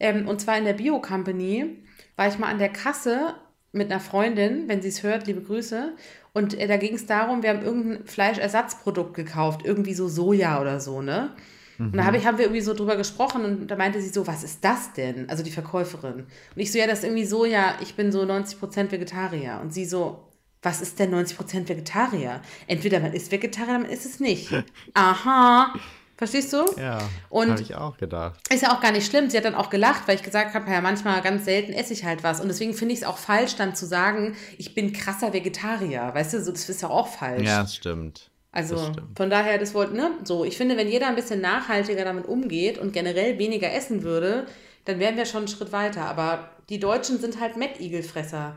Ähm, 0.00 0.28
und 0.28 0.40
zwar 0.40 0.56
in 0.56 0.64
der 0.64 0.72
Bio 0.72 1.00
Company 1.00 1.84
war 2.16 2.28
ich 2.28 2.38
mal 2.38 2.48
an 2.48 2.58
der 2.58 2.70
Kasse 2.70 3.34
mit 3.72 3.90
einer 3.90 4.00
Freundin, 4.00 4.68
wenn 4.68 4.80
sie 4.80 4.88
es 4.88 5.02
hört, 5.02 5.26
liebe 5.26 5.42
Grüße. 5.42 5.92
Und 6.32 6.58
äh, 6.58 6.68
da 6.68 6.76
ging 6.76 6.94
es 6.94 7.06
darum, 7.06 7.42
wir 7.42 7.50
haben 7.50 7.62
irgendein 7.62 8.06
Fleischersatzprodukt 8.06 9.14
gekauft, 9.14 9.62
irgendwie 9.64 9.94
so 9.94 10.08
Soja 10.08 10.60
oder 10.60 10.78
so, 10.78 11.02
ne? 11.02 11.34
Mhm. 11.78 11.86
Und 11.86 11.96
da 11.96 12.04
hab 12.04 12.14
ich, 12.14 12.24
haben 12.24 12.38
wir 12.38 12.44
irgendwie 12.44 12.60
so 12.60 12.74
drüber 12.74 12.96
gesprochen 12.96 13.44
und 13.44 13.66
da 13.68 13.76
meinte 13.76 14.00
sie 14.00 14.10
so, 14.10 14.26
was 14.26 14.44
ist 14.44 14.64
das 14.64 14.92
denn? 14.92 15.28
Also 15.28 15.42
die 15.42 15.50
Verkäuferin. 15.50 16.14
Und 16.14 16.26
ich 16.54 16.70
so, 16.70 16.78
ja, 16.78 16.86
das 16.86 17.00
ist 17.00 17.04
irgendwie 17.04 17.24
Soja, 17.24 17.74
ich 17.80 17.96
bin 17.96 18.12
so 18.12 18.22
90% 18.22 18.92
Vegetarier. 18.92 19.58
Und 19.60 19.74
sie 19.74 19.84
so, 19.84 20.31
was 20.62 20.80
ist 20.80 20.98
denn 20.98 21.14
90% 21.14 21.68
Vegetarier? 21.68 22.40
Entweder 22.66 23.00
man 23.00 23.12
ist 23.12 23.32
Vegetarier, 23.32 23.70
oder 23.70 23.78
man 23.80 23.90
ist 23.90 24.06
es 24.06 24.20
nicht. 24.20 24.50
Aha. 24.94 25.74
Verstehst 26.16 26.52
du? 26.52 26.64
Ja, 26.78 27.00
habe 27.32 27.60
ich 27.60 27.74
auch 27.74 27.96
gedacht. 27.96 28.38
Ist 28.48 28.62
ja 28.62 28.72
auch 28.72 28.80
gar 28.80 28.92
nicht 28.92 29.10
schlimm. 29.10 29.28
Sie 29.28 29.36
hat 29.36 29.44
dann 29.44 29.56
auch 29.56 29.70
gelacht, 29.70 30.06
weil 30.06 30.14
ich 30.14 30.22
gesagt 30.22 30.54
habe, 30.54 30.70
ja, 30.70 30.80
manchmal 30.80 31.20
ganz 31.20 31.46
selten 31.46 31.72
esse 31.72 31.92
ich 31.92 32.04
halt 32.04 32.22
was. 32.22 32.40
Und 32.40 32.46
deswegen 32.46 32.74
finde 32.74 32.94
ich 32.94 33.00
es 33.00 33.06
auch 33.06 33.18
falsch, 33.18 33.56
dann 33.56 33.74
zu 33.74 33.86
sagen, 33.86 34.36
ich 34.56 34.72
bin 34.72 34.92
krasser 34.92 35.32
Vegetarier. 35.32 36.12
Weißt 36.14 36.34
du, 36.34 36.40
so, 36.40 36.52
das 36.52 36.68
ist 36.68 36.82
ja 36.82 36.90
auch 36.90 37.08
falsch. 37.08 37.42
Ja, 37.42 37.62
das 37.62 37.74
stimmt. 37.74 38.30
Also 38.52 38.76
das 38.76 38.88
stimmt. 38.88 39.16
von 39.16 39.30
daher, 39.30 39.58
das 39.58 39.74
wollte, 39.74 39.96
ne, 39.96 40.12
so, 40.22 40.44
ich 40.44 40.56
finde, 40.56 40.76
wenn 40.76 40.86
jeder 40.86 41.08
ein 41.08 41.16
bisschen 41.16 41.40
nachhaltiger 41.40 42.04
damit 42.04 42.26
umgeht 42.26 42.78
und 42.78 42.92
generell 42.92 43.38
weniger 43.38 43.72
essen 43.72 44.04
würde, 44.04 44.46
dann 44.84 45.00
wären 45.00 45.16
wir 45.16 45.26
schon 45.26 45.38
einen 45.38 45.48
Schritt 45.48 45.72
weiter. 45.72 46.02
Aber 46.04 46.50
die 46.68 46.78
Deutschen 46.78 47.18
sind 47.18 47.40
halt 47.40 47.56
Mettigelfresser. 47.56 48.54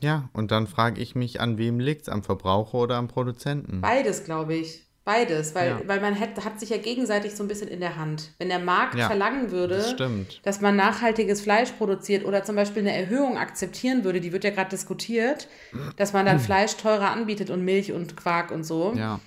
Ja, 0.00 0.28
und 0.32 0.50
dann 0.50 0.66
frage 0.66 1.00
ich 1.00 1.14
mich, 1.14 1.40
an 1.40 1.58
wem 1.58 1.80
liegt 1.80 2.02
es? 2.02 2.08
Am 2.08 2.22
Verbraucher 2.22 2.78
oder 2.78 2.96
am 2.96 3.08
Produzenten? 3.08 3.80
Beides, 3.80 4.24
glaube 4.24 4.54
ich. 4.54 4.88
Beides, 5.08 5.54
weil, 5.54 5.70
ja. 5.70 5.80
weil 5.86 6.02
man 6.02 6.20
hat, 6.20 6.44
hat 6.44 6.60
sich 6.60 6.68
ja 6.68 6.76
gegenseitig 6.76 7.34
so 7.34 7.42
ein 7.42 7.48
bisschen 7.48 7.68
in 7.68 7.80
der 7.80 7.96
Hand. 7.96 8.34
Wenn 8.36 8.50
der 8.50 8.58
Markt 8.58 8.94
ja, 8.94 9.06
verlangen 9.06 9.50
würde, 9.50 9.78
das 9.96 9.96
dass 10.42 10.60
man 10.60 10.76
nachhaltiges 10.76 11.40
Fleisch 11.40 11.70
produziert 11.72 12.26
oder 12.26 12.44
zum 12.44 12.56
Beispiel 12.56 12.82
eine 12.82 12.94
Erhöhung 12.94 13.38
akzeptieren 13.38 14.04
würde, 14.04 14.20
die 14.20 14.34
wird 14.34 14.44
ja 14.44 14.50
gerade 14.50 14.68
diskutiert, 14.68 15.48
dass 15.96 16.12
man 16.12 16.26
dann. 16.26 16.38
Fleisch 16.48 16.76
teurer 16.76 17.10
anbietet 17.10 17.48
und 17.48 17.64
Milch 17.64 17.92
und 17.92 18.18
Quark 18.18 18.50
und 18.50 18.64
so. 18.64 18.92
Ja. 18.98 19.18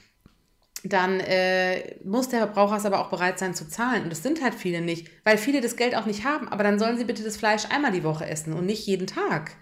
Dann 0.83 1.19
äh, 1.19 1.95
muss 2.03 2.29
der 2.29 2.41
Verbraucher 2.41 2.77
es 2.77 2.85
aber 2.85 2.99
auch 2.99 3.09
bereit 3.09 3.39
sein 3.39 3.55
zu 3.55 3.67
zahlen. 3.67 4.03
Und 4.03 4.11
das 4.11 4.21
sind 4.21 4.43
halt 4.43 4.53
viele 4.53 4.81
nicht, 4.81 5.07
weil 5.23 5.39
viele 5.39 5.61
das 5.61 5.77
Geld 5.77 5.95
auch 5.95 6.05
nicht 6.05 6.25
haben. 6.25 6.47
Aber 6.47 6.63
dann 6.63 6.77
sollen 6.77 6.97
sie 6.99 7.05
bitte 7.05 7.23
das 7.23 7.37
Fleisch 7.37 7.63
einmal 7.71 7.91
die 7.91 8.03
Woche 8.03 8.27
essen 8.27 8.53
und 8.53 8.67
nicht 8.67 8.85
jeden 8.85 9.07
Tag. 9.07 9.53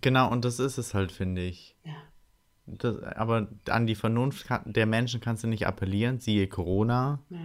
Genau, 0.00 0.30
und 0.30 0.44
das 0.44 0.58
ist 0.58 0.78
es 0.78 0.94
halt, 0.94 1.12
finde 1.12 1.42
ich. 1.42 1.76
Ja. 1.84 1.92
Das, 2.66 3.02
aber 3.02 3.48
an 3.68 3.86
die 3.86 3.94
Vernunft 3.94 4.46
der 4.64 4.86
Menschen 4.86 5.20
kannst 5.20 5.44
du 5.44 5.48
nicht 5.48 5.66
appellieren, 5.66 6.20
siehe 6.20 6.46
Corona. 6.46 7.20
Ja. 7.28 7.38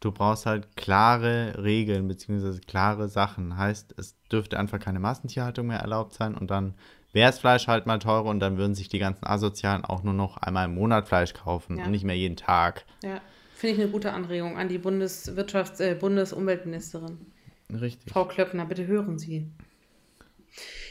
Du 0.00 0.12
brauchst 0.12 0.44
halt 0.44 0.76
klare 0.76 1.62
Regeln 1.62 2.06
bzw. 2.08 2.60
klare 2.60 3.08
Sachen. 3.08 3.56
Heißt, 3.56 3.94
es 3.98 4.16
dürfte 4.30 4.58
einfach 4.58 4.78
keine 4.78 5.00
Massentierhaltung 5.00 5.68
mehr 5.68 5.78
erlaubt 5.78 6.12
sein 6.12 6.34
und 6.34 6.50
dann 6.50 6.74
wäre 7.12 7.30
das 7.30 7.38
Fleisch 7.38 7.66
halt 7.66 7.86
mal 7.86 7.98
teurer 7.98 8.26
und 8.26 8.40
dann 8.40 8.58
würden 8.58 8.74
sich 8.74 8.88
die 8.88 8.98
ganzen 8.98 9.26
Asozialen 9.26 9.84
auch 9.84 10.02
nur 10.02 10.12
noch 10.12 10.36
einmal 10.36 10.66
im 10.66 10.74
Monat 10.74 11.08
Fleisch 11.08 11.32
kaufen 11.32 11.78
ja. 11.78 11.84
und 11.84 11.90
nicht 11.90 12.04
mehr 12.04 12.16
jeden 12.16 12.36
Tag. 12.36 12.84
Ja, 13.02 13.20
finde 13.54 13.74
ich 13.76 13.82
eine 13.82 13.90
gute 13.90 14.12
Anregung 14.12 14.58
an 14.58 14.68
die 14.68 14.78
Bundeswirtschafts-, 14.78 15.80
äh, 15.80 15.94
Bundesumweltministerin. 15.94 17.18
Richtig. 17.72 18.12
Frau 18.12 18.26
Klöckner, 18.26 18.66
bitte 18.66 18.86
hören 18.86 19.18
Sie. 19.18 19.50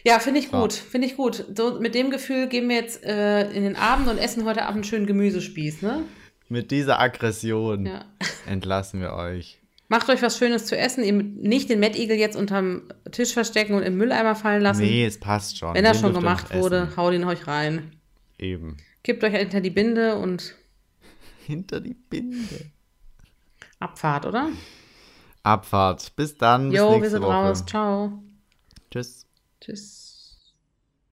Ja, 0.05 0.19
finde 0.19 0.39
ich 0.39 0.51
gut, 0.51 0.73
finde 0.73 1.07
ich 1.07 1.15
gut. 1.15 1.45
So, 1.55 1.79
mit 1.79 1.95
dem 1.95 2.11
Gefühl 2.11 2.47
gehen 2.47 2.69
wir 2.69 2.75
jetzt 2.75 3.03
äh, 3.03 3.49
in 3.51 3.63
den 3.63 3.75
Abend 3.75 4.07
und 4.07 4.19
essen 4.19 4.45
heute 4.45 4.63
Abend 4.63 4.75
einen 4.75 4.83
schönen 4.83 5.07
Gemüsespieß, 5.07 5.81
ne? 5.81 6.03
Mit 6.47 6.69
dieser 6.69 6.99
Aggression 6.99 7.87
ja. 7.87 8.05
entlassen 8.45 9.01
wir 9.01 9.13
euch. 9.13 9.59
Macht 9.87 10.09
euch 10.09 10.21
was 10.21 10.37
Schönes 10.37 10.65
zu 10.65 10.77
essen. 10.77 11.03
Ihr 11.03 11.13
nicht 11.13 11.69
den 11.69 11.79
Mettigel 11.79 12.17
jetzt 12.17 12.35
unterm 12.35 12.83
Tisch 13.11 13.33
verstecken 13.33 13.73
und 13.73 13.83
im 13.83 13.97
Mülleimer 13.97 14.35
fallen 14.35 14.61
lassen. 14.61 14.81
Nee, 14.81 15.05
es 15.05 15.19
passt 15.19 15.57
schon. 15.57 15.75
Wenn 15.75 15.85
er 15.85 15.93
schon 15.93 16.13
gemacht 16.13 16.53
wurde, 16.55 16.95
haut 16.97 17.13
ihn 17.13 17.23
euch 17.23 17.47
rein. 17.47 17.91
Eben. 18.39 18.77
Kippt 19.03 19.23
euch 19.23 19.35
hinter 19.35 19.61
die 19.61 19.69
Binde 19.69 20.17
und. 20.17 20.55
Hinter 21.45 21.79
die 21.79 21.93
Binde. 21.93 22.71
Abfahrt, 23.79 24.25
oder? 24.25 24.49
Abfahrt. 25.43 26.15
Bis 26.15 26.35
dann. 26.35 26.71
Jo, 26.71 26.93
bis 26.93 27.03
wir 27.03 27.09
sind 27.11 27.21
Woche. 27.21 27.31
raus. 27.31 27.63
Ciao. 27.67 28.23
Tschüss. 28.89 29.24
Tschüss. 29.65 30.04